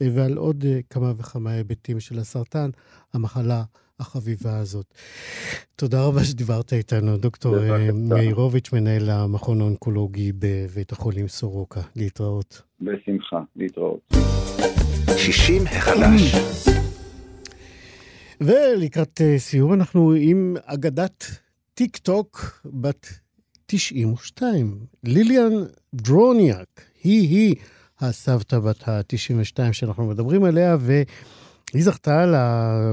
ועל 0.00 0.36
עוד 0.36 0.64
כמה 0.90 1.12
וכמה 1.16 1.50
היבטים 1.50 2.00
של 2.00 2.18
הסרטן, 2.18 2.70
המחלה. 3.14 3.62
החביבה 4.00 4.58
הזאת. 4.58 4.94
תודה 5.76 6.04
רבה 6.06 6.24
שדיברת 6.24 6.72
איתנו, 6.72 7.16
דוקטור 7.16 7.58
אה, 7.58 7.92
מאירוביץ', 7.92 8.72
מנהל 8.72 9.10
המכון 9.10 9.60
האונקולוגי 9.60 10.32
בבית 10.38 10.92
החולים 10.92 11.28
סורוקה. 11.28 11.80
להתראות. 11.96 12.62
בשמחה, 12.80 13.40
להתראות. 13.56 14.14
60 15.16 15.62
החדש. 15.66 16.34
ולקראת 18.40 19.20
אה, 19.20 19.38
סיום 19.38 19.72
אנחנו 19.72 20.12
עם 20.12 20.56
אגדת 20.64 21.24
טיק 21.74 21.96
טוק 21.96 22.60
בת 22.64 23.06
92, 23.66 24.78
ליליאן 25.04 25.52
דרוניאק. 25.94 26.80
היא-היא 27.04 27.54
הסבתא 28.00 28.58
בת 28.58 28.88
ה-92 28.88 29.72
שאנחנו 29.72 30.06
מדברים 30.06 30.44
עליה, 30.44 30.76
ו... 30.80 31.02
היא 31.74 31.84
זכתה 31.84 32.24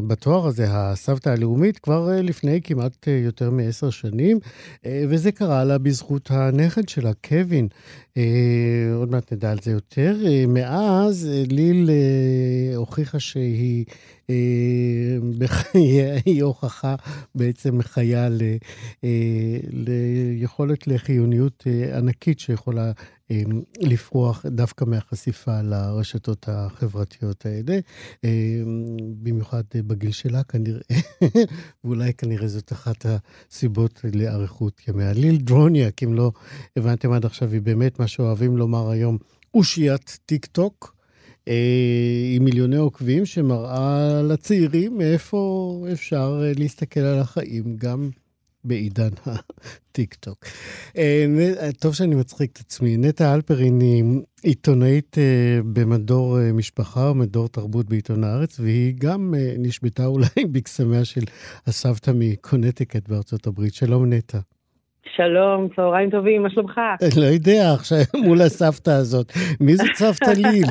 בתואר 0.08 0.48
הזה, 0.48 0.66
הסבתא 0.70 1.30
הלאומית, 1.30 1.80
כבר 1.80 2.12
אה, 2.12 2.22
לפני 2.22 2.62
כמעט 2.64 3.08
אה, 3.08 3.14
יותר 3.14 3.50
מעשר 3.52 3.90
שנים, 3.90 4.40
אה, 4.86 5.04
וזה 5.10 5.32
קרה 5.32 5.64
לה 5.64 5.78
בזכות 5.78 6.32
הנכד 6.32 6.90
שלה, 6.90 7.12
קווין. 7.28 7.68
עוד 8.96 9.12
מעט 9.12 9.34
נדע 9.34 9.52
על 9.52 9.58
זה 9.64 9.72
יותר. 9.72 10.18
מאז 10.48 11.30
ליל 11.50 11.90
הוכיחה 12.76 13.20
שהיא 13.20 13.86
בחיי 15.38 16.40
הוכחה 16.42 16.96
בעצם 17.36 17.82
חיה 17.82 18.30
ליכולת 19.72 20.88
לחיוניות 20.88 21.68
ענקית 21.98 22.40
שיכולה 22.40 22.92
לפרוח 23.80 24.46
דווקא 24.46 24.86
מהחשיפה 24.86 25.62
לרשתות 25.62 26.50
החברתיות 26.50 27.46
האלה, 27.46 27.80
במיוחד 29.24 29.64
בגיל 29.76 30.12
שלה 30.12 30.44
כנראה, 30.44 30.82
ואולי 31.84 32.14
כנראה 32.14 32.48
זאת 32.48 32.72
אחת 32.72 33.06
הסיבות 33.06 34.02
לאריכות 34.14 34.82
ימיה. 34.88 35.14
ליל 35.14 35.38
דרוניאק, 35.38 36.04
אם 36.04 36.14
לא 36.14 36.32
הבנתם 36.78 37.12
עד 37.12 37.26
עכשיו, 37.26 37.52
היא 37.52 37.62
באמת 37.62 38.00
מה 38.04 38.08
שאוהבים 38.08 38.58
לומר 38.58 38.90
היום, 38.90 39.18
אושיית 39.54 40.20
טיק 40.26 40.46
טוק. 40.46 40.96
אה, 41.48 42.34
עם 42.36 42.44
מיליוני 42.44 42.76
עוקבים 42.76 43.26
שמראה 43.26 44.22
לצעירים 44.22 44.98
מאיפה 44.98 45.86
אפשר 45.94 46.42
אה, 46.44 46.52
להסתכל 46.56 47.00
על 47.00 47.20
החיים 47.20 47.78
גם 47.78 48.10
בעידן 48.64 49.10
הטיק 49.26 50.14
טוק. 50.14 50.46
אה, 50.98 51.70
טוב 51.80 51.94
שאני 51.94 52.16
מצחיק 52.16 52.52
את 52.52 52.60
עצמי. 52.60 52.98
נטע 52.98 53.34
אלפרין 53.34 53.82
היא 53.82 54.04
עיתונאית 54.44 55.18
במדור 55.74 56.52
משפחה 56.54 57.12
ומדור 57.12 57.48
תרבות 57.48 57.90
בעיתון 57.90 58.24
הארץ, 58.24 58.60
והיא 58.60 58.94
גם 58.98 59.34
נשבתה 59.58 60.06
אולי 60.06 60.46
בקסמיה 60.52 61.06
של 61.06 61.24
הסבתא 61.68 62.12
מקונטיקט 62.16 63.10
בארצות 63.10 63.48
הברית. 63.48 63.74
שלום 63.74 64.14
נטע. 64.14 64.40
שלום, 65.16 65.68
צהריים 65.76 66.10
טובים, 66.10 66.44
מה 66.44 66.50
שלומך? 66.50 66.82
לא 67.22 67.26
יודע, 67.26 67.74
עכשיו 67.74 67.98
מול 68.26 68.42
הסבתא 68.42 68.90
הזאת. 68.90 69.32
מי 69.62 69.76
זה 69.76 69.84
סבתא 69.94 70.30
ליל? 70.30 70.70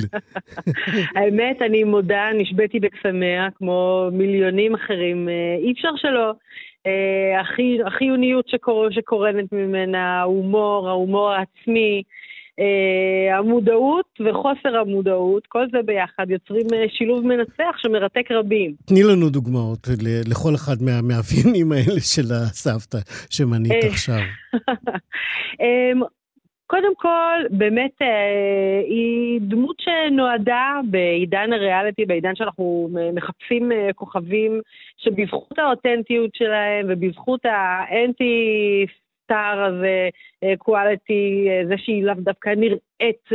האמת, 1.16 1.62
אני 1.62 1.84
מודה, 1.84 2.24
נשבתי 2.34 2.80
בקסמיה, 2.80 3.48
כמו 3.58 4.08
מיליונים 4.12 4.74
אחרים. 4.74 5.28
אי 5.62 5.72
אפשר 5.72 5.96
שלא. 5.96 6.32
אה, 6.86 7.40
החיוניות 7.86 8.48
שקורנת 8.90 9.52
ממנה, 9.52 10.20
ההומור, 10.20 10.88
ההומור 10.88 11.30
העצמי, 11.30 12.02
אה, 12.06 12.22
המודעות 13.38 14.06
וחוסר 14.20 14.76
המודעות, 14.76 15.46
כל 15.46 15.66
זה 15.72 15.78
ביחד 15.84 16.30
יוצרים 16.30 16.66
אה, 16.74 16.84
שילוב 16.88 17.26
מנצח 17.26 17.76
שמרתק 17.76 18.30
רבים. 18.30 18.74
תני 18.86 19.02
לנו 19.02 19.30
דוגמאות 19.30 19.88
לכל 20.30 20.54
אחד 20.54 20.76
מהמאפיינים 20.80 21.72
האלה 21.72 22.00
של 22.00 22.32
הסבתא 22.32 22.98
שמנית 23.30 23.84
עכשיו. 23.84 24.20
אמ, 25.62 26.02
קודם 26.66 26.94
כל, 26.96 27.38
באמת 27.50 28.02
אה, 28.02 28.80
היא 28.86 29.40
דמות 29.40 29.76
שנועדה 29.80 30.80
בעידן 30.90 31.52
הריאליטי, 31.52 32.04
בעידן 32.04 32.34
שאנחנו 32.34 32.88
מחפשים 33.14 33.72
אה, 33.72 33.88
כוכבים 33.94 34.60
שבזכות 34.96 35.58
האותנטיות 35.58 36.30
שלהם 36.34 36.86
ובזכות 36.88 37.40
האנטי 37.44 38.86
סטאר 39.32 39.64
הזה, 39.64 40.08
קואליטי, 40.58 41.46
אה, 41.48 41.66
זה 41.68 41.74
שהיא 41.76 42.04
לאו 42.04 42.14
דווקא 42.18 42.50
נראית 42.56 43.28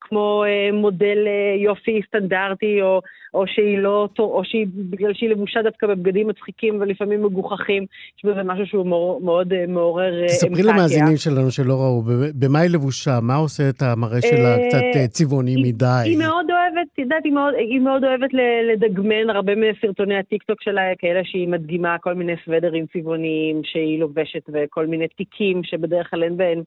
כמו 0.00 0.44
מודל 0.72 1.18
יופי 1.58 2.00
סטנדרטי, 2.08 2.82
או, 2.82 3.00
או 3.34 3.46
שהיא 3.46 3.78
לא, 3.78 4.08
או 4.18 4.42
שהיא, 4.44 4.66
בגלל 4.90 5.14
שהיא 5.14 5.30
לבושה 5.30 5.62
דווקא 5.62 5.86
בבגדים 5.86 6.28
מצחיקים 6.28 6.80
ולפעמים 6.80 7.22
מגוחכים, 7.22 7.86
יש 8.18 8.24
בזה 8.24 8.42
משהו 8.42 8.66
שהוא 8.66 8.86
מאוד, 8.86 9.22
מאוד 9.22 9.66
מעורר 9.68 10.20
אמפתיה. 10.22 10.36
תספרי 10.36 10.62
למאזינים 10.62 11.16
שלנו 11.16 11.50
שלא 11.50 11.74
ראו, 11.74 12.02
במה 12.34 12.58
היא 12.58 12.70
לבושה? 12.70 13.18
מה 13.22 13.34
עושה 13.34 13.68
את 13.68 13.82
המראה 13.82 14.20
שלה 14.20 14.56
קצת 14.68 15.10
צבעוני 15.10 15.56
מדי? 15.56 15.86
היא 16.04 16.18
מאוד 16.18 16.46
אוהבת, 16.50 16.63
את 16.92 16.98
יודעת, 16.98 17.24
היא 17.24 17.32
מאוד, 17.32 17.54
היא 17.54 17.80
מאוד 17.80 18.04
אוהבת 18.04 18.30
לדגמן 18.72 19.30
הרבה 19.30 19.52
מסרטוני 19.54 20.18
הטיקטוק 20.18 20.62
שלה, 20.62 20.82
כאלה 20.98 21.20
שהיא 21.24 21.48
מדגימה 21.48 21.98
כל 21.98 22.14
מיני 22.14 22.32
סוודרים 22.44 22.86
צבעוניים 22.92 23.60
שהיא 23.64 24.00
לובשת 24.00 24.42
וכל 24.52 24.86
מיני 24.86 25.08
תיקים 25.08 25.64
שבדרך 25.64 26.10
כלל 26.10 26.22
אין 26.22 26.36
בהם 26.36 26.62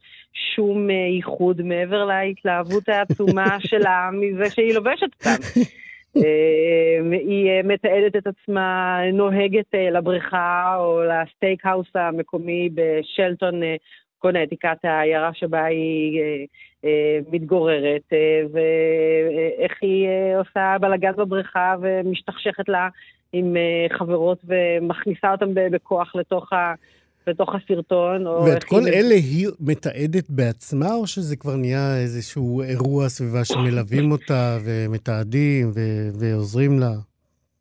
שום 0.55 0.89
ייחוד 0.89 1.61
מעבר 1.61 2.05
להתלהבות 2.05 2.89
העצומה 2.89 3.57
שלה 3.69 4.09
מזה 4.13 4.49
שהיא 4.49 4.73
לובשת 4.73 5.09
אותם. 5.19 5.59
אה, 6.17 7.17
היא 7.19 7.49
אה, 7.49 7.61
מתעדת 7.63 8.15
את 8.15 8.27
עצמה 8.27 8.99
נוהגת 9.13 9.75
אה, 9.75 9.89
לבריכה 9.89 10.75
או 10.79 11.01
לסטייק 11.03 11.65
האוס 11.65 11.87
המקומי 11.95 12.69
בשלטון 12.73 13.61
קונטיקט, 14.19 14.85
העיירה 14.85 15.29
שבה 15.33 15.65
היא 15.65 16.19
אה, 16.21 16.43
אה, 16.85 17.19
מתגוררת, 17.31 18.01
אה, 18.13 18.41
ואיך 18.53 19.71
היא 19.81 20.07
עושה 20.39 20.75
בלאגן 20.81 21.11
בבריכה 21.17 21.75
ומשתכשכת 21.81 22.69
לה 22.69 22.87
עם 23.33 23.55
חברות 23.97 24.37
ומכניסה 24.45 25.31
אותם 25.31 25.49
בכוח 25.71 26.15
לתוך 26.15 26.53
ה... 26.53 26.73
בתוך 27.27 27.49
הסרטון, 27.55 28.27
או... 28.27 28.43
ואת 28.45 28.63
כל 28.63 28.85
היא- 28.85 28.93
אלה 28.93 29.15
היא 29.15 29.47
מתעדת 29.59 30.29
בעצמה, 30.29 30.93
או 30.93 31.07
שזה 31.07 31.35
כבר 31.35 31.55
נהיה 31.55 31.97
איזשהו 31.97 32.61
אירוע 32.61 33.09
סביבה 33.09 33.45
שמלווים 33.45 34.11
אותה 34.11 34.57
ומתעדים 34.65 35.71
ו- 35.75 36.09
ועוזרים 36.19 36.79
לה? 36.79 36.91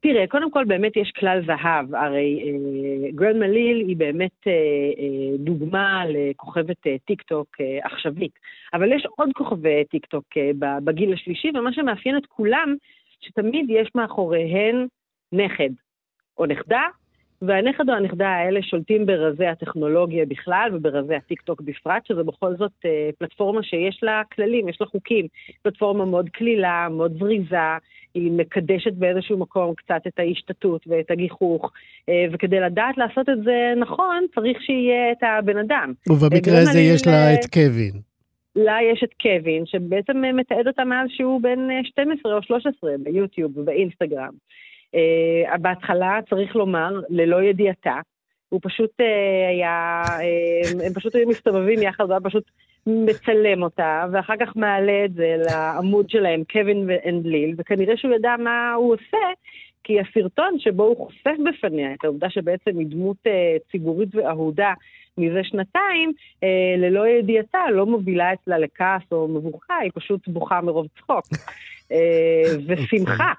תראה, 0.08 0.26
קודם 0.26 0.50
כל 0.50 0.64
באמת 0.64 0.96
יש 0.96 1.12
כלל 1.18 1.42
זהב, 1.46 1.94
הרי 1.94 2.42
אה, 2.44 3.10
grandma 3.10 3.36
ליל 3.36 3.88
היא 3.88 3.96
באמת 3.96 4.46
אה, 4.46 4.52
אה, 4.52 5.36
דוגמה 5.38 6.04
לכוכבת 6.08 6.86
אה, 6.86 6.96
טיק 7.04 7.22
טוק 7.22 7.48
אה, 7.60 7.78
עכשווית, 7.82 8.32
אבל 8.74 8.92
יש 8.92 9.06
עוד 9.16 9.28
כוכבי 9.34 9.84
טיק 9.84 10.06
טוק 10.06 10.24
אה, 10.36 10.50
בגיל 10.84 11.12
השלישי, 11.12 11.50
ומה 11.54 11.72
שמאפיין 11.72 12.16
את 12.16 12.26
כולם, 12.26 12.74
שתמיד 13.20 13.66
יש 13.68 13.88
מאחוריהן 13.94 14.86
נכד 15.32 15.70
או 16.38 16.46
נכדה, 16.46 16.82
והנכד 17.42 17.90
או 17.90 17.94
הנכדה 17.94 18.28
האלה 18.28 18.62
שולטים 18.62 19.06
ברזי 19.06 19.46
הטכנולוגיה 19.46 20.26
בכלל 20.26 20.70
וברזי 20.72 21.14
הטיק 21.14 21.40
טוק 21.40 21.60
בפרט, 21.60 22.06
שזה 22.06 22.22
בכל 22.22 22.56
זאת 22.56 22.72
אה, 22.84 23.10
פלטפורמה 23.18 23.62
שיש 23.62 24.00
לה 24.02 24.22
כללים, 24.34 24.68
יש 24.68 24.80
לה 24.80 24.86
חוקים. 24.86 25.26
פלטפורמה 25.62 26.04
מאוד 26.04 26.28
קלילה, 26.28 26.88
מאוד 26.90 27.18
זריזה, 27.18 27.76
היא 28.16 28.32
מקדשת 28.32 28.92
באיזשהו 28.92 29.38
מקום 29.38 29.74
קצת 29.74 30.02
את 30.06 30.18
ההשתטות 30.18 30.86
ואת 30.86 31.10
הגיחוך, 31.10 31.72
אה, 32.08 32.26
וכדי 32.32 32.60
לדעת 32.60 32.98
לעשות 32.98 33.28
את 33.28 33.44
זה 33.44 33.72
נכון, 33.76 34.26
צריך 34.34 34.62
שיהיה 34.62 35.12
את 35.12 35.22
הבן 35.22 35.58
אדם. 35.58 35.92
ובמקרה 36.08 36.58
הזה 36.58 36.80
יש 36.80 37.06
לה 37.06 37.12
אה, 37.12 37.34
את 37.34 37.46
קווין. 37.52 38.00
לה 38.56 38.76
יש 38.92 39.04
את 39.04 39.10
קווין, 39.22 39.66
שבעצם 39.66 40.24
אה, 40.24 40.32
מתעד 40.32 40.66
אותה 40.66 40.84
מאז 40.84 41.08
שהוא 41.16 41.42
בן 41.42 41.70
אה, 41.70 41.84
12 41.84 42.36
או 42.36 42.42
13 42.42 42.90
ביוטיוב 42.98 43.58
ובאינסטגרם. 43.58 44.32
בהתחלה, 45.60 46.18
צריך 46.30 46.56
לומר, 46.56 47.00
ללא 47.10 47.42
ידיעתה, 47.42 47.94
הוא 48.48 48.60
פשוט 48.62 48.90
היה, 49.48 50.02
הם 50.86 50.92
פשוט 50.94 51.14
היו 51.14 51.28
מסתובבים 51.28 51.82
יחד, 51.82 52.04
הוא 52.04 52.12
היה 52.12 52.20
פשוט 52.20 52.44
מצלם 52.86 53.62
אותה, 53.62 54.04
ואחר 54.12 54.34
כך 54.40 54.56
מעלה 54.56 55.04
את 55.04 55.14
זה 55.14 55.36
לעמוד 55.38 56.10
שלהם, 56.10 56.42
קווין 56.52 56.88
ואנדליל, 56.88 57.54
וכנראה 57.58 57.96
שהוא 57.96 58.14
ידע 58.14 58.34
מה 58.38 58.72
הוא 58.74 58.94
עושה, 58.94 59.26
כי 59.84 60.00
הסרטון 60.00 60.58
שבו 60.58 60.84
הוא 60.84 61.06
חושף 61.06 61.36
בפניה 61.48 61.94
את 61.94 62.04
העובדה 62.04 62.30
שבעצם 62.30 62.78
היא 62.78 62.86
דמות 62.86 63.16
uh, 63.26 63.70
ציבורית 63.72 64.14
ואהודה 64.14 64.72
מזה 65.18 65.40
שנתיים, 65.44 66.12
uh, 66.34 66.46
ללא 66.78 67.08
ידיעתה, 67.08 67.58
לא 67.70 67.86
מובילה 67.86 68.32
אצלה 68.32 68.58
לכעס 68.58 69.02
או 69.12 69.28
מבוכה, 69.28 69.74
היא 69.82 69.90
פשוט 69.94 70.28
בוכה 70.28 70.60
מרוב 70.60 70.86
צחוק. 70.98 71.24
uh, 71.88 71.92
ושמחה. 72.66 73.32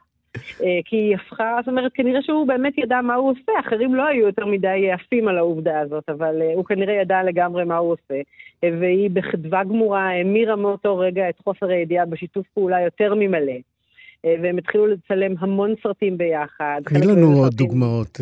אה, 0.63 0.79
כי 0.85 0.95
היא 0.95 1.15
הפכה, 1.15 1.57
זאת 1.59 1.67
אומרת, 1.67 1.91
כנראה 1.93 2.21
שהוא 2.21 2.47
באמת 2.47 2.77
ידע 2.77 3.01
מה 3.01 3.15
הוא 3.15 3.31
עושה, 3.31 3.51
אחרים 3.59 3.95
לא 3.95 4.05
היו 4.05 4.25
יותר 4.25 4.45
מדי 4.45 4.91
עפים 4.91 5.27
על 5.27 5.37
העובדה 5.37 5.79
הזאת, 5.79 6.09
אבל 6.09 6.41
אה, 6.41 6.53
הוא 6.53 6.65
כנראה 6.65 6.93
ידע 6.93 7.23
לגמרי 7.23 7.63
מה 7.63 7.77
הוא 7.77 7.91
עושה, 7.91 8.21
אה, 8.63 8.69
והיא 8.79 9.09
בחדווה 9.13 9.63
גמורה 9.63 10.09
העמירה 10.09 10.55
מאותו 10.55 10.97
רגע 10.97 11.29
את 11.29 11.39
חוסר 11.43 11.69
הידיעה 11.69 12.05
בשיתוף 12.05 12.47
פעולה 12.53 12.81
יותר 12.81 13.13
ממלא. 13.15 13.76
אה, 14.25 14.35
והם 14.43 14.57
התחילו 14.57 14.87
לצלם 14.87 15.33
המון 15.39 15.73
סרטים 15.83 16.17
ביחד. 16.17 16.81
תני 16.85 17.07
לנו 17.07 17.27
עוד 17.27 17.53
דוגמאות 17.53 18.19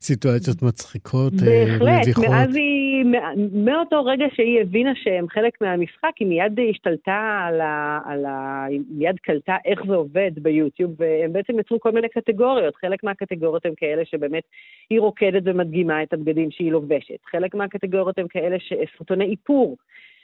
לסיטואציות 0.00 0.62
מצחיקות, 0.68 1.32
אה, 1.46 1.64
בהחלט. 1.64 2.18
מאז 2.30 2.54
היא, 2.54 3.04
מא- 3.04 3.34
מאותו 3.52 4.04
רגע 4.04 4.24
שהיא 4.34 4.60
הבינה 4.60 4.92
שהם 4.94 5.28
חלק 5.28 5.52
מהמשחק, 5.60 6.10
היא 6.20 6.28
מיד 6.28 6.58
השתלטה 6.70 7.44
על 7.48 7.60
ה... 7.60 8.00
על 8.04 8.24
ה 8.24 8.64
היא 8.68 8.80
מיד 8.90 9.16
קלטה 9.22 9.56
איך 9.64 9.80
זה 9.88 9.94
עובד 9.94 10.30
ביוטיוב, 10.36 10.94
והם 10.98 11.32
בעצם 11.32 11.58
יצרו 11.60 11.80
כל 11.80 11.92
מיני 11.92 12.08
קטגוריות. 12.08 12.76
חלק 12.76 13.04
מהקטגוריות 13.04 13.66
הם 13.66 13.72
כאלה 13.76 14.02
שבאמת 14.04 14.42
היא 14.90 15.00
רוקדת 15.00 15.42
ומדגימה 15.44 16.02
את 16.02 16.12
הבגדים 16.12 16.50
שהיא 16.50 16.72
לובשת. 16.72 17.18
חלק 17.30 17.54
מהקטגוריות 17.54 18.18
הם 18.18 18.28
כאלה 18.28 18.56
שסרטוני 18.60 19.24
איפור. 19.30 19.76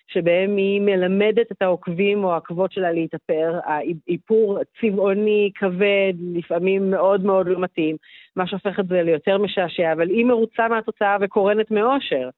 שבהם 0.07 0.57
היא 0.57 0.81
מלמדת 0.81 1.53
את 1.53 1.63
העוקבים 1.63 2.25
או 2.25 2.33
העקבות 2.35 2.73
שלה 2.73 2.93
להתאפר, 2.93 3.59
האיפור 3.65 4.59
צבעוני, 4.81 5.51
כבד, 5.55 6.13
לפעמים 6.35 6.91
מאוד 6.91 7.25
מאוד 7.25 7.47
לא 7.47 7.61
מתאים, 7.61 7.97
מה 8.37 8.47
שהופך 8.47 8.81
את 8.81 8.89
זה 8.89 9.03
ליותר 9.03 9.39
משעשע, 9.39 9.93
אבל 9.93 10.09
היא 10.09 10.25
מרוצה 10.25 10.69
מהתוצאה 10.69 11.17
וקורנת 11.21 11.71
מאושר. 11.71 12.29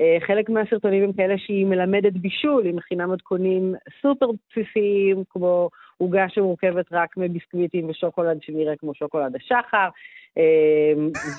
אה, 0.00 0.16
חלק 0.26 0.48
מהסרטונים 0.48 1.04
הם 1.04 1.12
כאלה 1.12 1.38
שהיא 1.38 1.66
מלמדת 1.66 2.12
בישול, 2.12 2.64
היא 2.64 2.74
מכינה 2.74 3.06
מתכונים 3.06 3.74
סופר 4.02 4.26
בסיסיים, 4.50 5.22
כמו 5.30 5.70
עוגה 5.98 6.28
שמורכבת 6.28 6.86
רק 6.92 7.16
מביסקוויטים 7.16 7.88
ושוקולד 7.88 8.42
שנראה 8.42 8.76
כמו 8.76 8.94
שוקולד 8.94 9.36
השחר, 9.36 9.88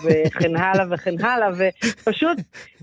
וכן 0.03 0.55
הלאה 0.55 0.85
וכן 0.91 1.25
הלאה, 1.25 1.49
ופשוט 1.49 2.37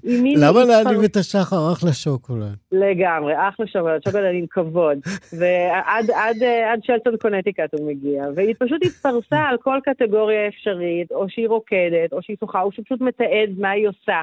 מין... 0.05 0.39
למה 0.41 0.65
להעליב 0.65 1.03
את 1.03 1.17
השחר? 1.17 1.73
אחלה 1.73 1.93
שוקולד. 1.93 2.57
לגמרי, 2.73 3.35
אחלה 3.49 3.67
שוקולד, 3.67 4.03
שוקולד 4.05 4.35
עם 4.35 4.47
כבוד. 4.51 4.99
ועד 5.39 6.11
עד, 6.11 6.43
עד 6.73 6.81
שלטון 6.83 7.17
קונטיקט 7.17 7.75
הוא 7.75 7.89
מגיע. 7.89 8.25
והיא 8.35 8.55
פשוט 8.59 8.85
התפרסה 8.85 9.39
על 9.39 9.57
כל 9.57 9.79
קטגוריה 9.85 10.49
אפשרית, 10.49 11.13
או 11.13 11.29
שהיא 11.29 11.49
רוקדת, 11.49 12.13
או 12.13 12.23
שהיא 12.23 12.37
שוחה, 12.41 12.63
או 12.63 12.73
שהיא 12.73 12.85
פשוט 12.85 13.01
מתעד 13.01 13.51
מה 13.59 13.71
היא 13.71 13.89
עושה. 13.89 14.23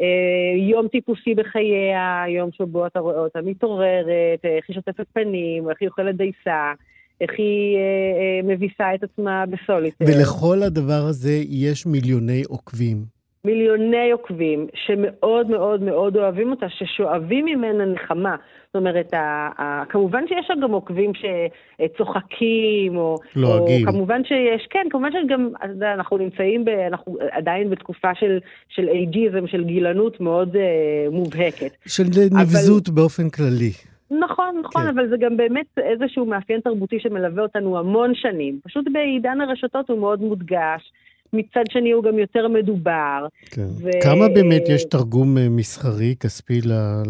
אה, 0.00 0.70
יום 0.70 0.88
טיפוסי 0.88 1.34
בחייה, 1.34 2.24
יום 2.28 2.50
שבו 2.52 2.86
אתה 2.86 3.00
רואה 3.00 3.18
אותה 3.18 3.40
מתעוררת, 3.42 4.44
אה, 4.44 4.56
איך 4.56 4.64
היא 4.68 4.74
שוטפת 4.74 5.06
פנים, 5.12 5.70
איך 5.70 5.78
היא 5.80 5.88
אוכלת 5.88 6.16
דייסה, 6.16 6.72
איך 7.20 7.30
היא 7.38 7.76
אה, 7.76 7.80
אה, 7.80 8.54
מביסה 8.54 8.94
את 8.94 9.02
עצמה 9.02 9.44
בסוליטר. 9.46 10.04
ולכל 10.08 10.62
הדבר 10.62 11.02
הזה 11.08 11.32
יש 11.48 11.86
מיליוני 11.86 12.42
עוקבים. 12.48 13.18
מיליוני 13.44 14.10
עוקבים 14.10 14.66
שמאוד 14.86 15.50
מאוד 15.50 15.82
מאוד 15.82 16.16
אוהבים 16.16 16.50
אותה, 16.50 16.66
ששואבים 16.68 17.44
ממנה 17.44 17.84
נחמה. 17.84 18.36
זאת 18.66 18.76
אומרת, 18.76 19.14
ה, 19.14 19.48
ה, 19.58 19.82
כמובן 19.88 20.24
שיש 20.28 20.50
גם 20.62 20.70
עוקבים 20.70 21.12
שצוחקים, 21.14 22.96
או... 22.96 23.16
לועגים. 23.36 23.88
או 23.88 23.92
כמובן 23.92 24.24
שיש, 24.24 24.66
כן, 24.70 24.86
כמובן 24.90 25.08
שגם, 25.12 25.48
אנחנו 25.94 26.18
נמצאים, 26.18 26.64
ב, 26.64 26.68
אנחנו 26.68 27.16
עדיין 27.30 27.70
בתקופה 27.70 28.08
של, 28.14 28.38
של 28.68 28.88
אייג'יזם, 28.88 29.46
של 29.46 29.64
גילנות 29.64 30.20
מאוד 30.20 30.56
אה, 30.56 31.10
מובהקת. 31.10 31.76
של 31.86 32.04
נבזות 32.30 32.88
באופן 32.88 33.30
כללי. 33.30 33.72
נכון, 34.10 34.60
נכון, 34.64 34.82
כן. 34.82 34.88
אבל 34.88 35.08
זה 35.08 35.16
גם 35.20 35.36
באמת 35.36 35.66
איזשהו 35.78 36.26
מאפיין 36.26 36.60
תרבותי 36.60 36.96
שמלווה 37.00 37.42
אותנו 37.42 37.78
המון 37.78 38.12
שנים. 38.14 38.60
פשוט 38.64 38.84
בעידן 38.92 39.40
הרשתות 39.40 39.90
הוא 39.90 39.98
מאוד 39.98 40.20
מודגש, 40.20 40.92
מצד 41.32 41.64
שני 41.70 41.90
הוא 41.90 42.04
גם 42.04 42.18
יותר 42.18 42.48
מדובר. 42.48 43.26
כן. 43.50 43.66
ו- 43.82 44.02
כמה 44.02 44.28
באמת 44.34 44.62
יש 44.68 44.84
תרגום 44.84 45.38
אה, 45.38 45.48
מסחרי, 45.48 46.14
כספי, 46.20 46.60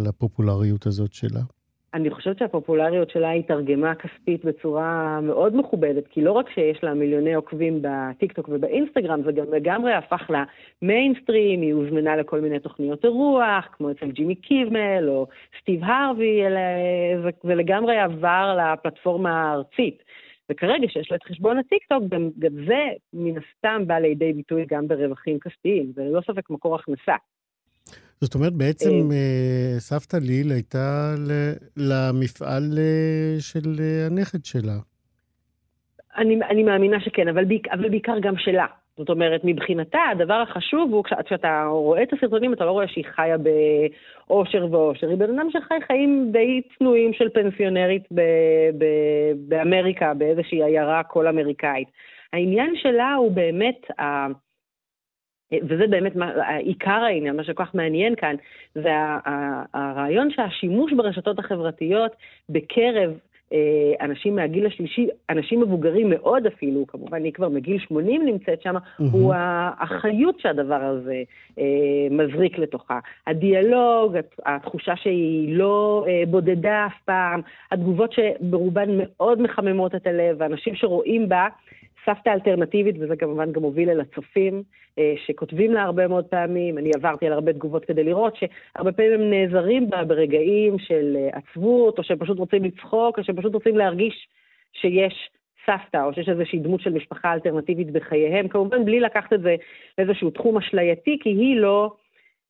לפופולריות 0.04 0.86
הזאת 0.86 1.12
שלה? 1.12 1.40
אני 1.94 2.10
חושבת 2.10 2.39
שהפופולריות 2.39 3.10
שלה 3.10 3.28
היא 3.28 3.43
תרגמה 3.43 3.94
כספית 3.94 4.44
בצורה 4.44 5.20
מאוד 5.20 5.56
מכובדת, 5.56 6.09
כי 6.09 6.20
לא 6.20 6.32
רק 6.32 6.51
שיש 6.51 6.85
לה 6.85 6.94
מיליוני 6.94 7.35
עוקבים 7.35 7.78
בטיקטוק 7.82 8.48
ובאינסטגרם, 8.48 9.23
זה 9.23 9.32
גם 9.32 9.52
לגמרי 9.52 9.93
הפך 9.93 10.31
למיינסטרים, 10.30 11.60
היא 11.60 11.74
הוזמנה 11.74 12.16
לכל 12.16 12.40
מיני 12.40 12.59
תוכניות 12.59 13.05
אירוח, 13.05 13.69
כמו 13.73 13.90
אצל 13.90 14.10
ג'ימי 14.10 14.35
קימל 14.34 15.05
או 15.09 15.27
סטיב 15.60 15.85
הרווי, 15.85 16.40
זה, 17.43 17.55
לגמרי 17.55 17.98
עבר 17.98 18.59
לפלטפורמה 18.59 19.43
הארצית. 19.43 20.02
וכרגע 20.51 20.89
שיש 20.89 21.10
לה 21.10 21.16
את 21.16 21.23
חשבון 21.23 21.59
הטיקטוק, 21.59 22.02
גם, 22.09 22.31
זה 22.66 22.89
מן 23.12 23.35
הסתם 23.39 23.82
בא 23.86 23.98
לידי 23.98 24.32
ביטוי 24.32 24.65
גם 24.69 24.89
ברווחים 24.89 25.39
כספיים, 25.39 25.93
זה 25.94 26.02
ללא 26.05 26.20
ספק 26.20 26.51
מקור 26.51 26.74
הכנסה. 26.74 27.15
זאת 28.20 28.34
אומרת, 28.34 28.52
בעצם 28.52 29.10
אה, 29.12 29.74
סבתא 29.78 30.16
ליל 30.16 30.50
הייתה 30.52 31.14
למפעל 31.76 32.62
אה, 32.78 33.40
של 33.40 33.68
אה, 33.80 34.06
הנכד 34.06 34.44
שלה. 34.44 34.78
אני, 36.16 36.38
אני 36.50 36.62
מאמינה 36.62 37.00
שכן, 37.00 37.28
אבל, 37.28 37.44
בעיק, 37.44 37.68
אבל 37.68 37.88
בעיקר 37.88 38.18
גם 38.22 38.34
שלה. 38.38 38.66
זאת 38.96 39.08
אומרת, 39.10 39.40
מבחינתה, 39.44 39.98
הדבר 40.12 40.34
החשוב 40.34 40.92
הוא, 40.92 41.04
כש- 41.04 41.12
כשאתה 41.26 41.64
רואה 41.70 42.02
את 42.02 42.12
הסרטונים, 42.12 42.52
אתה 42.52 42.64
לא 42.64 42.70
רואה 42.70 42.88
שהיא 42.88 43.04
חיה 43.14 43.36
באושר 43.38 44.66
ואושר. 44.70 45.08
היא 45.08 45.16
בן 45.18 45.38
אדם 45.38 45.48
שחי 45.50 45.74
חיים 45.86 46.28
די 46.32 46.60
צנועים 46.78 47.12
של 47.12 47.28
פנסיונרית 47.34 48.02
ב, 48.14 48.20
ב, 48.78 48.84
באמריקה, 49.48 50.14
באיזושהי 50.14 50.64
עיירה 50.64 51.02
כל 51.02 51.26
אמריקאית. 51.26 51.88
העניין 52.32 52.74
שלה 52.82 53.14
הוא 53.14 53.32
באמת, 53.32 54.00
ה, 54.00 54.26
וזה 55.52 55.86
באמת 55.86 56.16
מה, 56.16 56.32
עיקר 56.56 56.90
העניין, 56.90 57.36
מה 57.36 57.44
שכל 57.44 57.64
כך 57.64 57.74
מעניין 57.74 58.14
כאן, 58.14 58.34
זה 58.74 58.90
הרעיון 59.74 60.30
שהשימוש 60.30 60.92
ברשתות 60.92 61.38
החברתיות 61.38 62.12
בקרב 62.48 63.12
אה, 63.52 64.06
אנשים 64.06 64.36
מהגיל 64.36 64.66
השלישי, 64.66 65.08
אנשים 65.30 65.60
מבוגרים 65.60 66.10
מאוד 66.10 66.46
אפילו, 66.46 66.86
כמובן 66.86 67.24
היא 67.24 67.32
כבר 67.32 67.48
מגיל 67.48 67.78
80 67.78 68.26
נמצאת 68.26 68.62
שם, 68.62 68.76
mm-hmm. 68.76 69.04
הוא 69.12 69.34
החיות 69.80 70.40
שהדבר 70.40 70.82
הזה 70.82 71.22
אה, 71.58 71.64
מזריק 72.10 72.58
לתוכה. 72.58 72.98
הדיאלוג, 73.26 74.16
התחושה 74.46 74.96
שהיא 74.96 75.56
לא 75.56 76.04
אה, 76.08 76.22
בודדה 76.30 76.86
אף 76.86 77.02
פעם, 77.04 77.40
התגובות 77.72 78.12
שברובן 78.12 78.88
מאוד 78.98 79.42
מחממות 79.42 79.94
את 79.94 80.06
הלב, 80.06 80.36
ואנשים 80.38 80.74
שרואים 80.74 81.28
בה 81.28 81.48
סבתא 82.09 82.30
אלטרנטיבית, 82.30 82.97
וזה 83.01 83.16
כמובן 83.16 83.52
גם 83.52 83.62
מוביל 83.62 83.90
אל 83.90 84.01
הצופים, 84.01 84.62
אה, 84.98 85.14
שכותבים 85.26 85.72
לה 85.72 85.82
הרבה 85.82 86.09
מאוד 86.09 86.24
פעמים, 86.24 86.78
אני 86.78 86.90
עברתי 86.97 87.26
על 87.26 87.32
הרבה 87.32 87.52
תגובות 87.52 87.85
כדי 87.85 88.05
לראות 88.05 88.36
שהרבה 88.36 88.93
פעמים 88.93 89.12
הם 89.12 89.30
נעזרים 89.30 89.90
בה 89.90 90.05
ברגעים 90.05 90.78
של 90.78 91.16
אה, 91.16 91.28
עצבות, 91.39 91.98
או 91.98 92.05
שהם 92.05 92.18
פשוט 92.18 92.39
רוצים 92.39 92.64
לצחוק, 92.64 93.18
או 93.18 93.24
שהם 93.24 93.36
פשוט 93.36 93.55
רוצים 93.55 93.76
להרגיש 93.76 94.28
שיש 94.72 95.30
סבתא, 95.66 96.05
או 96.05 96.14
שיש 96.14 96.28
איזושהי 96.28 96.59
דמות 96.59 96.80
של 96.80 96.93
משפחה 96.93 97.32
אלטרנטיבית 97.32 97.90
בחייהם, 97.90 98.48
כמובן 98.48 98.85
בלי 98.85 99.01
לקחת 99.01 99.32
את 99.32 99.43
זה 99.43 99.56
לאיזשהו 99.98 100.30
תחום 100.30 100.56
אשלייתי, 100.56 101.18
כי 101.22 101.28
היא 101.28 101.56
לא... 101.56 101.93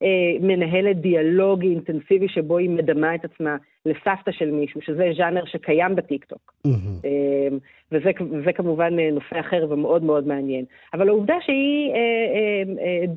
אה, 0.02 0.08
מנהלת 0.40 1.00
דיאלוג 1.00 1.62
אינטנסיבי 1.62 2.28
שבו 2.28 2.58
היא 2.58 2.70
מדמה 2.70 3.14
את 3.14 3.24
עצמה 3.24 3.56
לסבתא 3.86 4.32
של 4.32 4.50
מישהו, 4.50 4.82
שזה 4.82 5.10
ז'אנר 5.16 5.44
שקיים 5.44 5.96
בטיקטוק. 5.96 6.52
אה, 6.66 7.48
וזה, 7.92 8.10
וזה 8.30 8.52
כמובן 8.52 8.98
אה, 8.98 9.10
נושא 9.10 9.40
אחר 9.40 9.66
ומאוד 9.70 10.02
מאוד 10.02 10.26
מעניין. 10.26 10.64
אבל 10.94 11.08
העובדה 11.08 11.34
שהיא 11.40 11.92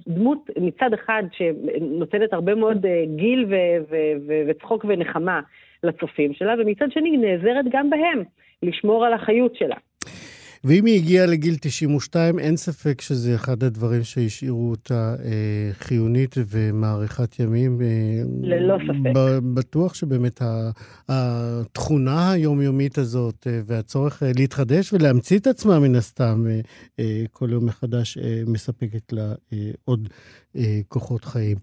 דמות 0.08 0.50
מצד 0.58 0.94
אחד 0.94 1.24
שנותנת 1.32 2.34
הרבה 2.34 2.56
מאוד 2.56 2.86
גיל 3.16 3.46
ו, 3.50 3.56
ו, 3.90 3.96
ו, 4.28 4.42
וצחוק 4.48 4.86
ונחמה 4.88 5.42
לצופים 5.84 6.34
שלה, 6.34 6.54
ומצד 6.60 6.92
שני 6.92 7.18
נעזרת 7.18 7.66
גם 7.72 7.90
בהם 7.90 8.24
לשמור 8.64 9.06
על 9.06 9.14
החיות 9.14 9.56
שלה. 9.56 9.76
ואם 10.64 10.86
היא 10.86 10.96
הגיעה 10.96 11.26
לגיל 11.26 11.56
92, 11.62 12.40
אין 12.40 12.58
ספק 12.58 13.02
שזה 13.02 13.36
אחד 13.36 13.64
הדברים 13.64 14.04
שהשאירו 14.04 14.70
אותה 14.70 15.16
אה, 15.24 15.74
חיונית 15.74 16.36
ומאריכת 16.50 17.40
ימים. 17.40 17.82
אה, 17.82 17.88
ללא 18.42 18.78
ספק. 18.78 19.20
בטוח 19.54 19.94
שבאמת 19.94 20.42
התכונה 21.10 22.32
היומיומית 22.32 22.98
הזאת 22.98 23.48
אה, 23.48 23.62
והצורך 23.66 24.24
אה, 24.24 24.32
להתחדש 24.36 24.94
ולהמציא 24.94 25.40
את 25.40 25.48
עצמה 25.48 25.80
מן 25.80 25.96
הסתם 25.96 26.46
אה, 26.50 26.60
אה, 27.00 27.24
כל 27.32 27.50
יום 27.52 27.66
מחדש 27.66 28.18
אה, 28.18 28.42
מספקת 28.48 29.14
לה 29.14 29.34
אה, 29.54 29.72
עוד 29.86 30.10
כוחות 30.88 31.26
חיים. 31.26 31.58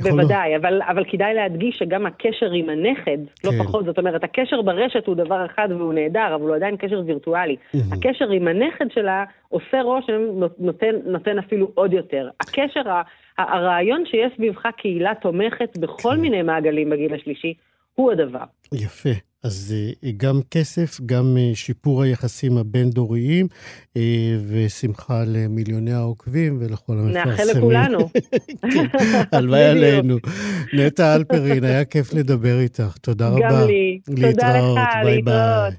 בוודאי, 0.00 0.48
יכול... 0.48 0.66
אבל, 0.66 0.82
אבל 0.82 1.04
כדאי 1.10 1.34
להדגיש 1.34 1.76
שגם 1.78 2.06
הקשר 2.06 2.50
עם 2.52 2.68
הנכד, 2.68 3.18
לא 3.44 3.50
כן. 3.50 3.56
לא 3.58 3.64
פחות, 3.64 3.84
זאת 3.84 3.98
אומרת, 3.98 4.24
הקשר 4.24 4.62
ברשת 4.62 5.06
הוא 5.06 5.14
דבר 5.16 5.46
אחד 5.46 5.68
והוא 5.70 5.94
נהדר, 5.94 6.34
אבל 6.34 6.44
הוא 6.44 6.54
עדיין 6.54 6.76
קשר 6.76 7.02
וירטואלי. 7.06 7.56
הקשר 7.92 8.30
עם 8.30 8.48
הנכד 8.48 8.90
שלה 8.94 9.24
עושה 9.48 9.82
רושם, 9.82 10.20
נותן, 10.58 10.94
נותן 11.04 11.38
אפילו 11.38 11.70
עוד 11.74 11.92
יותר. 11.92 12.28
הקשר, 12.40 12.82
הרעיון 13.38 14.04
שיש 14.06 14.32
סביבך 14.36 14.66
קהילה 14.76 15.12
תומכת 15.20 15.78
בכל 15.78 16.10
כן. 16.14 16.20
מיני 16.20 16.42
מעגלים 16.42 16.90
בגיל 16.90 17.14
השלישי, 17.14 17.54
הוא 17.94 18.12
הדבר. 18.12 18.44
יפה. 18.74 19.29
אז 19.42 19.74
אה, 19.76 20.10
גם 20.16 20.40
כסף, 20.50 21.00
גם 21.06 21.36
אה, 21.38 21.50
שיפור 21.54 22.02
היחסים 22.02 22.58
הבין-דוריים, 22.58 23.46
אה, 23.96 24.36
ושמחה 24.48 25.24
למיליוני 25.26 25.92
העוקבים 25.92 26.56
ולכל 26.60 26.92
המפרסמים. 26.92 27.28
נאחל 27.28 27.42
לכולנו. 27.56 28.10
כן, 28.72 28.86
הלוואי 29.32 29.64
עלינו. 29.64 30.16
נטע 30.72 31.14
אלפרין, 31.14 31.64
היה 31.64 31.84
כיף 31.84 32.12
לדבר 32.12 32.60
איתך. 32.60 32.96
תודה 33.00 33.28
רבה. 33.28 33.50
גם 33.50 33.66
לי. 33.66 33.98
תודה 34.06 34.58
לך, 34.58 34.80
להתראות. 35.04 35.74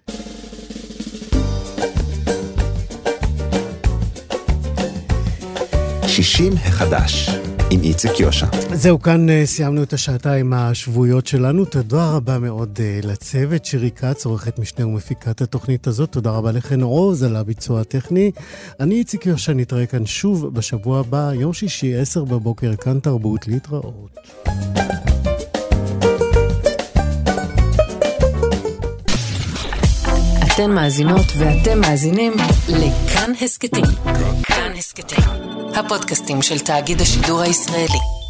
60 6.07 6.53
החדש. 6.53 7.29
עם 7.71 7.81
איציק 7.83 8.19
יושע. 8.19 8.45
זהו, 8.73 9.01
כאן 9.01 9.29
אה, 9.29 9.45
סיימנו 9.45 9.83
את 9.83 9.93
השעתיים 9.93 10.53
השבועיות 10.53 11.27
שלנו. 11.27 11.65
תודה 11.65 12.11
רבה 12.11 12.39
מאוד 12.39 12.79
אה, 12.81 12.99
לצוות, 13.03 13.65
שירי 13.65 13.91
כץ, 13.91 14.25
עורכת 14.25 14.59
משנה 14.59 14.87
ומפיקת 14.87 15.41
התוכנית 15.41 15.87
הזאת. 15.87 16.11
תודה 16.11 16.31
רבה 16.31 16.51
לכן 16.51 16.81
עוז 16.81 17.23
על 17.23 17.35
הביצוע 17.35 17.81
הטכני. 17.81 18.31
אני 18.79 18.95
איציק 18.95 19.25
יושע, 19.25 19.53
נתראה 19.53 19.85
כאן 19.85 20.05
שוב 20.05 20.53
בשבוע 20.53 20.99
הבא, 20.99 21.31
יום 21.33 21.53
שישי, 21.53 21.95
עשר 21.95 22.23
בבוקר, 22.23 22.75
כאן 22.75 22.99
תרבות, 22.99 23.47
להתראות. 23.47 24.17
אתן 30.53 30.71
מאזינות 30.71 31.25
ואתם 31.37 31.81
מאזינים 31.81 32.33
לכאן 33.21 33.33
הסכתים. 33.41 33.85
כאן 34.43 34.71
הסכתים, 34.77 35.23
הפודקאסטים 35.75 36.41
של 36.41 36.59
תאגיד 36.59 37.01
השידור 37.01 37.41
הישראלי. 37.41 38.20